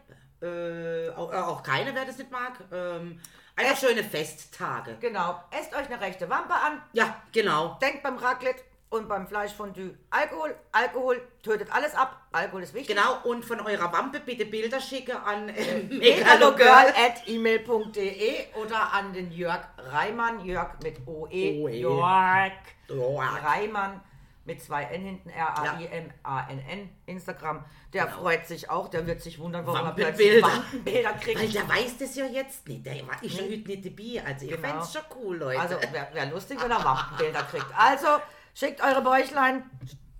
Äh, 0.41 1.09
auch, 1.15 1.31
äh, 1.31 1.35
auch 1.35 1.61
keine, 1.61 1.93
wer 1.93 2.05
das 2.05 2.17
nicht 2.17 2.31
mag. 2.31 2.53
Ähm, 2.71 3.19
einfach 3.55 3.77
schöne 3.77 4.03
Festtage. 4.03 4.97
Genau. 4.99 5.43
Esst 5.51 5.75
euch 5.75 5.87
eine 5.87 6.01
rechte 6.01 6.29
Wampe 6.29 6.53
an. 6.53 6.81
Ja, 6.93 7.21
genau. 7.31 7.77
Denkt 7.81 8.01
beim 8.01 8.17
Raclette 8.17 8.63
und 8.89 9.07
beim 9.07 9.27
Fleischfondue 9.27 9.95
Alkohol. 10.09 10.55
Alkohol 10.71 11.21
tötet 11.43 11.71
alles 11.71 11.93
ab. 11.93 12.25
Alkohol 12.31 12.63
ist 12.63 12.73
wichtig. 12.73 12.95
Genau, 12.95 13.19
und 13.25 13.45
von 13.45 13.59
eurer 13.59 13.93
Wampe 13.93 14.19
bitte 14.19 14.45
Bilder 14.45 14.79
schicke 14.79 15.21
an 15.21 15.49
äh, 15.49 15.83
megalogirl 15.89 16.93
at 16.95 17.27
email.de 17.27 18.53
oder 18.55 18.93
an 18.93 19.13
den 19.13 19.31
Jörg 19.31 19.61
Reimann. 19.77 20.43
Jörg 20.43 20.79
mit 20.81 21.05
OE. 21.05 21.61
OE. 21.61 21.69
Jörg 21.69 22.53
Jörg. 22.87 23.43
Reimann 23.43 24.01
mit 24.49 24.63
zwei 24.63 24.83
N 24.85 25.03
hinten. 25.03 25.29
R-A-I-M-A-N-N. 25.29 26.89
Instagram. 27.05 27.63
Der 27.93 28.07
freut 28.07 28.47
sich 28.47 28.69
auch. 28.69 28.87
Der 28.89 29.05
wird 29.05 29.21
sich 29.21 29.37
wundern, 29.37 29.65
warum 29.67 29.85
er 29.87 29.93
plötzlich 29.93 30.41
Wampenbilder. 30.41 31.13
Kriegt. 31.13 31.39
Weil 31.39 31.49
der 31.49 31.69
weiß 31.69 31.97
das 31.99 32.15
ja 32.15 32.25
jetzt 32.25 32.67
nicht. 32.67 32.83
Der 32.85 33.07
war 33.07 33.21
ich 33.21 33.31
schon 33.37 33.45
heute 33.45 33.57
nicht 33.69 33.85
dabei. 33.85 34.23
Also 34.25 34.45
ihr 34.47 34.55
Genau. 34.57 34.67
fändet 34.67 34.89
schon 34.91 35.01
cool, 35.21 35.37
Leute. 35.37 35.59
Also 35.59 35.75
wäre 35.79 36.07
wär 36.13 36.25
lustig, 36.25 36.59
wenn 36.61 36.71
er 36.71 36.83
Wampenbilder 36.83 37.43
kriegt. 37.43 37.67
Also 37.77 38.07
schickt 38.55 38.81
eure 38.81 39.01
Bäuchlein, 39.03 39.69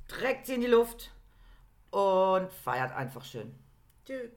streckt 0.08 0.46
sie 0.46 0.54
in 0.54 0.62
die 0.62 0.68
Luft 0.68 1.12
und 1.90 2.54
feiert 2.54 2.92
einfach 2.96 3.26
schön. 3.26 3.58
Tschüss. 4.06 4.30